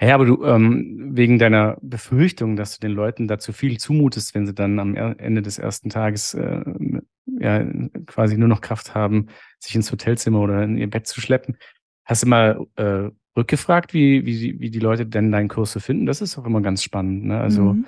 ja, 0.00 0.14
aber 0.14 0.24
du, 0.24 0.44
ähm, 0.44 1.10
wegen 1.12 1.38
deiner 1.38 1.78
Befürchtung, 1.80 2.56
dass 2.56 2.78
du 2.78 2.86
den 2.86 2.96
Leuten 2.96 3.28
dazu 3.28 3.52
viel 3.52 3.78
zumutest, 3.78 4.34
wenn 4.34 4.46
sie 4.46 4.54
dann 4.54 4.78
am 4.80 4.96
Ende 4.96 5.42
des 5.42 5.58
ersten 5.58 5.90
Tages 5.90 6.34
äh, 6.34 6.62
ja, 7.26 7.64
quasi 8.06 8.36
nur 8.36 8.48
noch 8.48 8.60
Kraft 8.60 8.94
haben, 8.94 9.28
sich 9.60 9.76
ins 9.76 9.92
Hotelzimmer 9.92 10.40
oder 10.40 10.62
in 10.64 10.76
ihr 10.76 10.90
Bett 10.90 11.06
zu 11.06 11.20
schleppen, 11.20 11.56
hast 12.04 12.24
du 12.24 12.28
mal 12.28 12.66
äh, 12.76 13.10
rückgefragt, 13.36 13.94
wie, 13.94 14.26
wie, 14.26 14.60
wie 14.60 14.70
die 14.70 14.80
Leute 14.80 15.06
denn 15.06 15.32
deinen 15.32 15.48
Kurs 15.48 15.72
so 15.72 15.80
finden. 15.80 16.06
Das 16.06 16.20
ist 16.20 16.36
auch 16.36 16.44
immer 16.44 16.60
ganz 16.60 16.82
spannend. 16.82 17.24
Ne? 17.24 17.40
Also 17.40 17.74
mhm. 17.74 17.86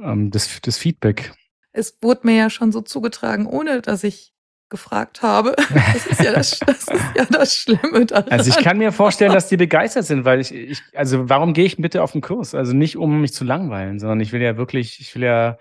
ähm, 0.00 0.30
das, 0.30 0.60
das 0.60 0.78
Feedback. 0.78 1.32
Es 1.74 1.98
wurde 2.00 2.20
mir 2.24 2.36
ja 2.36 2.50
schon 2.50 2.72
so 2.72 2.80
zugetragen, 2.80 3.46
ohne 3.46 3.82
dass 3.82 4.04
ich 4.04 4.32
gefragt 4.70 5.22
habe. 5.22 5.54
Das 5.74 6.06
ist 6.06 6.20
ja 6.22 6.32
das, 6.32 6.58
das, 6.60 6.88
ist 6.88 7.04
ja 7.16 7.24
das 7.28 7.56
Schlimme 7.56 8.06
daran. 8.06 8.30
Also 8.30 8.50
ich 8.50 8.64
kann 8.64 8.78
mir 8.78 8.92
vorstellen, 8.92 9.32
dass 9.32 9.48
die 9.48 9.56
begeistert 9.56 10.04
sind, 10.04 10.24
weil 10.24 10.40
ich, 10.40 10.52
ich 10.52 10.82
also 10.94 11.28
warum 11.28 11.52
gehe 11.52 11.64
ich 11.64 11.76
bitte 11.76 12.02
auf 12.02 12.12
den 12.12 12.20
Kurs? 12.20 12.54
Also 12.54 12.74
nicht, 12.74 12.96
um 12.96 13.20
mich 13.20 13.32
zu 13.34 13.44
langweilen, 13.44 13.98
sondern 13.98 14.20
ich 14.20 14.32
will 14.32 14.40
ja 14.40 14.56
wirklich, 14.56 15.00
ich 15.00 15.14
will 15.14 15.24
ja, 15.24 15.58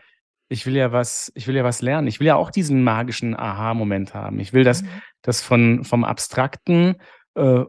ich 0.50 0.66
will 0.66 0.76
ja 0.76 0.92
was, 0.92 1.32
ich 1.36 1.48
will 1.48 1.56
ja 1.56 1.64
was 1.64 1.82
lernen. 1.82 2.08
Ich 2.08 2.20
will 2.20 2.28
ja 2.28 2.36
auch 2.36 2.52
diesen 2.52 2.84
magischen 2.84 3.36
Aha-Moment 3.36 4.14
haben. 4.14 4.40
Ich 4.40 4.54
will, 4.54 4.64
dass 4.64 4.84
mhm. 4.84 4.90
das 5.22 5.42
von, 5.42 5.84
vom 5.84 6.04
abstrakten 6.04 6.96
äh, 7.36 7.64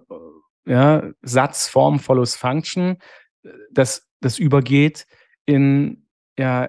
ja, 0.66 1.02
Satz, 1.22 1.68
Form 1.68 1.98
follows 1.98 2.36
Function, 2.36 2.98
dass 3.70 4.06
das 4.20 4.38
übergeht 4.38 5.06
in 5.46 6.06
ja 6.38 6.68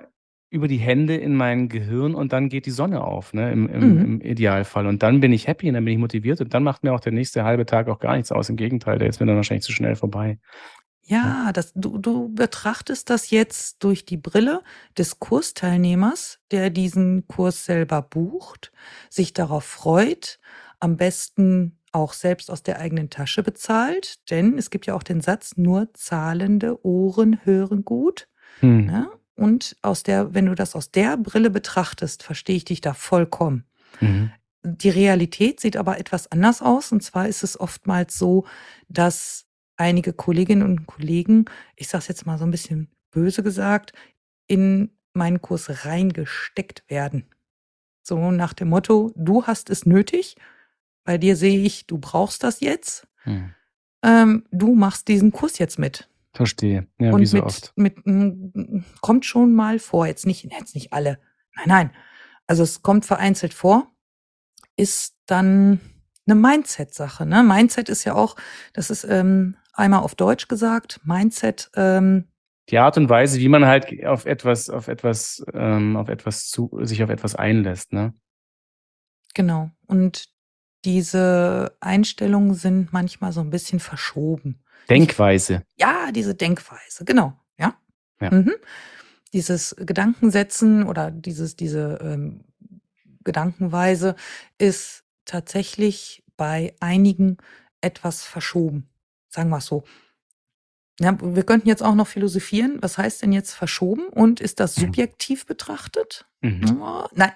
über 0.56 0.68
die 0.68 0.78
Hände 0.78 1.16
in 1.16 1.36
mein 1.36 1.70
Gehirn 1.70 2.16
und 2.16 2.34
dann 2.34 2.49
geht 2.49 2.66
die 2.66 2.72
Sonne 2.72 3.03
auf, 3.03 3.34
ne, 3.34 3.51
im, 3.51 3.68
im, 3.68 3.93
mhm. 3.93 4.01
im, 4.01 4.22
Idealfall. 4.22 4.88
Und 4.88 5.03
dann 5.03 5.20
bin 5.20 5.34
ich 5.34 5.47
happy 5.47 5.68
und 5.68 5.76
dann 5.76 5.86
bin 5.86 5.93
ich 5.93 5.99
motiviert 5.99 6.41
und 6.41 6.53
dann 6.53 6.64
macht 6.64 6.84
mir 6.84 6.93
auch 6.93 6.99
der 6.99 7.12
nächste 7.12 7.43
halbe 7.43 7.66
Tag 7.66 7.88
auch 7.89 7.99
gar 7.99 8.16
nichts 8.16 8.32
aus. 8.32 8.49
Im 8.49 8.56
Gegenteil, 8.56 8.97
der 8.97 9.10
ist 9.10 9.20
mir 9.20 9.26
dann 9.28 9.36
wahrscheinlich 9.36 9.66
zu 9.66 9.74
schnell 9.74 9.95
vorbei. 9.95 10.39
Ja, 11.03 11.51
das, 11.53 11.72
du, 11.76 11.99
du 11.99 12.34
betrachtest 12.34 13.12
das 13.12 13.30
jetzt 13.30 13.84
durch 13.84 14.06
die 14.06 14.18
Brille 14.18 14.64
des 14.97 15.20
Kursteilnehmers, 15.20 16.39
der 16.49 16.72
diesen 16.72 17.28
Kurs 17.28 17.66
selber 17.66 18.01
bucht, 18.01 18.72
sich 19.10 19.34
darauf 19.34 19.66
freut, 19.66 20.39
am 20.80 20.97
besten 20.97 21.78
auch 21.91 22.14
selbst 22.14 22.49
aus 22.49 22.64
der 22.64 22.80
eigenen 22.80 23.10
Tasche 23.10 23.43
bezahlt, 23.43 24.30
denn 24.32 24.58
es 24.58 24.70
gibt 24.70 24.88
ja 24.88 24.95
auch 24.95 25.03
den 25.03 25.22
Satz, 25.22 25.58
nur 25.58 25.93
zahlende 25.93 26.84
Ohren 26.84 27.39
hören 27.45 27.86
gut. 27.86 28.28
Hm. 28.62 28.86
Ne? 28.86 29.10
Und 29.36 29.76
aus 29.82 30.04
der, 30.04 30.34
wenn 30.34 30.46
du 30.46 30.56
das 30.56 30.76
aus 30.76 30.92
der 30.92 31.18
Brille 31.18 31.50
betrachtest, 31.50 32.24
verstehe 32.24 32.56
ich 32.56 32.66
dich 32.66 32.82
da 32.82 32.94
vollkommen. 32.94 33.66
Mhm. 34.00 34.32
Die 34.64 34.90
Realität 34.90 35.60
sieht 35.60 35.78
aber 35.78 36.00
etwas 36.00 36.32
anders 36.32 36.62
aus. 36.62 36.92
Und 36.92 37.04
zwar 37.04 37.28
ist 37.28 37.44
es 37.44 37.60
oftmals 37.60 38.18
so, 38.18 38.46
dass 38.88 39.46
einige 39.78 40.14
Kolleginnen 40.14 40.64
und 40.64 40.88
Kollegen, 40.88 41.46
ich 41.76 41.88
sage 41.88 42.04
es 42.04 42.08
jetzt 42.08 42.26
mal 42.26 42.38
so 42.38 42.46
ein 42.46 42.52
bisschen 42.52 42.90
böse 43.12 43.44
gesagt, 43.44 43.94
in 44.48 44.92
meinen 45.14 45.42
Kurs 45.42 45.86
reingesteckt 45.86 46.84
werden. 46.88 47.26
So 48.04 48.32
nach 48.32 48.54
dem 48.54 48.70
Motto, 48.70 49.12
du 49.16 49.46
hast 49.48 49.70
es 49.70 49.86
nötig, 49.86 50.36
bei 51.04 51.18
dir 51.18 51.36
sehe 51.36 51.60
ich, 51.60 51.88
du 51.88 51.98
brauchst 51.98 52.44
das 52.44 52.60
jetzt. 52.60 53.08
Hm. 53.24 53.54
Ähm, 54.04 54.46
du 54.52 54.76
machst 54.76 55.08
diesen 55.08 55.32
Kurs 55.32 55.58
jetzt 55.58 55.80
mit. 55.80 56.10
Verstehe. 56.36 56.88
Ja, 57.00 57.12
und 57.12 57.22
wie 57.22 57.26
so 57.26 57.38
mit, 57.38 57.46
oft. 57.46 57.74
Mit, 57.76 58.06
mm, 58.06 58.84
kommt 59.02 59.26
schon 59.26 59.54
mal 59.54 59.80
vor, 59.80 60.06
jetzt 60.06 60.26
nicht, 60.26 60.44
jetzt 60.44 60.76
nicht 60.76 60.92
alle. 60.94 61.20
Nein, 61.56 61.66
nein. 61.68 61.92
Also 62.48 62.64
es 62.64 62.82
kommt 62.82 63.06
vereinzelt 63.06 63.54
vor, 63.54 63.92
ist 64.76 65.16
dann 65.26 65.80
eine 66.28 66.36
Mindset-Sache. 66.36 67.26
Ne? 67.26 67.44
Mindset 67.44 67.90
ist 67.90 68.04
ja 68.04 68.16
auch, 68.16 68.36
das 68.74 68.90
ist 68.90 69.06
ähm, 69.06 69.56
einmal 69.74 70.02
auf 70.02 70.16
Deutsch 70.16 70.48
gesagt, 70.48 71.00
Mindset. 71.04 71.72
Ähm, 71.76 72.28
die 72.70 72.80
Art 72.80 72.98
und 72.98 73.10
Weise, 73.10 73.40
wie 73.40 73.50
man 73.50 73.66
halt 73.66 74.06
auf 74.06 74.26
etwas, 74.26 74.70
auf 74.70 74.88
etwas, 74.88 75.44
ähm, 75.54 75.96
auf 75.96 76.10
etwas 76.10 76.50
zu, 76.50 76.72
sich 76.82 77.04
auf 77.04 77.10
etwas 77.10 77.36
einlässt, 77.36 77.94
ne? 77.94 78.14
Genau. 79.36 79.70
Und 79.86 80.30
diese 80.84 81.76
Einstellungen 81.80 82.54
sind 82.54 82.94
manchmal 82.94 83.32
so 83.32 83.42
ein 83.42 83.50
bisschen 83.50 83.80
verschoben. 83.80 84.64
Denkweise. 84.90 85.64
Ja, 85.78 86.12
diese 86.12 86.36
Denkweise, 86.36 87.06
genau, 87.06 87.34
ja. 87.58 87.76
ja. 88.22 88.32
Mhm. 88.32 88.54
Dieses 89.34 89.76
Gedankensetzen 89.80 90.84
oder 90.84 91.12
dieses, 91.12 91.56
diese 91.56 92.00
ähm, 92.02 92.46
Gedankenweise 93.24 94.16
ist 94.58 95.04
tatsächlich 95.26 96.24
bei 96.38 96.76
einigen 96.80 97.38
etwas 97.82 98.24
verschoben. 98.24 98.88
Sagen 99.30 99.50
wir 99.50 99.58
es 99.58 99.66
so. 99.66 99.84
Ja, 101.00 101.18
wir 101.22 101.44
könnten 101.44 101.68
jetzt 101.68 101.84
auch 101.84 101.96
noch 101.96 102.08
philosophieren. 102.08 102.78
Was 102.82 102.98
heißt 102.98 103.22
denn 103.22 103.34
jetzt 103.34 103.54
verschoben? 103.54 104.08
Und 104.08 104.40
ist 104.40 104.60
das 104.60 104.78
mhm. 104.78 104.82
subjektiv 104.82 105.46
betrachtet? 105.46 106.26
Mhm. 106.42 106.82
Oh, 106.82 107.06
nein, 107.14 107.34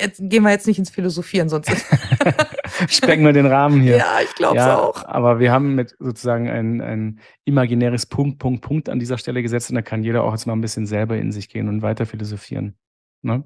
jetzt 0.00 0.20
gehen 0.22 0.42
wir 0.42 0.50
jetzt 0.50 0.66
nicht 0.66 0.78
ins 0.78 0.90
Philosophieren, 0.90 1.48
sonst 1.48 1.68
sprengen 2.88 3.24
wir 3.24 3.32
den 3.32 3.46
Rahmen 3.46 3.80
hier. 3.80 3.96
Ja, 4.06 4.18
ich 4.22 4.34
glaube 4.34 4.58
es 4.58 4.64
ja, 4.64 4.78
auch. 4.78 5.04
Aber 5.06 5.38
wir 5.38 5.52
haben 5.52 5.74
mit 5.74 5.96
sozusagen 5.98 6.48
ein, 6.48 6.80
ein 6.80 7.20
imaginäres 7.44 8.06
Punkt, 8.06 8.38
Punkt, 8.38 8.62
Punkt 8.62 8.88
an 8.88 8.98
dieser 8.98 9.18
Stelle 9.18 9.42
gesetzt 9.42 9.70
und 9.70 9.76
da 9.76 9.82
kann 9.82 10.02
jeder 10.02 10.24
auch 10.24 10.32
jetzt 10.32 10.46
mal 10.46 10.52
ein 10.52 10.60
bisschen 10.60 10.86
selber 10.86 11.16
in 11.16 11.32
sich 11.32 11.48
gehen 11.48 11.68
und 11.68 11.82
weiter 11.82 12.06
philosophieren. 12.06 12.76
Ne? 13.22 13.44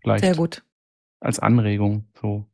Vielleicht. 0.00 0.24
Sehr 0.24 0.34
gut. 0.34 0.64
Als 1.20 1.38
Anregung. 1.38 2.06
So. 2.20 2.46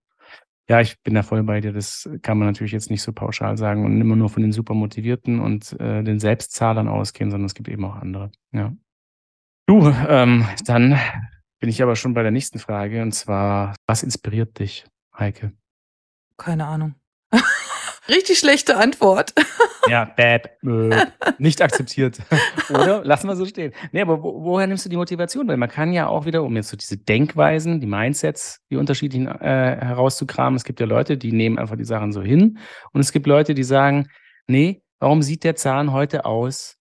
Ja, 0.68 0.80
ich 0.80 1.00
bin 1.02 1.14
da 1.14 1.22
voll 1.22 1.42
bei 1.42 1.60
dir. 1.60 1.72
Das 1.72 2.08
kann 2.22 2.38
man 2.38 2.48
natürlich 2.48 2.72
jetzt 2.72 2.90
nicht 2.90 3.02
so 3.02 3.12
pauschal 3.12 3.58
sagen 3.58 3.84
und 3.84 4.00
immer 4.00 4.16
nur 4.16 4.30
von 4.30 4.42
den 4.42 4.52
super 4.52 4.74
motivierten 4.74 5.40
und 5.40 5.78
äh, 5.78 6.02
den 6.02 6.18
Selbstzahlern 6.18 6.88
ausgehen, 6.88 7.30
sondern 7.30 7.46
es 7.46 7.54
gibt 7.54 7.68
eben 7.68 7.84
auch 7.84 7.96
andere. 7.96 8.30
Ja. 8.52 8.72
Du, 9.66 9.88
ähm, 10.08 10.46
dann 10.64 10.98
bin 11.60 11.68
ich 11.68 11.82
aber 11.82 11.96
schon 11.96 12.14
bei 12.14 12.22
der 12.22 12.30
nächsten 12.30 12.58
Frage 12.58 13.02
und 13.02 13.12
zwar, 13.12 13.74
was 13.86 14.02
inspiriert 14.02 14.58
dich, 14.58 14.86
Heike? 15.18 15.52
Keine 16.36 16.66
Ahnung. 16.66 16.94
Richtig 18.08 18.38
schlechte 18.38 18.76
Antwort. 18.76 19.32
ja, 19.88 20.04
bad. 20.04 20.50
Äh, 20.62 21.06
nicht 21.38 21.62
akzeptiert. 21.62 22.18
Oder? 22.68 23.02
Lassen 23.04 23.28
wir 23.28 23.36
so 23.36 23.46
stehen. 23.46 23.72
Nee, 23.92 24.02
aber 24.02 24.22
wo, 24.22 24.42
woher 24.42 24.66
nimmst 24.66 24.84
du 24.84 24.90
die 24.90 24.96
Motivation? 24.96 25.48
Weil 25.48 25.56
man 25.56 25.70
kann 25.70 25.92
ja 25.92 26.06
auch 26.06 26.26
wieder, 26.26 26.42
um 26.42 26.54
jetzt 26.56 26.68
so 26.68 26.76
diese 26.76 26.98
Denkweisen, 26.98 27.80
die 27.80 27.86
Mindsets, 27.86 28.60
die 28.70 28.76
unterschiedlichen 28.76 29.26
äh, 29.26 29.78
herauszukramen, 29.80 30.56
es 30.56 30.64
gibt 30.64 30.80
ja 30.80 30.86
Leute, 30.86 31.16
die 31.16 31.32
nehmen 31.32 31.58
einfach 31.58 31.76
die 31.76 31.84
Sachen 31.84 32.12
so 32.12 32.22
hin. 32.22 32.58
Und 32.92 33.00
es 33.00 33.10
gibt 33.10 33.26
Leute, 33.26 33.54
die 33.54 33.64
sagen, 33.64 34.08
nee, 34.46 34.82
warum 34.98 35.22
sieht 35.22 35.44
der 35.44 35.56
Zahn 35.56 35.92
heute 35.92 36.26
aus 36.26 36.76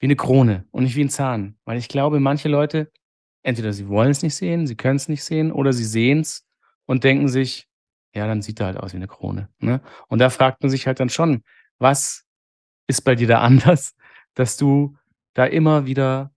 wie 0.00 0.06
eine 0.06 0.16
Krone 0.16 0.66
und 0.70 0.84
nicht 0.84 0.96
wie 0.96 1.04
ein 1.04 1.10
Zahn? 1.10 1.56
Weil 1.64 1.78
ich 1.78 1.88
glaube, 1.88 2.20
manche 2.20 2.48
Leute 2.48 2.90
entweder 3.42 3.72
sie 3.72 3.88
wollen 3.88 4.10
es 4.10 4.22
nicht 4.22 4.34
sehen, 4.34 4.66
sie 4.66 4.76
können 4.76 4.96
es 4.96 5.08
nicht 5.08 5.24
sehen, 5.24 5.52
oder 5.52 5.72
sie 5.72 5.84
sehen 5.84 6.20
es 6.20 6.46
und 6.86 7.04
denken 7.04 7.28
sich, 7.28 7.66
ja, 8.14 8.26
dann 8.26 8.42
sieht 8.42 8.60
er 8.60 8.66
halt 8.66 8.76
aus 8.76 8.92
wie 8.92 8.96
eine 8.96 9.08
Krone. 9.08 9.48
Ne? 9.58 9.80
Und 10.08 10.18
da 10.18 10.30
fragt 10.30 10.62
man 10.62 10.70
sich 10.70 10.86
halt 10.86 11.00
dann 11.00 11.08
schon, 11.08 11.42
was 11.78 12.24
ist 12.86 13.02
bei 13.02 13.14
dir 13.14 13.26
da 13.26 13.40
anders, 13.42 13.94
dass 14.34 14.56
du 14.56 14.96
da 15.34 15.44
immer 15.44 15.86
wieder 15.86 16.32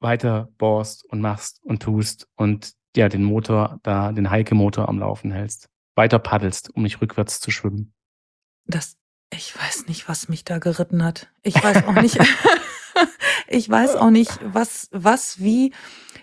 weiter 0.00 0.50
bohrst 0.58 1.04
und 1.06 1.20
machst 1.20 1.60
und 1.64 1.82
tust 1.82 2.28
und 2.36 2.72
ja, 2.94 3.08
den 3.08 3.24
Motor 3.24 3.78
da, 3.82 4.12
den 4.12 4.30
Heike-Motor 4.30 4.88
am 4.88 4.98
Laufen 4.98 5.30
hältst, 5.30 5.68
weiter 5.94 6.18
paddelst, 6.18 6.70
um 6.70 6.82
nicht 6.82 7.00
rückwärts 7.00 7.40
zu 7.40 7.50
schwimmen. 7.50 7.92
Das, 8.66 8.96
ich 9.30 9.58
weiß 9.58 9.86
nicht, 9.88 10.08
was 10.08 10.28
mich 10.28 10.44
da 10.44 10.58
geritten 10.58 11.04
hat. 11.04 11.28
Ich 11.42 11.54
weiß 11.62 11.84
auch 11.84 12.00
nicht. 12.00 12.18
ich 13.48 13.68
weiß 13.68 13.96
auch 13.96 14.10
nicht, 14.10 14.38
was, 14.42 14.88
was, 14.92 15.40
wie, 15.40 15.72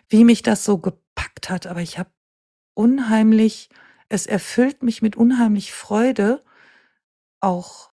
wie 0.09 0.23
mich 0.23 0.41
das 0.41 0.63
so 0.63 0.77
gepackt 0.77 1.49
hat, 1.49 1.67
aber 1.67 1.81
ich 1.81 1.97
habe 1.97 2.09
unheimlich, 2.73 3.69
es 4.13 4.27
erfüllt 4.27 4.83
mich 4.83 5.01
mit 5.01 5.15
unheimlich 5.15 5.73
Freude, 5.73 6.43
auch 7.39 7.91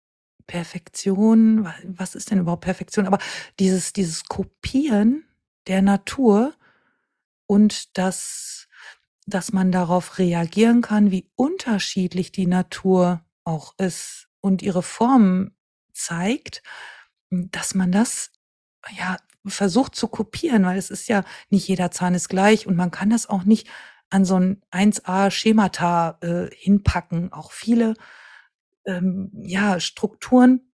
Perfektion, 0.47 1.69
was 1.85 2.15
ist 2.15 2.31
denn 2.31 2.39
überhaupt 2.39 2.63
Perfektion? 2.63 3.09
Aber 3.09 3.19
dieses, 3.59 3.93
dieses 3.93 4.25
Kopieren 4.25 5.25
der 5.67 5.83
Natur 5.83 6.55
und 7.47 7.99
das, 7.99 8.69
dass 9.27 9.53
man 9.53 9.73
darauf 9.73 10.19
reagieren 10.19 10.83
kann, 10.83 11.11
wie 11.11 11.29
unterschiedlich 11.35 12.31
die 12.31 12.47
Natur 12.47 13.25
auch 13.43 13.75
ist 13.79 14.29
und 14.41 14.63
ihre 14.63 14.85
Formen 14.85 15.57
zeigt, 15.93 16.63
dass 17.31 17.75
man 17.75 17.91
das 17.91 18.31
ja, 18.97 19.17
versucht 19.47 19.97
zu 19.97 20.07
kopieren, 20.07 20.65
weil 20.65 20.79
es 20.79 20.91
ist 20.91 21.09
ja 21.09 21.25
nicht 21.51 21.67
jeder 21.67 21.91
Zahn 21.91 22.15
ist 22.15 22.29
gleich 22.29 22.69
und 22.69 22.77
man 22.77 22.93
kann 22.93 23.11
das 23.11 23.29
auch 23.29 23.43
nicht 23.43 23.67
an 24.11 24.25
so 24.25 24.37
ein 24.37 24.63
1a-Schemata 24.71 26.19
äh, 26.21 26.55
hinpacken. 26.55 27.33
Auch 27.33 27.53
viele 27.53 27.95
ähm, 28.87 29.31
ja, 29.43 29.81
Strukturen 29.81 30.73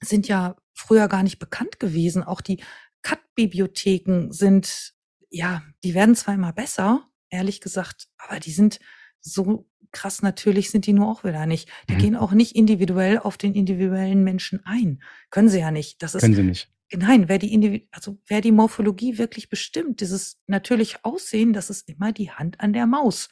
sind 0.00 0.28
ja 0.28 0.56
früher 0.72 1.08
gar 1.08 1.22
nicht 1.22 1.38
bekannt 1.38 1.80
gewesen. 1.80 2.22
Auch 2.22 2.40
die 2.40 2.62
Cut-Bibliotheken 3.02 4.30
sind, 4.30 4.94
ja, 5.30 5.62
die 5.84 5.94
werden 5.94 6.14
zwar 6.14 6.34
immer 6.34 6.52
besser, 6.52 7.08
ehrlich 7.30 7.60
gesagt, 7.60 8.08
aber 8.18 8.40
die 8.40 8.52
sind 8.52 8.80
so 9.20 9.68
krass 9.92 10.22
natürlich 10.22 10.70
sind 10.70 10.86
die 10.86 10.92
nur 10.92 11.08
auch 11.08 11.24
wieder 11.24 11.46
nicht. 11.46 11.68
Die 11.88 11.94
mhm. 11.94 11.98
gehen 11.98 12.16
auch 12.16 12.32
nicht 12.32 12.54
individuell 12.54 13.18
auf 13.18 13.36
den 13.36 13.54
individuellen 13.54 14.22
Menschen 14.24 14.64
ein. 14.64 15.02
Können 15.30 15.48
sie 15.48 15.60
ja 15.60 15.70
nicht. 15.70 16.02
Das 16.02 16.14
ist, 16.14 16.20
Können 16.20 16.34
sie 16.34 16.42
nicht. 16.42 16.70
Nein, 16.92 17.28
wer 17.28 17.38
die, 17.38 17.52
Individ 17.52 17.88
also 17.90 18.18
wer 18.26 18.40
die 18.40 18.52
Morphologie 18.52 19.18
wirklich 19.18 19.48
bestimmt, 19.50 20.00
dieses 20.00 20.40
natürliche 20.46 21.04
Aussehen, 21.04 21.52
das 21.52 21.70
ist 21.70 21.88
immer 21.88 22.12
die 22.12 22.30
Hand 22.30 22.60
an 22.60 22.72
der 22.72 22.86
Maus. 22.86 23.28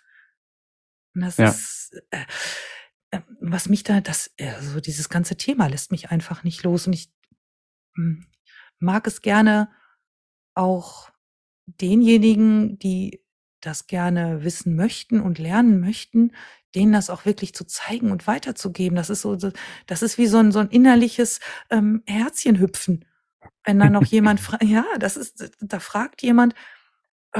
Und 1.14 1.22
das 1.22 1.38
ja. 1.38 1.48
ist, 1.48 1.92
äh, 2.10 2.24
äh, 3.10 3.20
was 3.40 3.68
mich 3.68 3.82
da, 3.82 4.00
das, 4.00 4.30
also 4.38 4.80
dieses 4.80 5.08
ganze 5.08 5.36
Thema 5.36 5.68
lässt 5.68 5.90
mich 5.90 6.10
einfach 6.10 6.44
nicht 6.44 6.62
los. 6.64 6.86
Und 6.86 6.92
ich 6.92 7.10
mh, 7.94 8.16
hm, 8.16 8.26
mag 8.78 9.06
es 9.06 9.22
gerne 9.22 9.70
auch 10.54 11.10
denjenigen, 11.66 12.78
die 12.78 13.24
das 13.60 13.86
gerne 13.86 14.44
wissen 14.44 14.76
möchten 14.76 15.20
und 15.20 15.38
lernen 15.38 15.80
möchten, 15.80 16.32
denen 16.74 16.92
das 16.92 17.10
auch 17.10 17.24
wirklich 17.24 17.54
zu 17.54 17.64
zeigen 17.64 18.12
und 18.12 18.26
weiterzugeben. 18.26 18.96
Das 18.96 19.10
ist 19.10 19.22
so, 19.22 19.36
das 19.86 20.02
ist 20.02 20.18
wie 20.18 20.26
so 20.26 20.38
ein, 20.38 20.52
so 20.52 20.58
ein 20.58 20.68
innerliches 20.68 21.40
ähm, 21.70 22.02
Herzchenhüpfen. 22.06 23.06
Wenn 23.64 23.78
dann 23.78 23.92
noch 23.92 24.04
jemand 24.04 24.40
fragt, 24.40 24.64
ja, 24.64 24.84
das 24.98 25.16
ist, 25.16 25.52
da 25.60 25.80
fragt 25.80 26.22
jemand, 26.22 26.54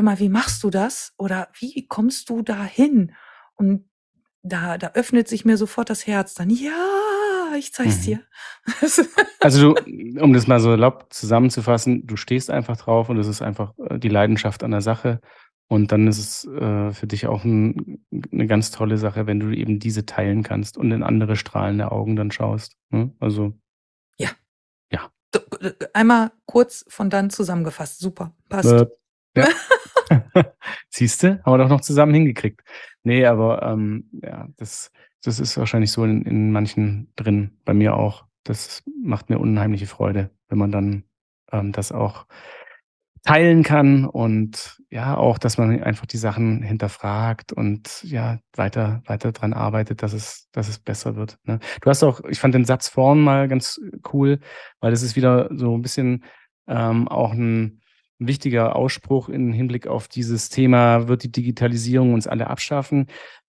mal, 0.03 0.19
wie 0.19 0.29
machst 0.29 0.63
du 0.63 0.71
das? 0.71 1.15
Oder 1.17 1.49
wie 1.59 1.87
kommst 1.87 2.29
du 2.29 2.43
da 2.43 2.65
hin? 2.65 3.13
Und 3.55 3.89
da, 4.43 4.79
da 4.79 4.93
öffnet 4.95 5.29
sich 5.29 5.45
mir 5.45 5.57
sofort 5.57 5.91
das 5.91 6.07
Herz 6.07 6.35
dann. 6.35 6.51
Ja, 6.51 6.73
ich 7.57 7.73
zeig's 7.73 7.99
mhm. 8.01 8.03
dir. 8.03 8.21
also 9.41 9.75
du, 9.75 10.21
um 10.21 10.33
das 10.33 10.47
mal 10.47 10.61
so 10.61 10.71
erlaubt 10.71 11.13
zusammenzufassen, 11.13 12.07
du 12.07 12.17
stehst 12.17 12.51
einfach 12.51 12.77
drauf 12.77 13.09
und 13.09 13.19
es 13.19 13.27
ist 13.27 13.43
einfach 13.43 13.73
äh, 13.79 13.99
die 13.99 14.09
Leidenschaft 14.09 14.63
an 14.63 14.71
der 14.71 14.83
Sache. 14.83 15.21
Und 15.69 15.91
dann 15.91 16.07
ist 16.07 16.19
es 16.19 16.45
äh, 16.45 16.93
für 16.93 17.09
dich 17.09 17.27
auch 17.27 17.45
ein, 17.45 18.05
eine 18.31 18.47
ganz 18.47 18.71
tolle 18.71 18.99
Sache, 18.99 19.27
wenn 19.27 19.41
du 19.41 19.51
eben 19.51 19.81
diese 19.81 20.07
teilen 20.07 20.45
kannst 20.45 20.77
und 20.77 20.93
in 20.93 21.03
andere 21.03 21.35
strahlende 21.35 21.91
Augen 21.91 22.15
dann 22.17 22.31
schaust. 22.31 22.77
Ne? 22.91 23.13
Also. 23.19 23.55
Einmal 25.93 26.33
kurz 26.47 26.85
von 26.89 27.11
dann 27.11 27.31
zusammengefasst. 27.31 27.99
Super. 27.99 28.35
Passt. 28.49 28.73
Äh, 28.73 28.87
ja. 29.37 29.49
Siehst 30.89 31.23
du, 31.23 31.43
haben 31.45 31.53
wir 31.53 31.59
doch 31.59 31.69
noch 31.69 31.81
zusammen 31.81 32.15
hingekriegt. 32.15 32.63
Nee, 33.03 33.27
aber 33.27 33.63
ähm, 33.63 34.09
ja, 34.23 34.49
das, 34.57 34.91
das 35.23 35.41
ist 35.41 35.57
wahrscheinlich 35.57 35.93
so 35.93 36.05
in, 36.05 36.23
in 36.23 36.53
manchen 36.53 37.13
drin, 37.17 37.59
bei 37.65 37.75
mir 37.75 37.95
auch. 37.95 38.25
Das 38.45 38.83
macht 39.03 39.29
mir 39.29 39.39
unheimliche 39.39 39.87
Freude, 39.87 40.31
wenn 40.49 40.59
man 40.59 40.71
dann 40.71 41.05
ähm, 41.53 41.73
das 41.73 41.93
auch 41.93 42.27
teilen 43.27 43.63
kann 43.65 44.05
und 44.05 44.81
ja, 44.89 45.17
auch, 45.17 45.39
dass 45.39 45.59
man 45.59 45.83
einfach 45.83 46.07
die 46.07 46.17
Sachen 46.17 46.63
hinterfragt 46.63 47.53
und 47.53 48.03
ja, 48.05 48.39
weiter, 48.55 49.03
weiter 49.05 49.33
dran 49.33 49.53
arbeitet, 49.53 50.03
dass 50.03 50.13
es, 50.13 50.49
dass 50.53 50.69
es 50.69 50.79
besser 50.79 51.17
wird. 51.17 51.39
Ne? 51.45 51.59
Du 51.81 51.91
hast 51.91 52.03
auch, 52.05 52.21
ich 52.29 52.39
fand 52.39 52.55
den 52.55 52.65
Satz 52.65 52.89
vorn 52.89 53.21
mal 53.21 53.49
ganz 53.49 53.81
cool, 54.13 54.39
weil 54.81 54.93
das 54.93 55.03
ist 55.03 55.17
wieder 55.17 55.51
so 55.53 55.77
ein 55.77 55.83
bisschen 55.83 56.25
ähm, 56.69 57.09
auch 57.09 57.33
ein, 57.33 57.83
wichtiger 58.19 58.77
Ausspruch 58.77 59.29
im 59.29 59.53
Hinblick 59.53 59.87
auf 59.87 60.09
dieses 60.09 60.49
Thema, 60.49 61.09
wird 61.09 61.23
die 61.23 61.33
Digitalisierung 61.33 62.15
uns 62.15 62.27
alle 62.27 62.47
abschaffen? 62.47 63.09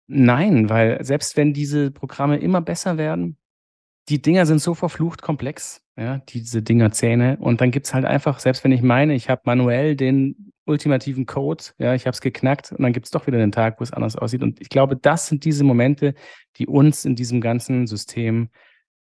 Nein, 0.07 0.71
weil 0.71 1.05
selbst 1.05 1.37
wenn 1.37 1.53
diese 1.53 1.91
Programme 1.91 2.39
immer 2.39 2.61
besser 2.61 2.97
werden, 2.97 3.37
die 4.09 4.23
Dinger 4.23 4.47
sind 4.47 4.61
so 4.61 4.75
verflucht 4.75 5.21
komplex, 5.21 5.83
ja, 5.97 6.19
diese 6.29 6.63
Dinger 6.63 6.93
Zähne. 6.93 7.39
Und 7.41 7.61
dann 7.61 7.71
gibt's 7.71 7.95
halt 7.95 8.05
einfach, 8.05 8.39
selbst 8.39 8.65
wenn 8.65 8.73
ich 8.73 8.83
meine, 8.83 9.15
ich 9.15 9.31
habe 9.31 9.43
manuell 9.45 9.97
den 9.97 10.53
ultimativen 10.67 11.27
Code, 11.27 11.65
ja, 11.79 11.95
ich 11.95 12.07
habe 12.07 12.15
es 12.15 12.21
geknackt 12.21 12.73
und 12.73 12.83
dann 12.83 12.93
gibt's 12.93 13.11
doch 13.11 13.27
wieder 13.27 13.39
einen 13.39 13.53
Tag, 13.53 13.81
wo 13.81 13.85
es 13.85 13.93
anders 13.93 14.17
aussieht. 14.17 14.43
Und 14.43 14.61
ich 14.61 14.69
glaube, 14.69 14.97
das 14.97 15.29
sind 15.29 15.45
diese 15.45 15.65
Momente, 15.65 16.15
die 16.57 16.67
uns 16.67 17.05
in 17.05 17.15
diesem 17.15 17.41
ganzen 17.41 17.87
System 17.87 18.51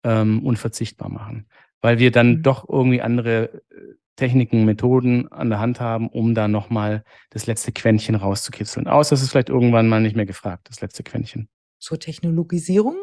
ähm, 0.03 0.45
unverzichtbar 0.45 1.09
machen. 1.09 1.47
Weil 1.81 1.99
wir 1.99 2.11
dann 2.11 2.37
mhm. 2.37 2.43
doch 2.43 2.67
irgendwie 2.67 3.01
andere 3.01 3.53
äh, 3.53 3.95
Techniken, 4.15 4.65
Methoden 4.65 5.31
an 5.31 5.49
der 5.49 5.59
Hand 5.59 5.79
haben, 5.79 6.09
um 6.09 6.35
da 6.35 6.47
nochmal 6.47 7.03
das 7.29 7.47
letzte 7.47 7.71
Quäntchen 7.71 8.15
rauszukitzeln. 8.15 8.87
Außer 8.87 9.13
es 9.13 9.21
ist 9.21 9.31
vielleicht 9.31 9.49
irgendwann 9.49 9.87
mal 9.87 10.01
nicht 10.01 10.15
mehr 10.15 10.25
gefragt, 10.25 10.67
das 10.69 10.81
letzte 10.81 11.03
Quäntchen. 11.03 11.47
Zur 11.79 11.99
Technologisierung 11.99 12.97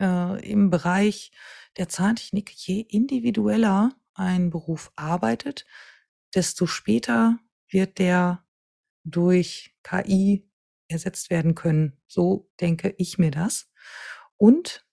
äh, 0.00 0.50
im 0.50 0.70
Bereich 0.70 1.30
der 1.76 1.88
Zahntechnik, 1.88 2.50
je 2.50 2.80
individueller 2.80 3.92
ein 4.14 4.50
Beruf 4.50 4.92
arbeitet, 4.96 5.66
desto 6.34 6.66
später 6.66 7.38
wird 7.68 7.98
der 7.98 8.44
durch 9.04 9.74
KI 9.82 10.48
ersetzt 10.88 11.30
werden 11.30 11.54
können. 11.54 12.00
So 12.06 12.50
denke 12.60 12.94
ich 12.98 13.18
mir 13.18 13.30
das. 13.30 13.70
Und 14.36 14.86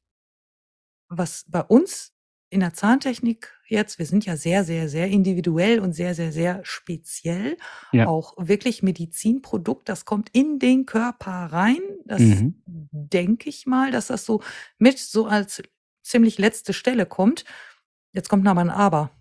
was 1.08 1.46
bei 1.48 1.62
uns 1.62 2.14
in 2.50 2.60
der 2.60 2.74
Zahntechnik 2.74 3.58
jetzt, 3.66 3.98
wir 3.98 4.06
sind 4.06 4.26
ja 4.26 4.36
sehr, 4.36 4.66
sehr, 4.66 4.90
sehr 4.90 5.08
individuell 5.08 5.80
und 5.80 5.94
sehr, 5.94 6.14
sehr, 6.14 6.34
sehr 6.34 6.60
speziell. 6.64 7.58
Ja. 7.94 8.08
Auch 8.08 8.34
wirklich 8.38 8.84
Medizinprodukt, 8.84 9.88
das 9.88 10.04
kommt 10.04 10.30
in 10.34 10.60
den 10.60 10.86
Körper 10.86 11.32
rein. 11.32 11.82
Das 12.06 12.22
mhm. 12.22 12.62
denke 12.66 13.48
ich 13.48 13.66
mal, 13.66 13.92
dass 13.92 14.08
das 14.08 14.26
so 14.26 14.42
mit 14.78 15.00
so 15.00 15.28
als 15.28 15.64
ziemlich 16.04 16.38
letzte 16.38 16.74
Stelle 16.74 17.06
kommt. 17.06 17.46
Jetzt 18.12 18.30
kommt 18.30 18.44
noch 18.44 18.54
mal 18.54 18.62
ein 18.62 18.70
Aber. 18.70 19.12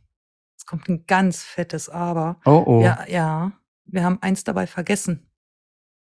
Es 0.57 0.67
kommt 0.67 0.89
ein 0.89 1.07
ganz 1.07 1.43
fettes 1.43 1.89
Aber. 1.89 2.41
Oh, 2.45 2.63
oh. 2.67 2.83
Ja, 2.83 3.07
ja. 3.09 3.53
Wir 3.85 4.05
haben 4.05 4.19
eins 4.21 4.45
dabei 4.45 4.67
vergessen. 4.67 5.31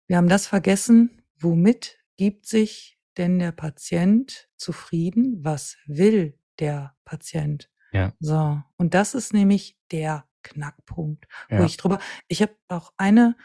Wir 0.07 0.17
haben 0.17 0.29
das 0.29 0.47
vergessen, 0.47 1.23
womit 1.39 1.99
gibt 2.17 2.47
sich 2.47 2.99
denn 3.17 3.39
der 3.39 3.53
Patient 3.53 4.49
zufrieden? 4.57 5.41
Was 5.43 5.77
will 5.87 6.39
der 6.59 6.95
Patient. 7.05 7.71
Ja. 7.93 8.13
So. 8.21 8.63
Und 8.77 8.95
das 8.95 9.15
ist 9.15 9.33
nämlich 9.33 9.77
der 9.91 10.27
Knackpunkt, 10.43 11.29
wo 11.51 11.57
ja. 11.57 11.65
ich 11.65 11.77
drüber, 11.77 11.99
ich 12.29 12.43
habe 12.43 12.57
auch 12.69 12.93
eine 12.97 13.37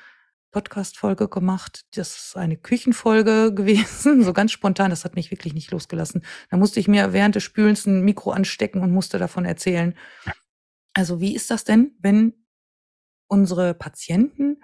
Podcast-Folge 0.51 1.27
gemacht. 1.27 1.85
Das 1.95 2.17
ist 2.17 2.37
eine 2.37 2.57
Küchenfolge 2.57 3.51
gewesen, 3.55 4.23
so 4.23 4.33
ganz 4.33 4.51
spontan. 4.51 4.89
Das 4.89 5.05
hat 5.05 5.15
mich 5.15 5.31
wirklich 5.31 5.53
nicht 5.53 5.71
losgelassen. 5.71 6.23
Da 6.49 6.57
musste 6.57 6.79
ich 6.79 6.87
mir 6.87 7.13
während 7.13 7.35
des 7.35 7.43
Spülens 7.43 7.85
ein 7.85 8.01
Mikro 8.01 8.31
anstecken 8.31 8.81
und 8.81 8.91
musste 8.91 9.19
davon 9.19 9.45
erzählen. 9.45 9.95
Also 10.93 11.21
wie 11.21 11.35
ist 11.35 11.51
das 11.51 11.63
denn, 11.63 11.95
wenn 11.99 12.33
unsere 13.27 13.73
Patienten 13.73 14.63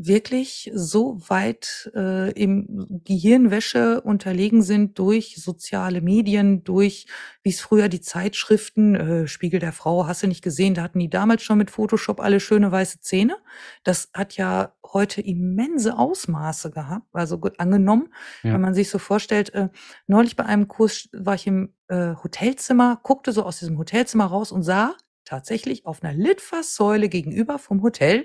wirklich 0.00 0.70
so 0.74 1.18
weit 1.28 1.90
äh, 1.94 2.30
im 2.32 2.86
Gehirnwäsche 3.04 4.00
unterlegen 4.00 4.62
sind 4.62 4.96
durch 4.98 5.34
soziale 5.42 6.00
Medien, 6.00 6.62
durch, 6.62 7.06
wie 7.42 7.50
es 7.50 7.60
früher 7.60 7.88
die 7.88 8.00
Zeitschriften, 8.00 8.94
äh, 8.94 9.26
Spiegel 9.26 9.58
der 9.58 9.72
Frau, 9.72 10.06
hast 10.06 10.22
du 10.22 10.28
nicht 10.28 10.42
gesehen, 10.42 10.74
da 10.74 10.82
hatten 10.82 11.00
die 11.00 11.10
damals 11.10 11.42
schon 11.42 11.58
mit 11.58 11.72
Photoshop 11.72 12.20
alle 12.20 12.38
schöne 12.38 12.70
weiße 12.70 13.00
Zähne. 13.00 13.36
Das 13.82 14.10
hat 14.14 14.36
ja 14.36 14.72
heute 14.92 15.20
immense 15.20 15.98
Ausmaße 15.98 16.70
gehabt, 16.70 17.08
also 17.12 17.38
gut 17.38 17.58
angenommen, 17.58 18.14
ja. 18.44 18.54
wenn 18.54 18.60
man 18.60 18.74
sich 18.74 18.90
so 18.90 18.98
vorstellt, 18.98 19.52
äh, 19.54 19.68
neulich 20.06 20.36
bei 20.36 20.44
einem 20.44 20.68
Kurs 20.68 21.08
war 21.12 21.34
ich 21.34 21.48
im 21.48 21.74
äh, 21.88 22.14
Hotelzimmer, 22.22 23.00
guckte 23.02 23.32
so 23.32 23.42
aus 23.42 23.58
diesem 23.58 23.76
Hotelzimmer 23.78 24.26
raus 24.26 24.52
und 24.52 24.62
sah 24.62 24.94
tatsächlich 25.24 25.86
auf 25.86 26.04
einer 26.04 26.14
Litfaßsäule 26.14 27.08
gegenüber 27.08 27.58
vom 27.58 27.82
Hotel 27.82 28.24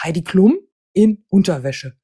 Heidi 0.00 0.22
Klum 0.22 0.58
in 0.98 1.24
Unterwäsche. 1.28 1.96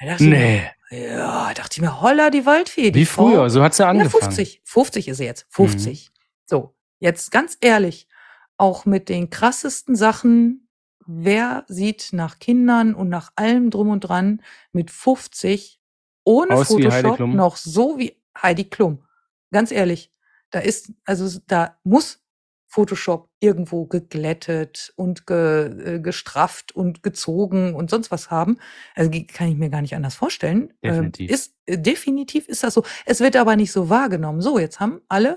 Da 0.00 0.16
nee. 0.18 0.62
Mir, 0.90 1.08
ja, 1.08 1.54
dachte 1.54 1.76
ich 1.76 1.80
mir, 1.80 2.00
holla 2.00 2.30
die 2.30 2.46
Waldfee. 2.46 2.90
Die 2.90 3.00
Wie 3.00 3.06
Frau, 3.06 3.28
früher, 3.28 3.50
so 3.50 3.62
hat 3.62 3.74
sie 3.74 3.86
angefangen. 3.86 4.22
Ja, 4.22 4.28
50, 4.30 4.62
50 4.64 5.08
ist 5.08 5.16
sie 5.18 5.24
jetzt, 5.24 5.46
50. 5.50 6.10
Mhm. 6.10 6.20
So, 6.44 6.74
jetzt 6.98 7.30
ganz 7.30 7.56
ehrlich, 7.60 8.08
auch 8.56 8.86
mit 8.86 9.08
den 9.08 9.30
krassesten 9.30 9.94
Sachen, 9.94 10.68
wer 11.06 11.64
sieht 11.68 12.08
nach 12.12 12.40
Kindern 12.40 12.94
und 12.94 13.08
nach 13.08 13.30
allem 13.36 13.70
drum 13.70 13.90
und 13.90 14.00
dran 14.00 14.42
mit 14.72 14.90
50 14.90 15.80
ohne 16.24 16.54
Aus 16.54 16.68
Photoshop 16.68 17.20
noch 17.20 17.56
so 17.56 17.98
wie 17.98 18.20
Heidi 18.42 18.64
Klum? 18.64 19.04
Ganz 19.52 19.70
ehrlich, 19.70 20.12
da 20.50 20.58
ist, 20.58 20.92
also 21.04 21.40
da 21.46 21.78
muss 21.84 22.20
Photoshop 22.66 23.27
irgendwo 23.40 23.86
geglättet 23.86 24.92
und 24.96 25.26
ge, 25.26 25.96
äh, 25.96 26.00
gestrafft 26.00 26.72
und 26.72 27.02
gezogen 27.02 27.74
und 27.74 27.90
sonst 27.90 28.10
was 28.10 28.30
haben. 28.30 28.58
Also 28.94 29.10
kann 29.32 29.48
ich 29.48 29.56
mir 29.56 29.70
gar 29.70 29.82
nicht 29.82 29.94
anders 29.94 30.16
vorstellen. 30.16 30.72
Ähm, 30.82 31.12
definitiv. 31.12 31.30
Ist, 31.30 31.54
äh, 31.66 31.78
definitiv 31.78 32.48
ist 32.48 32.64
das 32.64 32.74
so. 32.74 32.84
Es 33.06 33.20
wird 33.20 33.36
aber 33.36 33.56
nicht 33.56 33.72
so 33.72 33.88
wahrgenommen. 33.88 34.40
So, 34.40 34.58
jetzt 34.58 34.80
haben 34.80 35.00
alle 35.08 35.36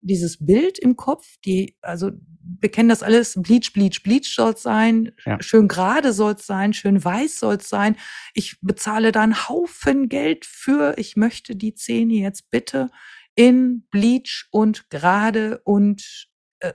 dieses 0.00 0.44
Bild 0.44 0.78
im 0.78 0.96
Kopf, 0.96 1.26
die, 1.44 1.76
also 1.82 2.10
wir 2.60 2.70
kennen 2.70 2.88
das 2.88 3.02
alles, 3.02 3.34
Bleach, 3.40 3.72
Bleach, 3.72 4.02
Bleach 4.02 4.34
soll 4.34 4.52
es 4.52 4.62
sein, 4.62 5.12
ja. 5.26 5.42
schön 5.42 5.68
gerade 5.68 6.12
soll 6.12 6.34
es 6.34 6.46
sein, 6.46 6.72
schön 6.72 7.02
weiß 7.02 7.40
soll 7.40 7.56
es 7.56 7.68
sein. 7.68 7.96
Ich 8.34 8.56
bezahle 8.60 9.12
da 9.12 9.22
einen 9.22 9.48
Haufen 9.48 10.08
Geld 10.08 10.44
für, 10.46 10.94
ich 10.98 11.16
möchte 11.16 11.56
die 11.56 11.74
Zähne 11.74 12.14
jetzt 12.14 12.50
bitte 12.50 12.90
in 13.34 13.86
Bleach 13.90 14.46
und 14.50 14.88
gerade 14.90 15.60
und 15.64 16.28
äh, 16.60 16.72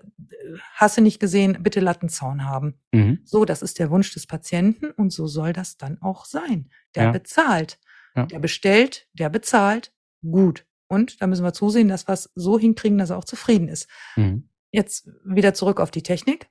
hast 0.73 0.97
du 0.97 1.01
nicht 1.01 1.19
gesehen, 1.19 1.57
bitte 1.61 1.79
Lattenzaun 1.79 2.45
haben. 2.45 2.79
Mhm. 2.91 3.19
So, 3.23 3.45
das 3.45 3.61
ist 3.61 3.79
der 3.79 3.89
Wunsch 3.89 4.13
des 4.13 4.27
Patienten 4.27 4.91
und 4.91 5.11
so 5.11 5.27
soll 5.27 5.53
das 5.53 5.77
dann 5.77 6.01
auch 6.01 6.25
sein. 6.25 6.69
Der 6.95 7.05
ja. 7.05 7.11
bezahlt, 7.11 7.79
ja. 8.15 8.25
der 8.25 8.39
bestellt, 8.39 9.07
der 9.13 9.29
bezahlt, 9.29 9.93
gut. 10.21 10.65
Und 10.87 11.21
da 11.21 11.27
müssen 11.27 11.43
wir 11.43 11.53
zusehen, 11.53 11.87
dass 11.87 12.07
wir 12.07 12.13
es 12.13 12.31
so 12.35 12.59
hinkriegen, 12.59 12.97
dass 12.97 13.09
er 13.09 13.17
auch 13.17 13.25
zufrieden 13.25 13.67
ist. 13.67 13.89
Mhm. 14.15 14.49
Jetzt 14.71 15.09
wieder 15.23 15.53
zurück 15.53 15.79
auf 15.79 15.91
die 15.91 16.03
Technik. 16.03 16.49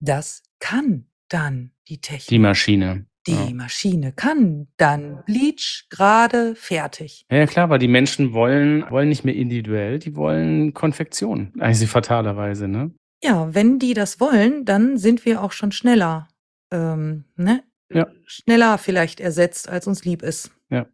Das 0.00 0.42
kann 0.60 1.08
dann 1.28 1.72
die 1.88 2.00
Technik. 2.00 2.28
Die 2.28 2.38
Maschine. 2.38 3.06
Die 3.28 3.50
ja. 3.50 3.54
Maschine 3.54 4.12
kann 4.12 4.68
dann 4.78 5.22
Bleach 5.26 5.86
gerade 5.90 6.54
fertig. 6.54 7.26
Ja, 7.30 7.46
klar, 7.46 7.68
weil 7.68 7.78
die 7.78 7.88
Menschen 7.88 8.32
wollen, 8.32 8.84
wollen 8.90 9.10
nicht 9.10 9.24
mehr 9.24 9.34
individuell, 9.34 9.98
die 9.98 10.16
wollen 10.16 10.72
Konfektion. 10.72 11.52
Eigentlich 11.58 11.90
fatalerweise, 11.90 12.68
ne? 12.68 12.90
Ja, 13.22 13.54
wenn 13.54 13.78
die 13.78 13.94
das 13.94 14.20
wollen, 14.20 14.64
dann 14.64 14.96
sind 14.96 15.24
wir 15.24 15.42
auch 15.42 15.52
schon 15.52 15.72
schneller. 15.72 16.28
Ähm, 16.70 17.24
ne? 17.36 17.62
ja. 17.92 18.06
schneller 18.26 18.78
vielleicht 18.78 19.20
ersetzt, 19.20 19.68
als 19.68 19.86
uns 19.86 20.04
lieb 20.04 20.22
ist. 20.22 20.50
Ja. 20.70 20.86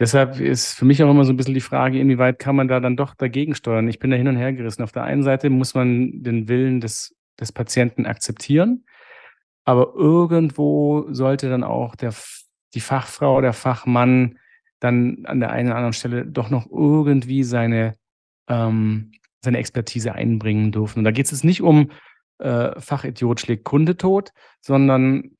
Deshalb 0.00 0.40
ist 0.40 0.74
für 0.74 0.84
mich 0.84 1.02
auch 1.02 1.10
immer 1.10 1.24
so 1.24 1.32
ein 1.32 1.36
bisschen 1.36 1.54
die 1.54 1.60
Frage, 1.60 2.00
inwieweit 2.00 2.38
kann 2.38 2.56
man 2.56 2.68
da 2.68 2.80
dann 2.80 2.96
doch 2.96 3.14
dagegen 3.14 3.54
steuern? 3.54 3.88
Ich 3.88 3.98
bin 3.98 4.10
da 4.10 4.16
hin 4.16 4.28
und 4.28 4.36
her 4.36 4.52
gerissen. 4.52 4.82
Auf 4.82 4.92
der 4.92 5.04
einen 5.04 5.22
Seite 5.22 5.50
muss 5.50 5.74
man 5.74 6.22
den 6.22 6.48
Willen 6.48 6.80
des, 6.80 7.14
des 7.38 7.52
Patienten 7.52 8.06
akzeptieren, 8.06 8.84
aber 9.64 9.94
irgendwo 9.94 11.06
sollte 11.12 11.48
dann 11.48 11.64
auch 11.64 11.94
der, 11.94 12.14
die 12.74 12.80
Fachfrau, 12.80 13.40
der 13.40 13.52
Fachmann 13.52 14.38
dann 14.80 15.24
an 15.24 15.40
der 15.40 15.50
einen 15.50 15.68
oder 15.68 15.76
anderen 15.76 15.92
Stelle 15.92 16.26
doch 16.26 16.50
noch 16.50 16.66
irgendwie 16.70 17.44
seine, 17.44 17.94
ähm, 18.48 19.12
seine 19.40 19.58
Expertise 19.58 20.12
einbringen 20.12 20.72
dürfen. 20.72 20.98
Und 20.98 21.04
da 21.04 21.12
geht 21.12 21.26
es 21.26 21.30
jetzt 21.30 21.44
nicht 21.44 21.62
um 21.62 21.90
äh, 22.38 22.78
Fachidiot 22.80 23.40
schlägt 23.40 23.64
Kunde 23.64 23.96
tot, 23.96 24.32
sondern 24.60 25.36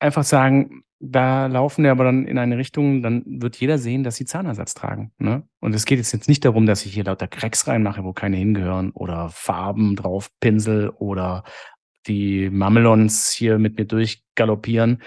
einfach 0.00 0.24
sagen, 0.24 0.82
da 0.98 1.46
laufen 1.46 1.84
wir 1.84 1.90
aber 1.90 2.04
dann 2.04 2.26
in 2.26 2.38
eine 2.38 2.56
Richtung, 2.56 3.02
dann 3.02 3.22
wird 3.26 3.56
jeder 3.56 3.78
sehen, 3.78 4.02
dass 4.02 4.16
sie 4.16 4.24
Zahnersatz 4.24 4.74
tragen. 4.74 5.12
Ne? 5.18 5.46
Und 5.60 5.74
es 5.74 5.84
geht 5.84 5.98
jetzt 5.98 6.28
nicht 6.28 6.44
darum, 6.44 6.66
dass 6.66 6.86
ich 6.86 6.94
hier 6.94 7.04
lauter 7.04 7.28
Cracks 7.28 7.68
reinmache, 7.68 8.02
wo 8.02 8.12
keine 8.12 8.36
hingehören 8.36 8.90
oder 8.92 9.28
Farben 9.28 9.94
drauf 9.94 10.30
pinsel 10.40 10.88
oder 10.88 11.44
die 12.06 12.50
Mamelons 12.50 13.30
hier 13.30 13.58
mit 13.58 13.76
mir 13.78 13.84
durchgaloppieren. 13.84 15.02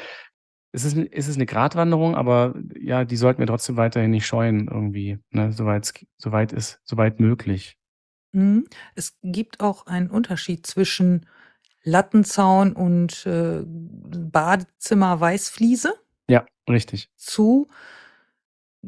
Es 0.72 0.86
ist, 0.86 0.98
es 0.98 1.28
ist 1.28 1.36
eine 1.36 1.46
Gratwanderung, 1.46 2.16
aber 2.16 2.54
ja, 2.80 3.06
die 3.06 3.16
sollten 3.16 3.40
wir 3.40 3.48
trotzdem 3.48 3.78
weiterhin 3.78 4.12
nicht 4.12 4.28
scheuen, 4.28 4.68
irgendwie, 4.68 5.18
ne? 5.32 5.52
soweit, 5.52 5.92
soweit 6.18 6.54
ist, 6.54 6.80
soweit 6.84 7.20
möglich. 7.20 7.78
Mhm. 8.32 8.66
Es 8.96 9.18
gibt 9.24 9.62
auch 9.62 9.88
einen 9.88 10.10
Unterschied 10.10 10.68
zwischen 10.68 11.26
Lattenzaun 11.84 12.74
und 12.74 13.26
äh, 13.26 13.64
Badezimmer 13.66 15.20
Weißfliese. 15.20 15.94
Ja, 16.30 16.46
richtig. 16.68 17.10
Zu 17.16 17.68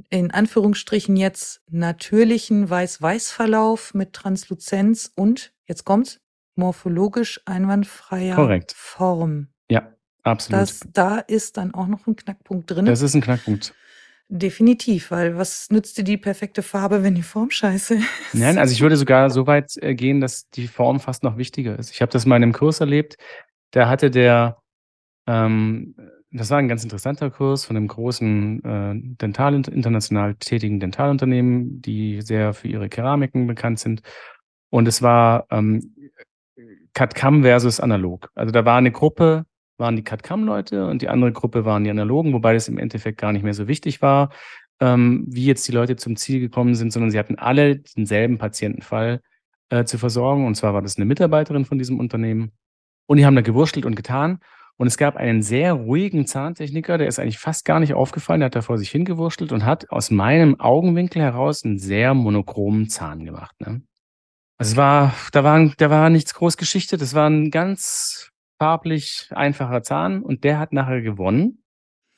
in 0.10 0.32
Anführungsstrichen 0.32 1.18
jetzt 1.18 1.62
natürlichen 1.70 2.70
Weiß-Weiß-Verlauf 2.70 3.94
mit 3.94 4.14
Transluzenz 4.14 5.12
und, 5.16 5.54
jetzt 5.66 5.84
kommt's, 5.84 6.20
morphologisch 6.62 7.42
einwandfreier 7.46 8.36
Korrekt. 8.36 8.74
Form. 8.78 9.48
Ja, 9.70 9.92
absolut. 10.24 10.62
Das, 10.62 10.80
da 10.94 11.18
ist 11.18 11.58
dann 11.58 11.74
auch 11.74 11.88
noch 11.88 12.06
ein 12.08 12.16
Knackpunkt 12.16 12.70
drin. 12.70 12.86
Das 12.86 13.02
ist 13.02 13.16
ein 13.16 13.22
Knackpunkt. 13.22 13.74
Definitiv, 14.30 15.12
weil 15.12 15.36
was 15.38 15.70
nützt 15.72 15.98
dir 15.98 16.06
die 16.06 16.18
perfekte 16.18 16.62
Farbe, 16.62 17.04
wenn 17.04 17.16
die 17.16 17.24
Form 17.24 17.50
scheiße 17.50 17.96
ist? 17.96 18.06
Nein, 18.32 18.58
also 18.58 18.72
ich 18.72 18.82
würde 18.82 18.96
sogar 18.96 19.30
so 19.30 19.46
weit 19.46 19.76
äh, 19.78 19.94
gehen, 19.94 20.22
dass 20.22 20.50
die 20.52 20.68
Form 20.68 21.02
fast 21.02 21.24
noch 21.24 21.38
wichtiger 21.38 21.78
ist. 21.78 21.92
Ich 21.92 22.02
habe 22.02 22.12
das 22.12 22.26
mal 22.26 22.38
in 22.38 22.44
einem 22.44 22.54
Kurs 22.54 22.80
erlebt, 22.80 23.18
da 23.72 23.90
hatte 23.90 24.10
der, 24.12 24.62
ähm, 25.28 25.96
das 26.32 26.50
war 26.50 26.60
ein 26.60 26.70
ganz 26.70 26.84
interessanter 26.84 27.30
Kurs 27.30 27.66
von 27.66 27.76
einem 27.76 27.88
großen 27.88 28.64
äh, 28.64 28.94
Dental, 29.18 29.54
international 29.56 30.36
tätigen 30.36 30.80
Dentalunternehmen, 30.80 31.82
die 31.82 32.22
sehr 32.22 32.54
für 32.54 32.70
ihre 32.70 32.88
Keramiken 32.88 33.48
bekannt 33.48 33.80
sind. 33.80 34.02
Und 34.70 34.88
es 34.88 35.02
war 35.02 35.46
ähm, 35.52 35.94
CAD-CAM 36.94 37.44
versus 37.44 37.80
analog. 37.80 38.30
Also 38.36 38.52
da 38.52 38.66
war 38.66 38.78
eine 38.78 38.92
Gruppe 38.92 39.46
waren 39.82 39.98
die 39.98 40.04
CAD-CAM-Leute 40.04 40.88
und 40.88 41.02
die 41.02 41.10
andere 41.10 41.34
Gruppe 41.34 41.66
waren 41.66 41.84
die 41.84 41.90
Analogen, 41.90 42.32
wobei 42.32 42.54
das 42.54 42.70
im 42.70 42.78
Endeffekt 42.78 43.20
gar 43.20 43.34
nicht 43.34 43.44
mehr 43.44 43.54
so 43.54 43.68
wichtig 43.68 44.02
war, 44.02 44.30
ähm, 44.80 45.26
wie 45.28 45.46
jetzt 45.46 45.68
die 45.68 45.74
Leute 45.74 45.98
zum 45.98 46.16
Ziel 46.16 46.40
gekommen 46.40 46.76
sind, 46.76 46.94
sondern 46.94 47.12
sie 47.12 47.20
hatten 47.20 47.38
alle 47.38 47.80
denselben 47.80 48.38
Patientenfall 48.38 49.22
äh, 49.70 49.84
zu 49.84 49.98
versorgen. 49.98 50.46
Und 50.46 50.56
zwar 50.56 50.74
war 50.74 50.82
das 50.82 50.96
eine 50.96 51.06
Mitarbeiterin 51.06 51.66
von 51.66 51.78
diesem 51.78 52.00
Unternehmen. 52.00 52.52
Und 53.08 53.18
die 53.18 53.26
haben 53.26 53.36
da 53.36 53.42
gewurschtelt 53.42 53.86
und 53.86 53.96
getan. 53.96 54.40
Und 54.78 54.88
es 54.88 54.98
gab 54.98 55.18
einen 55.18 55.44
sehr 55.44 55.74
ruhigen 55.74 56.26
Zahntechniker, 56.26 56.98
der 56.98 57.08
ist 57.08 57.20
eigentlich 57.20 57.38
fast 57.38 57.66
gar 57.66 57.80
nicht 57.80 57.94
aufgefallen, 57.94 58.40
der 58.40 58.46
hat 58.48 58.56
da 58.56 58.62
vor 58.62 58.78
sich 58.78 58.90
hingewurschtelt 58.90 59.52
und 59.52 59.66
hat 59.66 59.92
aus 59.92 60.10
meinem 60.10 60.60
Augenwinkel 60.60 61.22
heraus 61.22 61.64
einen 61.64 61.78
sehr 61.78 62.14
monochromen 62.14 62.90
Zahn 62.90 63.26
gemacht. 63.26 63.60
Ne? 63.60 63.82
Also 64.62 64.74
es 64.74 64.78
war, 64.78 65.16
da 65.32 65.44
war, 65.44 65.72
da 65.76 65.90
war 65.90 66.12
nichts 66.12 66.36
groß 66.36 66.56
Geschichte, 66.56 66.96
das 66.98 67.16
war 67.16 67.28
ein 67.28 67.50
ganz 67.50 68.30
farblich 68.60 69.28
einfacher 69.32 69.82
Zahn 69.82 70.22
und 70.22 70.44
der 70.44 70.60
hat 70.60 70.72
nachher 70.72 71.02
gewonnen. 71.02 71.64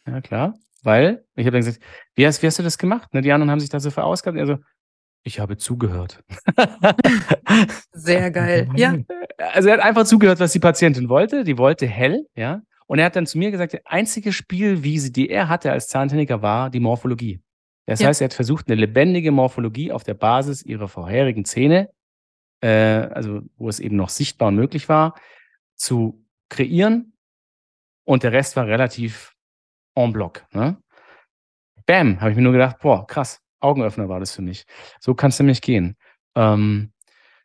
Ja, 0.05 0.19
klar. 0.19 0.53
Weil, 0.83 1.23
ich 1.37 1.45
habe 1.45 1.51
dann 1.51 1.63
gesagt, 1.63 1.81
wie 2.15 2.27
hast, 2.27 2.43
wie 2.43 2.47
hast 2.47 2.59
du 2.59 2.63
das 2.63 2.77
gemacht? 2.77 3.13
Ne, 3.13 3.21
die 3.21 3.31
anderen 3.31 3.49
haben 3.49 3.61
sich 3.61 3.69
da 3.69 3.79
so 3.79 3.91
verausgabt. 3.91 4.37
Also, 4.37 4.57
ich 5.23 5.39
habe 5.39 5.55
zugehört. 5.55 6.21
Sehr 7.93 8.29
geil. 8.29 8.67
Ja. 8.75 8.97
Also 9.53 9.69
er 9.69 9.77
hat 9.77 9.83
einfach 9.85 10.03
zugehört, 10.03 10.41
was 10.41 10.51
die 10.51 10.59
Patientin 10.59 11.07
wollte. 11.07 11.45
Die 11.45 11.57
wollte 11.57 11.87
hell, 11.87 12.27
ja. 12.35 12.61
Und 12.87 12.99
er 12.99 13.05
hat 13.05 13.15
dann 13.15 13.25
zu 13.25 13.37
mir 13.37 13.51
gesagt, 13.51 13.71
der 13.71 13.83
einzige 13.85 14.33
Spielwiese, 14.33 15.11
die 15.11 15.29
er 15.29 15.47
hatte 15.47 15.71
als 15.71 15.87
Zahntechniker, 15.87 16.41
war 16.41 16.69
die 16.69 16.81
Morphologie. 16.81 17.41
Das 17.85 18.01
ja. 18.01 18.09
heißt, 18.09 18.19
er 18.19 18.25
hat 18.25 18.33
versucht, 18.33 18.67
eine 18.67 18.75
lebendige 18.75 19.31
Morphologie 19.31 19.93
auf 19.93 20.03
der 20.03 20.15
Basis 20.15 20.61
ihrer 20.61 20.89
vorherigen 20.89 21.45
Zähne, 21.45 21.87
äh, 22.63 23.09
also 23.11 23.41
wo 23.57 23.67
es 23.67 23.79
eben 23.79 23.97
noch 23.97 24.09
sichtbar 24.09 24.47
und 24.47 24.55
möglich 24.55 24.87
war, 24.87 25.15
zu 25.75 26.25
kreieren 26.49 27.13
und 28.05 28.23
der 28.23 28.31
Rest 28.31 28.55
war 28.55 28.67
relativ 28.67 29.35
en 29.95 30.13
bloc. 30.13 30.45
Ne? 30.53 30.77
Bam, 31.85 32.21
habe 32.21 32.31
ich 32.31 32.37
mir 32.37 32.43
nur 32.43 32.53
gedacht, 32.53 32.77
boah, 32.79 33.05
krass, 33.05 33.41
Augenöffner 33.59 34.07
war 34.07 34.19
das 34.19 34.33
für 34.33 34.41
mich. 34.41 34.65
So 35.01 35.13
kann 35.13 35.29
es 35.29 35.39
nämlich 35.39 35.61
gehen. 35.61 35.97
Ähm, 36.35 36.93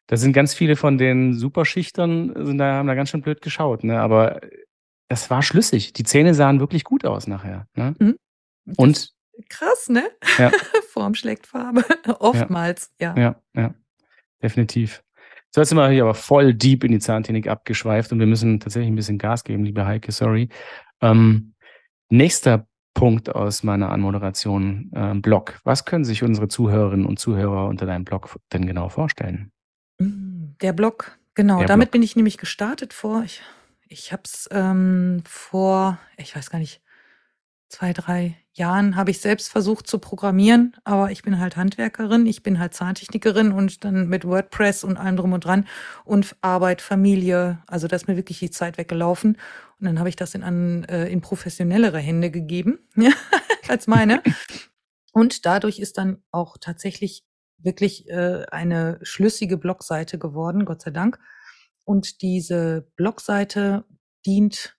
da 0.06 0.16
sind 0.16 0.32
ganz 0.32 0.54
viele 0.54 0.76
von 0.76 0.98
den 0.98 1.34
Superschichtern, 1.34 2.32
sind 2.46 2.58
da, 2.58 2.74
haben 2.74 2.86
da 2.86 2.94
ganz 2.94 3.10
schön 3.10 3.20
blöd 3.20 3.42
geschaut, 3.42 3.84
ne? 3.84 4.00
aber 4.00 4.40
das 5.08 5.28
war 5.30 5.42
schlüssig. 5.42 5.92
Die 5.94 6.04
Zähne 6.04 6.34
sahen 6.34 6.60
wirklich 6.60 6.84
gut 6.84 7.04
aus 7.04 7.26
nachher. 7.26 7.66
Ne? 7.74 7.94
Mhm. 7.98 8.18
Und 8.76 9.12
krass, 9.48 9.88
ne? 9.88 10.08
Ja. 10.38 10.50
Form 10.90 11.14
schlägt 11.14 11.46
Farbe. 11.46 11.84
Oftmals, 12.20 12.92
ja. 13.00 13.14
Ja, 13.16 13.42
ja, 13.54 13.74
definitiv. 14.42 15.02
So, 15.50 15.60
jetzt 15.60 15.70
sind 15.70 15.78
wir 15.78 15.88
hier 15.88 16.02
aber 16.02 16.14
voll 16.14 16.52
deep 16.52 16.84
in 16.84 16.92
die 16.92 16.98
Zahntechnik 16.98 17.48
abgeschweift 17.48 18.12
und 18.12 18.18
wir 18.18 18.26
müssen 18.26 18.60
tatsächlich 18.60 18.90
ein 18.90 18.96
bisschen 18.96 19.18
Gas 19.18 19.44
geben, 19.44 19.64
liebe 19.64 19.86
Heike, 19.86 20.12
sorry. 20.12 20.48
Ähm, 21.00 21.54
nächster 22.10 22.66
Punkt 22.92 23.34
aus 23.34 23.62
meiner 23.62 23.90
Anmoderation, 23.90 24.90
äh, 24.94 25.14
Blog. 25.14 25.60
Was 25.64 25.84
können 25.84 26.04
sich 26.04 26.22
unsere 26.22 26.48
Zuhörerinnen 26.48 27.06
und 27.06 27.18
Zuhörer 27.18 27.66
unter 27.66 27.86
deinem 27.86 28.04
Blog 28.04 28.36
denn 28.52 28.66
genau 28.66 28.88
vorstellen? 28.88 29.52
Der 30.00 30.72
Blog, 30.72 31.18
genau. 31.34 31.58
Der 31.58 31.66
damit 31.66 31.86
Blog. 31.86 31.92
bin 31.92 32.02
ich 32.02 32.16
nämlich 32.16 32.36
gestartet 32.38 32.92
vor, 32.92 33.22
ich, 33.24 33.40
ich 33.86 34.12
habe 34.12 34.22
es 34.24 34.48
ähm, 34.52 35.22
vor, 35.24 35.98
ich 36.16 36.36
weiß 36.36 36.50
gar 36.50 36.58
nicht, 36.58 36.82
zwei, 37.68 37.92
drei 37.92 38.36
Jahren 38.54 38.96
habe 38.96 39.10
ich 39.10 39.20
selbst 39.20 39.48
versucht 39.48 39.86
zu 39.86 39.98
programmieren, 39.98 40.76
aber 40.84 41.10
ich 41.10 41.22
bin 41.22 41.38
halt 41.38 41.56
Handwerkerin, 41.56 42.26
ich 42.26 42.42
bin 42.42 42.58
halt 42.58 42.74
Zahntechnikerin 42.74 43.52
und 43.52 43.84
dann 43.84 44.08
mit 44.08 44.24
WordPress 44.24 44.84
und 44.84 44.96
allem 44.96 45.16
drum 45.16 45.32
und 45.32 45.44
dran 45.44 45.66
und 46.04 46.36
Arbeit, 46.40 46.82
Familie, 46.82 47.62
also 47.66 47.86
da 47.86 47.96
ist 47.96 48.08
mir 48.08 48.16
wirklich 48.16 48.38
die 48.40 48.50
Zeit 48.50 48.78
weggelaufen. 48.78 49.38
Und 49.78 49.86
dann 49.86 49.98
habe 49.98 50.08
ich 50.08 50.16
das 50.16 50.34
in, 50.34 50.42
an, 50.42 50.84
äh, 50.84 51.08
in 51.08 51.20
professionellere 51.20 51.98
Hände 51.98 52.30
gegeben, 52.30 52.80
als 53.68 53.86
meine. 53.86 54.22
Und 55.12 55.46
dadurch 55.46 55.78
ist 55.78 55.98
dann 55.98 56.22
auch 56.32 56.56
tatsächlich 56.58 57.24
wirklich 57.58 58.08
äh, 58.08 58.44
eine 58.50 58.98
schlüssige 59.02 59.56
Blogseite 59.56 60.18
geworden, 60.18 60.64
Gott 60.64 60.82
sei 60.82 60.90
Dank. 60.90 61.18
Und 61.84 62.22
diese 62.22 62.88
Blogseite 62.96 63.84
dient 64.26 64.76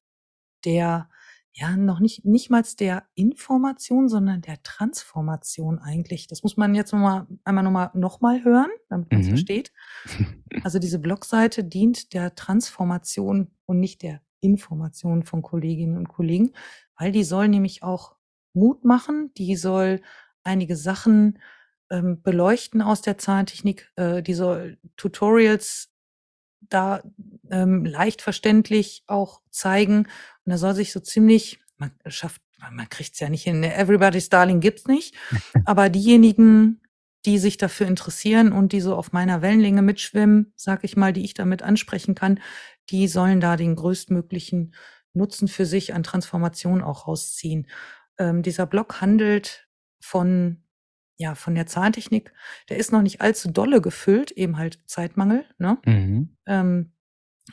der 0.66 1.09
ja, 1.54 1.76
noch 1.76 2.00
nicht, 2.00 2.26
nicht 2.26 2.50
mal 2.50 2.64
der 2.80 3.04
Information, 3.16 4.08
sondern 4.08 4.42
der 4.42 4.62
Transformation 4.64 5.80
eigentlich. 5.80 6.28
Das 6.28 6.44
muss 6.44 6.58
man 6.58 6.76
jetzt 6.76 6.94
nochmal, 6.94 7.28
einmal 7.44 7.64
nochmal, 7.64 7.92
noch 7.94 8.22
mal 8.22 8.44
hören, 8.44 8.70
damit 8.90 9.12
man 9.12 9.22
es 9.22 9.28
mhm. 9.28 9.32
versteht. 9.32 9.72
Also 10.64 10.80
diese 10.80 11.00
Blogseite 11.00 11.64
dient 11.64 12.14
der 12.14 12.36
Transformation 12.36 13.52
und 13.66 13.80
nicht 13.80 14.02
der 14.02 14.22
Information 14.42 15.24
von 15.24 15.42
Kolleginnen 15.42 15.98
und 15.98 16.10
Kollegen, 16.10 16.52
weil 16.98 17.12
die 17.12 17.24
soll 17.24 17.48
nämlich 17.48 17.84
auch 17.84 18.16
Mut 18.54 18.84
machen, 18.84 19.32
die 19.38 19.56
soll 19.56 20.02
einige 20.44 20.76
Sachen 20.76 21.40
ähm, 21.90 22.22
beleuchten 22.22 22.82
aus 22.82 23.02
der 23.02 23.18
Zahntechnik, 23.18 23.92
äh, 23.96 24.22
die 24.22 24.34
soll 24.34 24.78
Tutorials 24.98 25.89
da 26.62 27.02
ähm, 27.50 27.86
leicht 27.86 28.22
verständlich 28.22 29.04
auch 29.08 29.42
zeigen. 29.50 30.08
Und 30.46 30.52
er 30.52 30.58
soll 30.58 30.76
sich 30.76 30.92
so 30.92 31.00
ziemlich, 31.00 31.60
man 31.78 31.92
schafft, 32.08 32.42
man 32.72 32.90
kriegt 32.90 33.14
es 33.14 33.20
ja 33.20 33.30
nicht 33.30 33.44
hin, 33.44 33.62
ne? 33.62 33.74
Everybody's 33.76 34.30
Darling 34.30 34.60
gibt's 34.60 34.88
nicht. 34.88 35.16
Aber 35.66 35.90
diejenigen, 35.90 36.82
die 37.26 37.38
sich 37.38 37.58
dafür 37.58 37.88
interessieren 37.88 38.52
und 38.52 38.72
die 38.72 38.82
so 38.82 38.96
auf 38.96 39.12
meiner 39.12 39.42
Wellenlänge 39.42 39.82
mitschwimmen, 39.82 40.54
sag 40.56 40.84
ich 40.84 40.96
mal, 40.96 41.14
die 41.14 41.24
ich 41.24 41.34
damit 41.34 41.64
ansprechen 41.64 42.16
kann, 42.16 42.40
die 42.90 43.08
sollen 43.08 43.42
da 43.42 43.56
den 43.56 43.76
größtmöglichen 43.76 44.74
Nutzen 45.14 45.48
für 45.48 45.66
sich 45.66 45.94
an 45.94 46.04
Transformation 46.04 46.82
auch 46.82 47.08
rausziehen. 47.08 47.68
Ähm, 48.18 48.42
dieser 48.42 48.66
Blog 48.66 49.02
handelt 49.02 49.68
von 50.00 50.64
ja, 51.20 51.36
von 51.36 51.54
der 51.54 51.68
Zahntechnik, 51.68 52.34
der 52.70 52.78
ist 52.78 52.94
noch 52.94 53.02
nicht 53.02 53.20
allzu 53.20 53.52
dolle 53.52 53.82
gefüllt, 53.82 54.32
eben 54.32 54.58
halt 54.58 54.80
Zeitmangel. 54.86 55.46
Ne? 55.58 55.78
Mhm. 55.86 56.38
Ähm, 56.48 56.94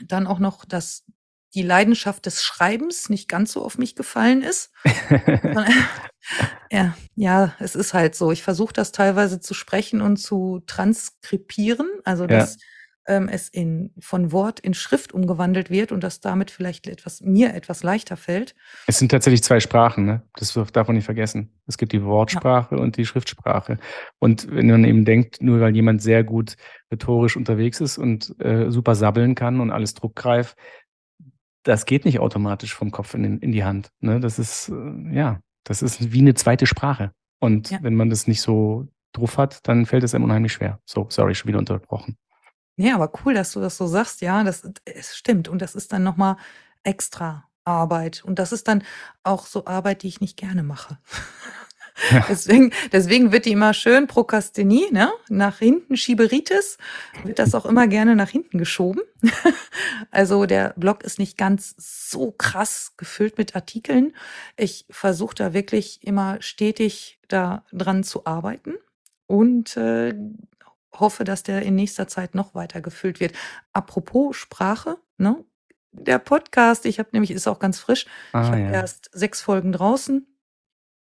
dann 0.06 0.28
auch 0.28 0.38
noch 0.38 0.64
das, 0.64 1.04
die 1.52 1.62
Leidenschaft 1.62 2.26
des 2.26 2.44
Schreibens 2.44 3.08
nicht 3.08 3.28
ganz 3.28 3.52
so 3.52 3.64
auf 3.64 3.76
mich 3.76 3.96
gefallen 3.96 4.42
ist. 4.42 4.72
ja, 6.70 6.96
ja, 7.16 7.56
es 7.58 7.74
ist 7.74 7.92
halt 7.92 8.14
so. 8.14 8.30
Ich 8.30 8.44
versuche 8.44 8.72
das 8.72 8.92
teilweise 8.92 9.40
zu 9.40 9.52
sprechen 9.52 10.00
und 10.00 10.18
zu 10.18 10.62
transkribieren, 10.68 11.88
also 12.04 12.28
dass 12.28 12.54
ja. 12.54 12.60
Ähm, 13.06 13.28
es 13.28 13.48
in, 13.48 13.92
von 13.98 14.32
Wort 14.32 14.60
in 14.60 14.74
Schrift 14.74 15.12
umgewandelt 15.12 15.70
wird 15.70 15.92
und 15.92 16.02
dass 16.02 16.20
damit 16.20 16.50
vielleicht 16.50 16.86
etwas, 16.86 17.20
mir 17.20 17.54
etwas 17.54 17.82
leichter 17.82 18.16
fällt. 18.16 18.54
Es 18.86 18.98
sind 18.98 19.10
tatsächlich 19.10 19.42
zwei 19.42 19.60
Sprachen, 19.60 20.04
ne? 20.04 20.22
Das 20.34 20.52
darf 20.72 20.88
man 20.88 20.96
nicht 20.96 21.04
vergessen. 21.04 21.50
Es 21.66 21.78
gibt 21.78 21.92
die 21.92 22.02
Wortsprache 22.04 22.76
ja. 22.76 22.82
und 22.82 22.96
die 22.96 23.06
Schriftsprache. 23.06 23.78
Und 24.18 24.50
wenn 24.50 24.68
man 24.68 24.84
eben 24.84 25.04
denkt, 25.04 25.42
nur 25.42 25.60
weil 25.60 25.74
jemand 25.74 26.02
sehr 26.02 26.24
gut 26.24 26.56
rhetorisch 26.90 27.36
unterwegs 27.36 27.80
ist 27.80 27.98
und 27.98 28.34
äh, 28.40 28.70
super 28.70 28.94
sabbeln 28.94 29.34
kann 29.34 29.60
und 29.60 29.70
alles 29.70 29.94
druckgreif, 29.94 30.54
das 31.62 31.84
geht 31.84 32.04
nicht 32.04 32.20
automatisch 32.20 32.74
vom 32.74 32.90
Kopf 32.90 33.14
in, 33.14 33.38
in 33.40 33.52
die 33.52 33.64
Hand. 33.64 33.90
Ne? 34.00 34.20
Das 34.20 34.38
ist, 34.38 34.68
äh, 34.68 35.14
ja, 35.14 35.40
das 35.64 35.82
ist 35.82 36.12
wie 36.12 36.20
eine 36.20 36.34
zweite 36.34 36.66
Sprache. 36.66 37.12
Und 37.40 37.70
ja. 37.70 37.78
wenn 37.82 37.94
man 37.94 38.08
das 38.10 38.26
nicht 38.26 38.40
so 38.40 38.88
drauf 39.12 39.38
hat, 39.38 39.66
dann 39.68 39.86
fällt 39.86 40.04
es 40.04 40.14
einem 40.14 40.24
unheimlich 40.24 40.52
schwer. 40.52 40.80
So, 40.84 41.06
sorry, 41.10 41.34
schon 41.34 41.48
wieder 41.48 41.58
unterbrochen. 41.58 42.16
Nee, 42.76 42.92
aber 42.92 43.10
cool, 43.24 43.34
dass 43.34 43.52
du 43.52 43.60
das 43.60 43.76
so 43.76 43.86
sagst. 43.86 44.20
Ja, 44.20 44.44
das 44.44 44.68
es 44.84 45.16
stimmt. 45.16 45.48
Und 45.48 45.62
das 45.62 45.74
ist 45.74 45.92
dann 45.92 46.02
nochmal 46.02 46.36
extra 46.82 47.48
Arbeit. 47.64 48.22
Und 48.24 48.38
das 48.38 48.52
ist 48.52 48.68
dann 48.68 48.84
auch 49.22 49.46
so 49.46 49.66
Arbeit, 49.66 50.02
die 50.02 50.08
ich 50.08 50.20
nicht 50.20 50.36
gerne 50.36 50.62
mache. 50.62 50.98
Deswegen, 52.28 52.72
deswegen 52.92 53.32
wird 53.32 53.46
die 53.46 53.52
immer 53.52 53.72
schön 53.72 54.06
Prokrastinie, 54.06 54.92
ne? 54.92 55.10
Nach 55.30 55.58
hinten 55.58 55.96
Schieberitis, 55.96 56.76
wird 57.24 57.38
das 57.38 57.54
auch 57.54 57.64
immer 57.64 57.86
gerne 57.86 58.14
nach 58.14 58.28
hinten 58.28 58.58
geschoben. 58.58 59.00
also 60.10 60.44
der 60.44 60.74
Blog 60.76 61.04
ist 61.04 61.18
nicht 61.18 61.38
ganz 61.38 61.74
so 61.78 62.32
krass 62.32 62.92
gefüllt 62.98 63.38
mit 63.38 63.56
Artikeln. 63.56 64.14
Ich 64.58 64.84
versuche 64.90 65.34
da 65.36 65.54
wirklich 65.54 66.00
immer 66.02 66.36
stetig 66.40 67.18
da 67.28 67.64
dran 67.72 68.04
zu 68.04 68.26
arbeiten 68.26 68.74
und 69.26 69.76
äh, 69.78 70.14
hoffe, 70.92 71.24
dass 71.24 71.42
der 71.42 71.62
in 71.62 71.74
nächster 71.74 72.08
Zeit 72.08 72.34
noch 72.34 72.54
weiter 72.54 72.80
gefüllt 72.80 73.20
wird. 73.20 73.34
Apropos 73.72 74.36
Sprache, 74.36 74.98
ne? 75.18 75.44
Der 75.92 76.18
Podcast, 76.18 76.84
ich 76.84 76.98
habe 76.98 77.08
nämlich, 77.12 77.30
ist 77.30 77.48
auch 77.48 77.58
ganz 77.58 77.78
frisch. 77.78 78.06
Ah, 78.32 78.42
ich 78.42 78.48
habe 78.48 78.60
ja. 78.60 78.70
erst 78.70 79.08
sechs 79.12 79.40
Folgen 79.40 79.72
draußen. 79.72 80.26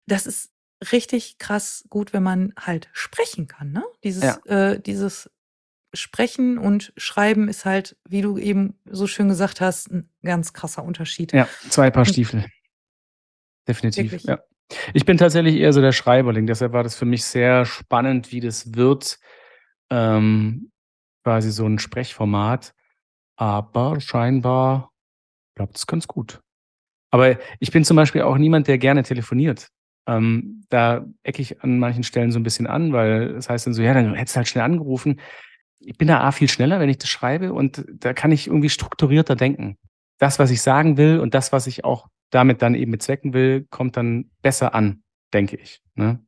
Das 0.07 0.27
ist 0.27 0.53
richtig 0.93 1.39
krass 1.39 1.87
gut, 1.89 2.13
wenn 2.13 2.23
man 2.23 2.53
halt 2.59 2.91
sprechen 2.93 3.47
kann. 3.47 3.73
Ne? 3.73 3.83
Dieses, 4.05 4.23
ja. 4.23 4.39
äh, 4.45 4.81
dieses 4.81 5.31
Sprechen 5.95 6.59
und 6.59 6.93
Schreiben 6.97 7.49
ist 7.49 7.65
halt, 7.65 7.97
wie 8.07 8.21
du 8.21 8.37
eben 8.37 8.79
so 8.85 9.07
schön 9.07 9.29
gesagt 9.29 9.61
hast, 9.61 9.91
ein 9.91 10.11
ganz 10.23 10.53
krasser 10.53 10.85
Unterschied. 10.85 11.33
Ja, 11.33 11.49
zwei 11.71 11.91
Paar 11.91 12.05
Stiefel. 12.05 12.45
Definitiv. 13.67 14.13
Wirklich. 14.13 14.25
Ja. 14.25 14.41
Ich 14.95 15.05
bin 15.05 15.17
tatsächlich 15.17 15.57
eher 15.57 15.73
so 15.73 15.81
der 15.81 15.93
Schreiberling, 15.93 16.47
deshalb 16.47 16.73
war 16.73 16.83
das 16.83 16.97
für 16.97 17.05
mich 17.05 17.25
sehr 17.25 17.65
spannend, 17.65 18.33
wie 18.33 18.41
das 18.41 18.75
wird. 18.75 19.19
Ähm, 19.91 20.71
quasi 21.25 21.51
so 21.51 21.67
ein 21.67 21.79
Sprechformat. 21.79 22.75
Aber 23.37 24.01
scheinbar 24.01 24.91
klappt 25.55 25.77
es 25.77 25.87
ganz 25.87 26.07
gut. 26.07 26.41
Aber 27.11 27.39
ich 27.61 27.71
bin 27.71 27.85
zum 27.85 27.97
Beispiel 27.97 28.23
auch 28.23 28.39
niemand, 28.39 28.69
der 28.69 28.79
gerne 28.79 29.03
telefoniert. 29.03 29.69
Ähm, 30.09 30.65
da 30.69 31.05
ecke 31.23 31.43
ich 31.43 31.63
an 31.63 31.79
manchen 31.79 32.05
Stellen 32.05 32.31
so 32.31 32.39
ein 32.39 32.43
bisschen 32.43 32.67
an, 32.67 32.93
weil 32.93 33.35
das 33.35 33.49
heißt 33.49 33.67
dann 33.67 33.75
so, 33.75 33.83
ja, 33.83 33.95
dann 33.95 34.15
hättest 34.15 34.37
du 34.37 34.39
halt 34.39 34.49
schnell 34.49 34.65
angerufen. 34.65 35.21
Ich 35.81 35.99
bin 35.99 36.09
da 36.09 36.21
A 36.21 36.33
viel 36.33 36.49
schneller, 36.49 36.81
wenn 36.81 36.89
ich 36.89 36.99
das 36.99 37.09
schreibe 37.09 37.53
und 37.53 37.85
da 37.89 38.13
kann 38.13 38.33
ich 38.33 38.47
irgendwie 38.47 38.69
strukturierter 38.69 39.37
denken. 39.37 39.77
Das, 40.19 40.39
was 40.39 40.51
ich 40.51 40.63
sagen 40.63 40.97
will 40.97 41.19
und 41.21 41.35
das, 41.35 41.53
was 41.53 41.67
ich 41.67 41.85
auch 41.85 42.09
damit 42.31 42.63
dann 42.63 42.75
eben 42.75 42.93
bezwecken 42.93 43.35
will, 43.35 43.67
kommt 43.71 43.97
dann 43.97 44.31
besser 44.43 44.75
an, 44.75 45.03
denke 45.33 45.57
ich. 45.57 45.81
Ne? 45.95 46.21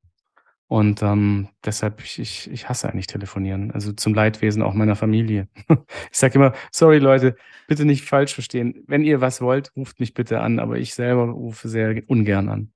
Und 0.68 1.02
ähm, 1.02 1.48
deshalb, 1.64 2.02
ich, 2.04 2.18
ich, 2.18 2.50
ich 2.50 2.68
hasse 2.68 2.90
eigentlich 2.90 3.06
telefonieren. 3.06 3.70
Also 3.70 3.92
zum 3.92 4.12
Leidwesen 4.12 4.62
auch 4.62 4.74
meiner 4.74 4.96
Familie. 4.96 5.48
ich 6.12 6.18
sage 6.18 6.34
immer, 6.34 6.52
sorry 6.70 6.98
Leute, 6.98 7.36
bitte 7.66 7.86
nicht 7.86 8.04
falsch 8.04 8.34
verstehen. 8.34 8.84
Wenn 8.86 9.02
ihr 9.02 9.22
was 9.22 9.40
wollt, 9.40 9.72
ruft 9.76 9.98
mich 9.98 10.12
bitte 10.12 10.40
an, 10.40 10.58
aber 10.58 10.76
ich 10.76 10.92
selber 10.94 11.24
rufe 11.24 11.70
sehr 11.70 12.02
ungern 12.06 12.50
an. 12.50 12.72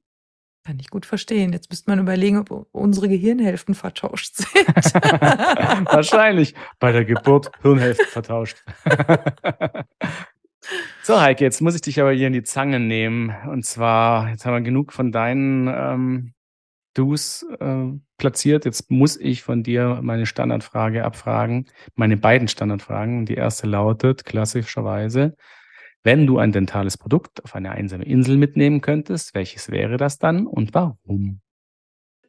Kann 0.64 0.78
ich 0.78 0.88
gut 0.88 1.04
verstehen. 1.04 1.52
Jetzt 1.52 1.70
müsste 1.70 1.90
man 1.90 1.98
überlegen, 1.98 2.38
ob 2.38 2.68
unsere 2.72 3.08
Gehirnhälften 3.08 3.74
vertauscht 3.74 4.36
sind. 4.36 4.68
Wahrscheinlich. 5.92 6.54
Bei 6.78 6.92
der 6.92 7.04
Geburt 7.04 7.50
Hirnhälften 7.62 8.06
vertauscht. 8.06 8.64
so, 11.02 11.20
Heike, 11.20 11.44
jetzt 11.44 11.60
muss 11.60 11.74
ich 11.74 11.80
dich 11.80 12.00
aber 12.00 12.12
hier 12.12 12.28
in 12.28 12.32
die 12.32 12.44
Zange 12.44 12.78
nehmen. 12.78 13.34
Und 13.48 13.66
zwar, 13.66 14.30
jetzt 14.30 14.46
haben 14.46 14.54
wir 14.54 14.60
genug 14.60 14.92
von 14.92 15.10
deinen 15.10 15.66
ähm, 15.66 16.32
Do's 16.94 17.46
äh, 17.58 17.86
platziert. 18.18 18.64
Jetzt 18.64 18.90
muss 18.90 19.16
ich 19.16 19.42
von 19.42 19.62
dir 19.62 20.00
meine 20.02 20.26
Standardfrage 20.26 21.04
abfragen. 21.04 21.66
Meine 21.94 22.16
beiden 22.16 22.48
Standardfragen. 22.48 23.26
Die 23.26 23.34
erste 23.34 23.66
lautet 23.66 24.24
klassischerweise, 24.24 25.36
wenn 26.02 26.26
du 26.26 26.38
ein 26.38 26.52
dentales 26.52 26.98
Produkt 26.98 27.44
auf 27.44 27.54
eine 27.54 27.70
einsame 27.70 28.04
Insel 28.04 28.36
mitnehmen 28.36 28.80
könntest, 28.80 29.34
welches 29.34 29.70
wäre 29.70 29.96
das 29.96 30.18
dann 30.18 30.46
und 30.46 30.74
warum? 30.74 31.40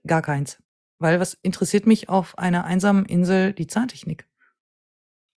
Gar 0.05 0.21
keins. 0.21 0.61
Weil 0.99 1.19
was 1.19 1.33
interessiert 1.33 1.87
mich 1.87 2.07
auf 2.07 2.37
einer 2.37 2.65
einsamen 2.65 3.05
Insel 3.05 3.53
die 3.53 3.67
Zahntechnik? 3.67 4.27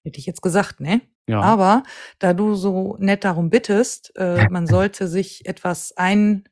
Hätte 0.03 0.19
ich 0.19 0.26
jetzt 0.26 0.41
gesagt, 0.41 0.80
ne? 0.80 1.01
Ja. 1.28 1.39
Aber 1.41 1.84
da 2.19 2.34
du 2.34 2.55
so 2.55 2.97
nett 2.99 3.24
darum 3.24 3.49
bittest, 3.49 4.11
äh, 4.17 4.47
man 4.49 4.67
sollte 4.67 5.07
sich 5.07 5.45
etwas 5.45 5.95
ein 5.95 6.43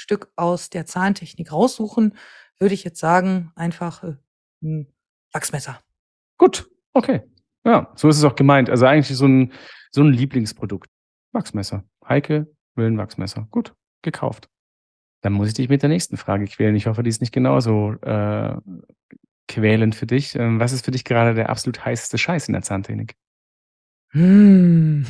Stück 0.00 0.32
aus 0.34 0.70
der 0.70 0.86
Zahntechnik 0.86 1.52
raussuchen, 1.52 2.14
würde 2.58 2.74
ich 2.74 2.84
jetzt 2.84 2.98
sagen, 2.98 3.52
einfach 3.54 4.02
äh, 4.02 4.16
ein 4.62 4.86
Wachsmesser. 5.32 5.78
Gut, 6.38 6.70
okay. 6.94 7.20
Ja, 7.64 7.92
so 7.96 8.08
ist 8.08 8.16
es 8.16 8.24
auch 8.24 8.34
gemeint. 8.34 8.70
Also 8.70 8.86
eigentlich 8.86 9.14
so 9.14 9.26
ein, 9.26 9.52
so 9.90 10.02
ein 10.02 10.12
Lieblingsprodukt. 10.12 10.88
Wachsmesser. 11.32 11.84
Heike 12.08 12.46
will 12.76 12.86
ein 12.86 12.96
Wachsmesser. 12.96 13.46
Gut, 13.50 13.74
gekauft. 14.00 14.48
Dann 15.20 15.34
muss 15.34 15.48
ich 15.48 15.54
dich 15.54 15.68
mit 15.68 15.82
der 15.82 15.90
nächsten 15.90 16.16
Frage 16.16 16.46
quälen. 16.46 16.76
Ich 16.76 16.86
hoffe, 16.86 17.02
die 17.02 17.10
ist 17.10 17.20
nicht 17.20 17.34
genauso 17.34 17.92
äh, 18.00 18.56
quälend 19.48 19.94
für 19.94 20.06
dich. 20.06 20.34
Ähm, 20.34 20.60
was 20.60 20.72
ist 20.72 20.86
für 20.86 20.92
dich 20.92 21.04
gerade 21.04 21.34
der 21.34 21.50
absolut 21.50 21.84
heißeste 21.84 22.16
Scheiß 22.16 22.48
in 22.48 22.54
der 22.54 22.62
Zahntechnik? 22.62 23.16
Hm. 24.12 25.04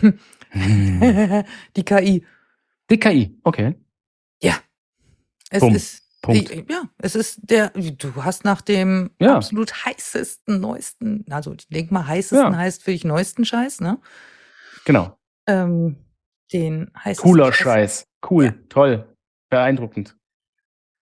hm. 0.50 1.44
die 1.76 1.84
KI. 1.84 2.26
Die 2.90 2.98
KI, 2.98 3.38
okay. 3.44 3.76
Es 5.50 5.60
Punkt. 5.60 5.76
ist 5.76 6.02
Punkt. 6.22 6.70
Ja, 6.70 6.82
es 6.98 7.14
ist 7.14 7.40
der, 7.42 7.70
du 7.70 8.24
hast 8.24 8.44
nach 8.44 8.60
dem 8.60 9.10
ja. 9.18 9.36
absolut 9.36 9.84
heißesten, 9.86 10.60
neuesten, 10.60 11.24
also 11.30 11.54
ich 11.54 11.66
denke 11.68 11.94
mal, 11.94 12.06
heißesten 12.06 12.52
ja. 12.52 12.58
heißt 12.58 12.82
für 12.82 12.90
dich 12.90 13.04
neuesten 13.04 13.44
Scheiß, 13.44 13.80
ne? 13.80 13.98
Genau. 14.84 15.18
Ähm, 15.46 15.96
den 16.52 16.90
heißt 16.98 17.20
Cooler 17.20 17.52
Scheiß. 17.52 18.06
Cool, 18.28 18.44
ja. 18.44 18.54
toll, 18.68 19.16
beeindruckend. 19.48 20.16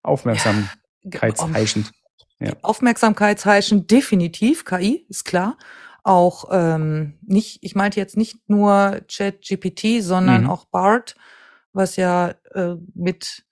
Aufmerksamkeitsheischend. 0.03 1.91
Ja. 2.39 2.53
Aufmerksamkeitsheischend, 2.63 3.91
definitiv, 3.91 4.65
KI, 4.65 5.05
ist 5.09 5.25
klar. 5.25 5.59
Auch 6.05 6.45
ähm, 6.53 7.19
nicht, 7.23 7.59
ich 7.63 7.75
meinte 7.75 7.99
jetzt 7.99 8.17
nicht 8.17 8.49
nur 8.49 9.01
ChatGPT, 9.13 10.01
sondern 10.01 10.45
mhm. 10.45 10.51
auch 10.51 10.65
BART, 10.67 11.17
was 11.73 11.97
ja 11.97 12.35
äh, 12.55 12.77
mit 12.95 13.45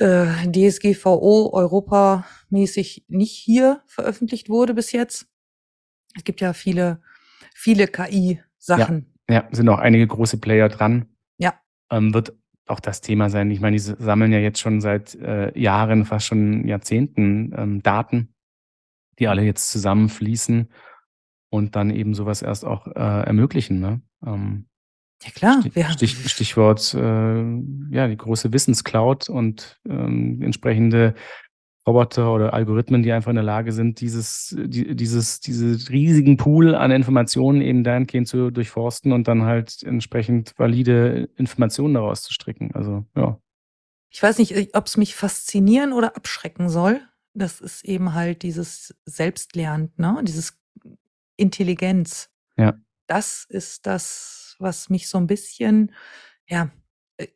äh, 0.00 0.26
DSGVO 0.50 1.50
europamäßig 1.52 3.04
nicht 3.08 3.32
hier 3.32 3.82
veröffentlicht 3.86 4.48
wurde 4.48 4.74
bis 4.74 4.92
jetzt. 4.92 5.26
Es 6.16 6.24
gibt 6.24 6.40
ja 6.40 6.52
viele, 6.52 7.02
viele 7.54 7.86
KI-Sachen. 7.86 9.14
Ja, 9.28 9.48
sind 9.50 9.68
auch 9.68 9.78
einige 9.78 10.06
große 10.06 10.38
Player 10.38 10.68
dran. 10.68 11.06
Ja. 11.38 11.54
Ähm, 11.90 12.14
wird 12.14 12.36
auch 12.66 12.80
das 12.80 13.00
Thema 13.00 13.30
sein. 13.30 13.50
Ich 13.50 13.60
meine, 13.60 13.76
die 13.76 13.82
sammeln 13.82 14.32
ja 14.32 14.38
jetzt 14.38 14.60
schon 14.60 14.80
seit 14.80 15.14
äh, 15.16 15.58
Jahren, 15.58 16.04
fast 16.04 16.26
schon 16.26 16.66
Jahrzehnten 16.66 17.52
ähm, 17.56 17.82
Daten, 17.82 18.34
die 19.18 19.28
alle 19.28 19.42
jetzt 19.42 19.70
zusammenfließen 19.70 20.70
und 21.50 21.76
dann 21.76 21.90
eben 21.90 22.14
sowas 22.14 22.42
erst 22.42 22.64
auch 22.64 22.86
äh, 22.86 22.90
ermöglichen. 23.26 23.80
Ne? 23.80 24.00
Ähm, 24.24 24.66
ja 25.22 25.30
klar. 25.30 25.60
Stich, 25.60 26.12
Stich, 26.12 26.30
Stichwort, 26.30 26.94
äh, 26.94 27.42
ja, 27.90 28.08
die 28.08 28.16
große 28.16 28.52
Wissenscloud 28.52 29.28
und 29.28 29.80
ähm, 29.88 30.42
entsprechende 30.42 31.14
Roboter 31.86 32.32
oder 32.32 32.54
Algorithmen, 32.54 33.02
die 33.02 33.12
einfach 33.12 33.28
in 33.30 33.36
der 33.36 33.44
Lage 33.44 33.72
sind, 33.72 34.00
dieses, 34.00 34.56
die, 34.58 34.96
dieses, 34.96 35.40
diese 35.40 35.90
riesigen 35.90 36.38
Pool 36.38 36.74
an 36.74 36.90
Informationen 36.90 37.60
eben 37.60 37.84
dahingehend 37.84 38.26
zu 38.26 38.50
durchforsten 38.50 39.12
und 39.12 39.28
dann 39.28 39.42
halt 39.42 39.82
entsprechend 39.82 40.52
valide 40.56 41.28
Informationen 41.36 41.94
daraus 41.94 42.22
zu 42.22 42.32
stricken. 42.32 42.74
Also, 42.74 43.04
ja. 43.14 43.38
Ich 44.10 44.22
weiß 44.22 44.38
nicht, 44.38 44.74
ob 44.74 44.86
es 44.86 44.96
mich 44.96 45.14
faszinieren 45.14 45.92
oder 45.92 46.16
abschrecken 46.16 46.68
soll. 46.68 47.02
Das 47.34 47.60
ist 47.60 47.84
eben 47.84 48.14
halt 48.14 48.42
dieses 48.42 48.94
Selbstlernen, 49.04 49.92
ne? 49.96 50.20
Dieses 50.22 50.58
Intelligenz. 51.36 52.30
Ja. 52.56 52.74
das 53.08 53.44
ist 53.48 53.86
das, 53.86 54.43
was 54.60 54.90
mich 54.90 55.08
so 55.08 55.18
ein 55.18 55.26
bisschen, 55.26 55.92
ja, 56.46 56.70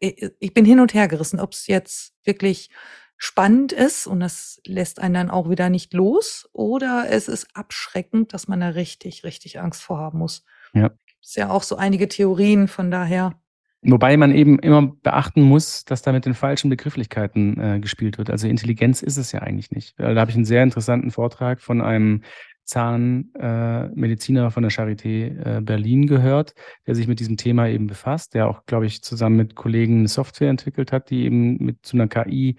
ich 0.01 0.55
bin 0.55 0.65
hin 0.65 0.81
und 0.81 0.95
her 0.95 1.09
gerissen, 1.09 1.41
ob 1.41 1.53
es 1.53 1.67
jetzt 1.67 2.15
wirklich 2.25 2.71
spannend 3.17 3.73
ist 3.73 4.07
und 4.07 4.21
das 4.21 4.61
lässt 4.65 5.01
einen 5.01 5.15
dann 5.15 5.31
auch 5.31 5.51
wieder 5.51 5.71
nicht 5.71 5.93
los 5.93 6.49
oder 6.53 7.07
es 7.11 7.29
ist 7.29 7.49
abschreckend, 7.55 8.33
dass 8.33 8.49
man 8.49 8.61
da 8.61 8.69
richtig, 8.69 9.25
richtig 9.25 9.61
Angst 9.61 9.83
vor 9.83 9.99
haben 9.99 10.19
muss. 10.19 10.45
Ja. 10.73 10.89
Gibt 10.89 11.25
es 11.25 11.35
ja 11.35 11.51
auch 11.51 11.65
so 11.65 11.77
einige 11.77 12.09
Theorien, 12.09 12.69
von 12.69 12.91
daher. 12.91 13.41
Wobei 13.83 14.17
man 14.17 14.33
eben 14.33 14.59
immer 14.59 14.83
beachten 15.03 15.43
muss, 15.43 15.85
dass 15.85 16.03
da 16.03 16.13
mit 16.13 16.27
den 16.27 16.35
falschen 16.35 16.69
Begrifflichkeiten 16.69 17.61
äh, 17.61 17.81
gespielt 17.81 18.19
wird. 18.19 18.31
Also 18.31 18.49
Intelligenz 18.49 19.03
ist 19.03 19.17
es 19.17 19.31
ja 19.31 19.41
eigentlich 19.41 19.71
nicht. 19.71 19.99
Da 19.99 20.15
habe 20.15 20.31
ich 20.31 20.37
einen 20.37 20.45
sehr 20.45 20.65
interessanten 20.65 21.13
Vortrag 21.13 21.61
von 21.61 21.81
einem 21.81 22.23
Zahnmediziner 22.69 24.47
äh, 24.47 24.51
von 24.51 24.63
der 24.63 24.71
Charité 24.71 25.57
äh, 25.59 25.61
Berlin 25.63 26.07
gehört, 26.07 26.55
der 26.87 26.95
sich 26.95 27.09
mit 27.09 27.19
diesem 27.19 27.39
Thema 27.39 27.67
eben 27.67 27.87
befasst, 27.87 28.35
der 28.35 28.47
auch, 28.47 28.67
glaube 28.67 28.87
ich, 28.87 29.03
zusammen 29.03 29.37
mit 29.37 29.55
Kollegen 29.55 30.01
eine 30.01 30.09
Software 30.09 30.51
entwickelt 30.51 30.93
hat, 30.93 31.09
die 31.09 31.25
eben 31.25 31.57
mit 31.57 31.85
zu 31.85 31.97
einer 31.97 32.09
KI 32.09 32.57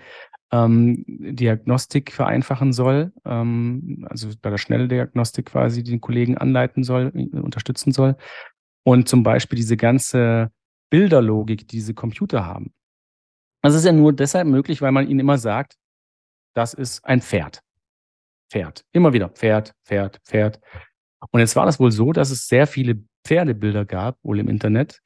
ähm, 0.51 1.05
Diagnostik 1.07 2.11
vereinfachen 2.11 2.73
soll, 2.73 3.13
ähm, 3.23 4.07
also 4.09 4.29
bei 4.41 4.49
der 4.49 4.57
Schnelldiagnostik 4.57 5.45
quasi 5.45 5.83
den 5.83 6.01
Kollegen 6.01 6.37
anleiten 6.37 6.83
soll, 6.83 7.11
äh, 7.13 7.37
unterstützen 7.37 7.91
soll. 7.91 8.15
Und 8.83 9.07
zum 9.07 9.21
Beispiel 9.21 9.57
diese 9.57 9.77
ganze 9.77 10.51
Bilderlogik, 10.89 11.67
die 11.67 11.77
diese 11.77 11.93
Computer 11.93 12.47
haben. 12.47 12.73
Das 13.61 13.75
ist 13.75 13.85
ja 13.85 13.91
nur 13.91 14.11
deshalb 14.11 14.47
möglich, 14.47 14.81
weil 14.81 14.91
man 14.91 15.07
ihnen 15.07 15.19
immer 15.19 15.37
sagt, 15.37 15.75
das 16.55 16.73
ist 16.73 17.05
ein 17.05 17.21
Pferd. 17.21 17.61
Pferd. 18.49 18.83
Immer 18.91 19.13
wieder 19.13 19.29
Pferd, 19.29 19.73
Pferd, 19.85 20.19
Pferd. 20.25 20.59
Und 21.31 21.39
jetzt 21.39 21.55
war 21.55 21.65
das 21.65 21.79
wohl 21.79 21.91
so, 21.91 22.13
dass 22.13 22.31
es 22.31 22.47
sehr 22.47 22.67
viele 22.67 23.03
Pferdebilder 23.25 23.85
gab, 23.85 24.17
wohl 24.23 24.39
im 24.39 24.47
Internet, 24.47 25.01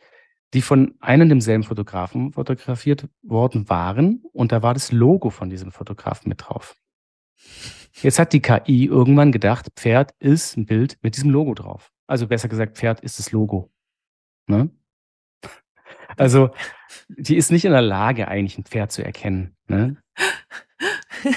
die 0.53 0.61
von 0.61 0.95
einem 0.99 1.29
demselben 1.29 1.63
Fotografen 1.63 2.33
fotografiert 2.33 3.07
worden 3.23 3.69
waren. 3.69 4.23
Und 4.31 4.51
da 4.51 4.61
war 4.61 4.73
das 4.73 4.91
Logo 4.91 5.29
von 5.29 5.49
diesem 5.49 5.71
Fotografen 5.71 6.29
mit 6.29 6.43
drauf. 6.47 6.75
Jetzt 8.01 8.19
hat 8.19 8.33
die 8.33 8.41
KI 8.41 8.85
irgendwann 8.85 9.31
gedacht, 9.31 9.67
Pferd 9.75 10.13
ist 10.19 10.57
ein 10.57 10.65
Bild 10.65 10.97
mit 11.01 11.15
diesem 11.15 11.31
Logo 11.31 11.53
drauf. 11.53 11.91
Also 12.07 12.27
besser 12.27 12.47
gesagt, 12.47 12.77
Pferd 12.77 13.01
ist 13.01 13.19
das 13.19 13.31
Logo. 13.31 13.71
Ne? 14.47 14.69
Also, 16.17 16.51
die 17.07 17.37
ist 17.37 17.51
nicht 17.51 17.65
in 17.65 17.71
der 17.71 17.81
Lage, 17.81 18.27
eigentlich 18.27 18.57
ein 18.57 18.65
Pferd 18.65 18.91
zu 18.91 19.03
erkennen. 19.03 19.55
Ne? 19.67 19.97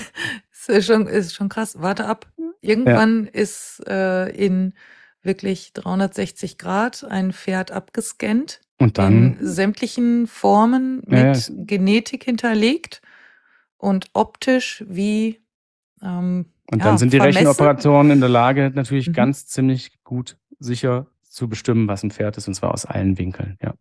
ist 0.68 0.86
schon, 0.86 1.06
ist 1.06 1.34
schon 1.34 1.48
krass. 1.48 1.80
Warte 1.80 2.06
ab. 2.06 2.26
Irgendwann 2.60 3.24
ja. 3.24 3.30
ist 3.30 3.82
äh, 3.86 4.28
in 4.30 4.74
wirklich 5.22 5.72
360 5.74 6.58
Grad 6.58 7.04
ein 7.04 7.32
Pferd 7.32 7.70
abgescannt. 7.70 8.60
Und 8.78 8.98
dann? 8.98 9.36
In 9.38 9.46
sämtlichen 9.46 10.26
Formen 10.26 11.02
mit 11.06 11.48
ja, 11.48 11.54
Genetik 11.64 12.24
hinterlegt 12.24 13.02
und 13.76 14.10
optisch 14.12 14.84
wie. 14.88 15.40
Ähm, 16.02 16.46
und 16.70 16.84
dann 16.84 16.98
sind 16.98 17.12
die 17.12 17.18
vermessen. 17.18 17.46
Rechenoperatoren 17.46 18.10
in 18.10 18.20
der 18.20 18.28
Lage, 18.28 18.72
natürlich 18.74 19.08
mhm. 19.08 19.12
ganz 19.12 19.46
ziemlich 19.46 20.02
gut 20.02 20.36
sicher 20.58 21.06
zu 21.22 21.48
bestimmen, 21.48 21.86
was 21.86 22.02
ein 22.02 22.10
Pferd 22.10 22.36
ist, 22.36 22.48
und 22.48 22.54
zwar 22.54 22.72
aus 22.72 22.86
allen 22.86 23.18
Winkeln, 23.18 23.58
ja. 23.62 23.74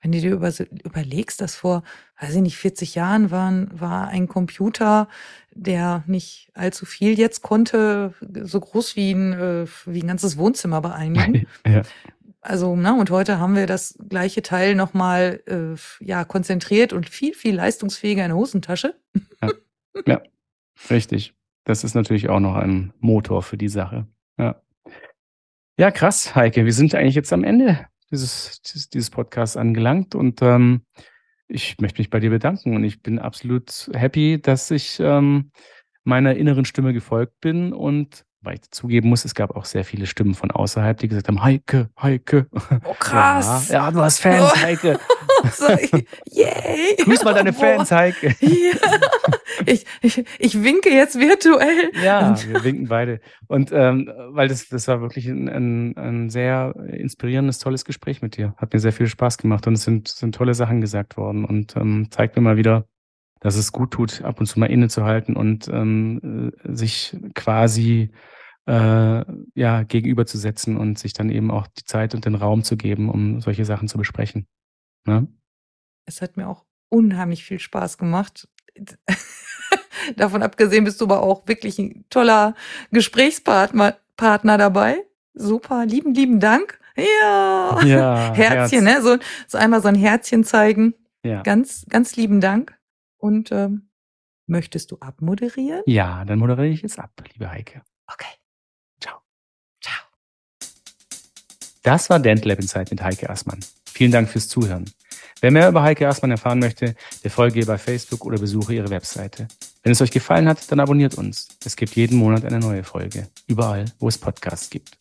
Wenn 0.00 0.12
du 0.12 0.20
dir 0.20 0.32
über, 0.32 0.52
überlegst, 0.84 1.40
dass 1.40 1.54
vor, 1.54 1.82
weiß 2.20 2.34
ich 2.34 2.40
nicht, 2.40 2.56
40 2.56 2.94
Jahren 2.94 3.30
waren, 3.30 3.68
war 3.78 4.08
ein 4.08 4.28
Computer, 4.28 5.08
der 5.52 6.04
nicht 6.06 6.50
allzu 6.54 6.86
viel 6.86 7.18
jetzt 7.18 7.42
konnte, 7.42 8.14
so 8.20 8.60
groß 8.60 8.96
wie 8.96 9.12
ein, 9.12 9.32
äh, 9.32 9.66
wie 9.86 10.02
ein 10.02 10.08
ganzes 10.08 10.38
Wohnzimmer 10.38 10.80
beeinigen. 10.80 11.46
ja. 11.66 11.82
Also, 12.40 12.74
na, 12.74 12.98
und 12.98 13.10
heute 13.10 13.38
haben 13.38 13.54
wir 13.54 13.66
das 13.66 13.98
gleiche 14.08 14.40
Teil 14.40 14.74
nochmal 14.74 15.42
äh, 15.46 15.76
ja, 16.02 16.24
konzentriert 16.24 16.94
und 16.94 17.08
viel, 17.08 17.34
viel 17.34 17.54
leistungsfähiger 17.54 18.22
in 18.22 18.30
der 18.30 18.36
Hosentasche. 18.36 18.94
Ja. 19.42 19.50
ja, 20.06 20.22
richtig. 20.88 21.34
Das 21.64 21.84
ist 21.84 21.94
natürlich 21.94 22.30
auch 22.30 22.40
noch 22.40 22.56
ein 22.56 22.94
Motor 22.98 23.42
für 23.42 23.58
die 23.58 23.68
Sache. 23.68 24.06
Ja. 24.38 24.62
Ja, 25.78 25.90
krass, 25.90 26.34
Heike. 26.34 26.64
Wir 26.64 26.72
sind 26.72 26.94
eigentlich 26.94 27.14
jetzt 27.14 27.32
am 27.32 27.44
Ende 27.44 27.86
dieses, 28.10 28.60
dieses 28.62 29.10
Podcasts 29.10 29.56
angelangt 29.56 30.14
und 30.14 30.42
ähm, 30.42 30.82
ich 31.48 31.78
möchte 31.80 32.00
mich 32.00 32.10
bei 32.10 32.20
dir 32.20 32.30
bedanken 32.30 32.76
und 32.76 32.84
ich 32.84 33.02
bin 33.02 33.18
absolut 33.18 33.90
happy, 33.92 34.40
dass 34.40 34.70
ich 34.70 34.98
ähm, 35.00 35.50
meiner 36.04 36.36
inneren 36.36 36.64
Stimme 36.64 36.92
gefolgt 36.92 37.40
bin 37.40 37.72
und 37.72 38.24
weil 38.42 38.54
ich 38.54 38.70
zugeben 38.70 39.08
muss, 39.08 39.24
es 39.24 39.34
gab 39.34 39.54
auch 39.54 39.64
sehr 39.64 39.84
viele 39.84 40.06
Stimmen 40.06 40.34
von 40.34 40.50
außerhalb, 40.50 40.96
die 40.98 41.08
gesagt 41.08 41.28
haben, 41.28 41.42
Heike, 41.42 41.90
Heike. 42.00 42.46
Oh, 42.84 42.94
krass. 42.98 43.68
Ja, 43.68 43.86
ja 43.86 43.90
du 43.90 44.00
hast 44.00 44.20
Fans, 44.20 44.50
oh. 44.54 44.62
Heike. 44.62 44.98
so, 45.52 45.66
yay. 46.24 46.96
Grüß 47.04 47.22
mal 47.24 47.34
deine 47.34 47.52
Fans, 47.52 47.90
Heike. 47.90 48.34
Ja. 48.40 48.50
Ich, 49.66 49.84
ich, 50.00 50.24
ich 50.38 50.62
winke 50.62 50.90
jetzt 50.90 51.18
virtuell. 51.18 51.90
Ja, 52.02 52.34
wir 52.46 52.64
winken 52.64 52.88
beide. 52.88 53.20
Und 53.46 53.72
ähm, 53.72 54.10
weil 54.30 54.48
das, 54.48 54.68
das 54.68 54.88
war 54.88 55.00
wirklich 55.02 55.26
ein, 55.26 55.48
ein, 55.48 55.96
ein 55.96 56.30
sehr 56.30 56.74
inspirierendes, 56.92 57.58
tolles 57.58 57.84
Gespräch 57.84 58.22
mit 58.22 58.36
dir. 58.36 58.54
Hat 58.56 58.72
mir 58.72 58.80
sehr 58.80 58.92
viel 58.92 59.06
Spaß 59.06 59.38
gemacht 59.38 59.66
und 59.66 59.74
es 59.74 59.82
sind, 59.82 60.08
sind 60.08 60.34
tolle 60.34 60.54
Sachen 60.54 60.80
gesagt 60.80 61.16
worden 61.16 61.44
und 61.44 61.76
ähm, 61.76 62.06
zeigt 62.10 62.36
mir 62.36 62.42
mal 62.42 62.56
wieder, 62.56 62.86
dass 63.40 63.56
es 63.56 63.72
gut 63.72 63.90
tut, 63.90 64.22
ab 64.22 64.38
und 64.40 64.46
zu 64.46 64.58
mal 64.60 64.70
innezuhalten 64.70 65.36
und 65.36 65.68
ähm, 65.68 66.52
äh, 66.64 66.74
sich 66.74 67.16
quasi 67.34 68.10
äh, 68.66 69.24
ja, 69.54 69.82
gegenüberzusetzen 69.82 70.76
und 70.76 70.98
sich 70.98 71.12
dann 71.12 71.30
eben 71.30 71.50
auch 71.50 71.66
die 71.66 71.84
Zeit 71.84 72.14
und 72.14 72.24
den 72.24 72.34
Raum 72.34 72.62
zu 72.62 72.76
geben, 72.76 73.08
um 73.08 73.40
solche 73.40 73.64
Sachen 73.64 73.88
zu 73.88 73.98
besprechen. 73.98 74.46
Ne? 75.06 75.26
Es 76.04 76.22
hat 76.22 76.36
mir 76.36 76.48
auch 76.48 76.64
unheimlich 76.88 77.44
viel 77.44 77.58
Spaß 77.58 77.98
gemacht. 77.98 78.48
Davon 80.16 80.42
abgesehen 80.42 80.84
bist 80.84 81.00
du 81.00 81.06
aber 81.06 81.22
auch 81.22 81.46
wirklich 81.46 81.78
ein 81.78 82.04
toller 82.10 82.54
Gesprächspartner 82.90 83.96
Partner 84.16 84.58
dabei. 84.58 84.98
Super, 85.34 85.86
lieben, 85.86 86.14
lieben 86.14 86.40
Dank. 86.40 86.78
Ja, 86.96 87.80
ja 87.84 88.32
Herzchen, 88.34 88.86
Herz. 88.86 89.02
ne? 89.04 89.18
So, 89.18 89.18
so 89.46 89.58
einmal 89.58 89.80
so 89.80 89.88
ein 89.88 89.94
Herzchen 89.94 90.44
zeigen. 90.44 90.94
Ja. 91.22 91.42
Ganz, 91.42 91.86
ganz 91.88 92.16
lieben 92.16 92.40
Dank. 92.40 92.79
Und 93.20 93.52
ähm, 93.52 93.90
möchtest 94.46 94.90
du 94.90 94.98
abmoderieren? 94.98 95.82
Ja, 95.86 96.24
dann 96.24 96.38
moderiere 96.38 96.68
ich 96.68 96.82
jetzt 96.82 96.98
ab, 96.98 97.12
liebe 97.32 97.50
Heike. 97.50 97.82
Okay. 98.06 98.34
Ciao. 99.00 99.20
Ciao. 99.82 100.02
Das 101.82 102.08
war 102.08 102.18
Dental 102.18 102.48
Lab 102.48 102.58
Insight 102.58 102.90
mit 102.90 103.02
Heike 103.02 103.28
Aßmann. 103.28 103.60
Vielen 103.86 104.10
Dank 104.10 104.30
fürs 104.30 104.48
Zuhören. 104.48 104.86
Wer 105.42 105.50
mehr 105.50 105.68
über 105.68 105.82
Heike 105.82 106.08
Aßmann 106.08 106.30
erfahren 106.30 106.58
möchte, 106.58 106.94
der 107.22 107.30
folge 107.30 107.60
ihr 107.60 107.66
bei 107.66 107.78
Facebook 107.78 108.24
oder 108.24 108.38
besuche 108.38 108.74
ihre 108.74 108.90
Webseite. 108.90 109.48
Wenn 109.82 109.92
es 109.92 110.00
euch 110.00 110.10
gefallen 110.10 110.48
hat, 110.48 110.70
dann 110.72 110.80
abonniert 110.80 111.14
uns. 111.16 111.48
Es 111.64 111.76
gibt 111.76 111.96
jeden 111.96 112.18
Monat 112.18 112.44
eine 112.44 112.58
neue 112.58 112.84
Folge. 112.84 113.28
Überall, 113.46 113.86
wo 113.98 114.08
es 114.08 114.18
Podcasts 114.18 114.70
gibt. 114.70 114.96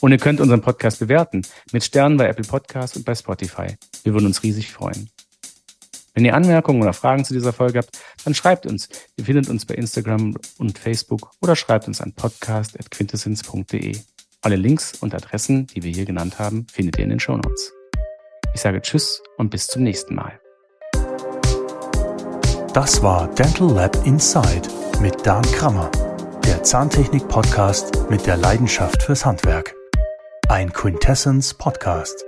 Und 0.00 0.12
ihr 0.12 0.18
könnt 0.18 0.40
unseren 0.40 0.62
Podcast 0.62 0.98
bewerten. 0.98 1.42
Mit 1.72 1.84
Sternen 1.84 2.16
bei 2.16 2.26
Apple 2.26 2.44
Podcasts 2.44 2.96
und 2.96 3.04
bei 3.04 3.14
Spotify. 3.14 3.76
Wir 4.02 4.12
würden 4.14 4.26
uns 4.26 4.42
riesig 4.42 4.72
freuen. 4.72 5.10
Wenn 6.14 6.24
ihr 6.24 6.34
Anmerkungen 6.34 6.82
oder 6.82 6.92
Fragen 6.92 7.24
zu 7.24 7.32
dieser 7.32 7.52
Folge 7.52 7.78
habt, 7.78 7.98
dann 8.24 8.34
schreibt 8.34 8.66
uns. 8.66 8.88
Ihr 9.16 9.24
findet 9.24 9.48
uns 9.48 9.64
bei 9.64 9.74
Instagram 9.74 10.36
und 10.58 10.78
Facebook 10.78 11.30
oder 11.40 11.56
schreibt 11.56 11.88
uns 11.88 12.00
an 12.00 12.12
podcast.quintessence.de. 12.12 13.96
Alle 14.42 14.56
Links 14.56 14.94
und 15.00 15.14
Adressen, 15.14 15.66
die 15.68 15.82
wir 15.82 15.92
hier 15.92 16.04
genannt 16.04 16.38
haben, 16.38 16.66
findet 16.70 16.98
ihr 16.98 17.04
in 17.04 17.10
den 17.10 17.20
Show 17.20 17.36
Notes. 17.36 17.72
Ich 18.54 18.60
sage 18.60 18.82
Tschüss 18.82 19.22
und 19.38 19.50
bis 19.50 19.68
zum 19.68 19.82
nächsten 19.82 20.14
Mal. 20.14 20.38
Das 22.74 23.02
war 23.02 23.28
Dental 23.34 23.70
Lab 23.70 24.06
Inside 24.06 24.68
mit 25.00 25.26
Dan 25.26 25.42
Krammer, 25.42 25.90
der 26.44 26.62
Zahntechnik-Podcast 26.62 28.10
mit 28.10 28.26
der 28.26 28.36
Leidenschaft 28.36 29.02
fürs 29.02 29.24
Handwerk. 29.24 29.74
Ein 30.48 30.72
Quintessence 30.72 31.54
Podcast. 31.54 32.24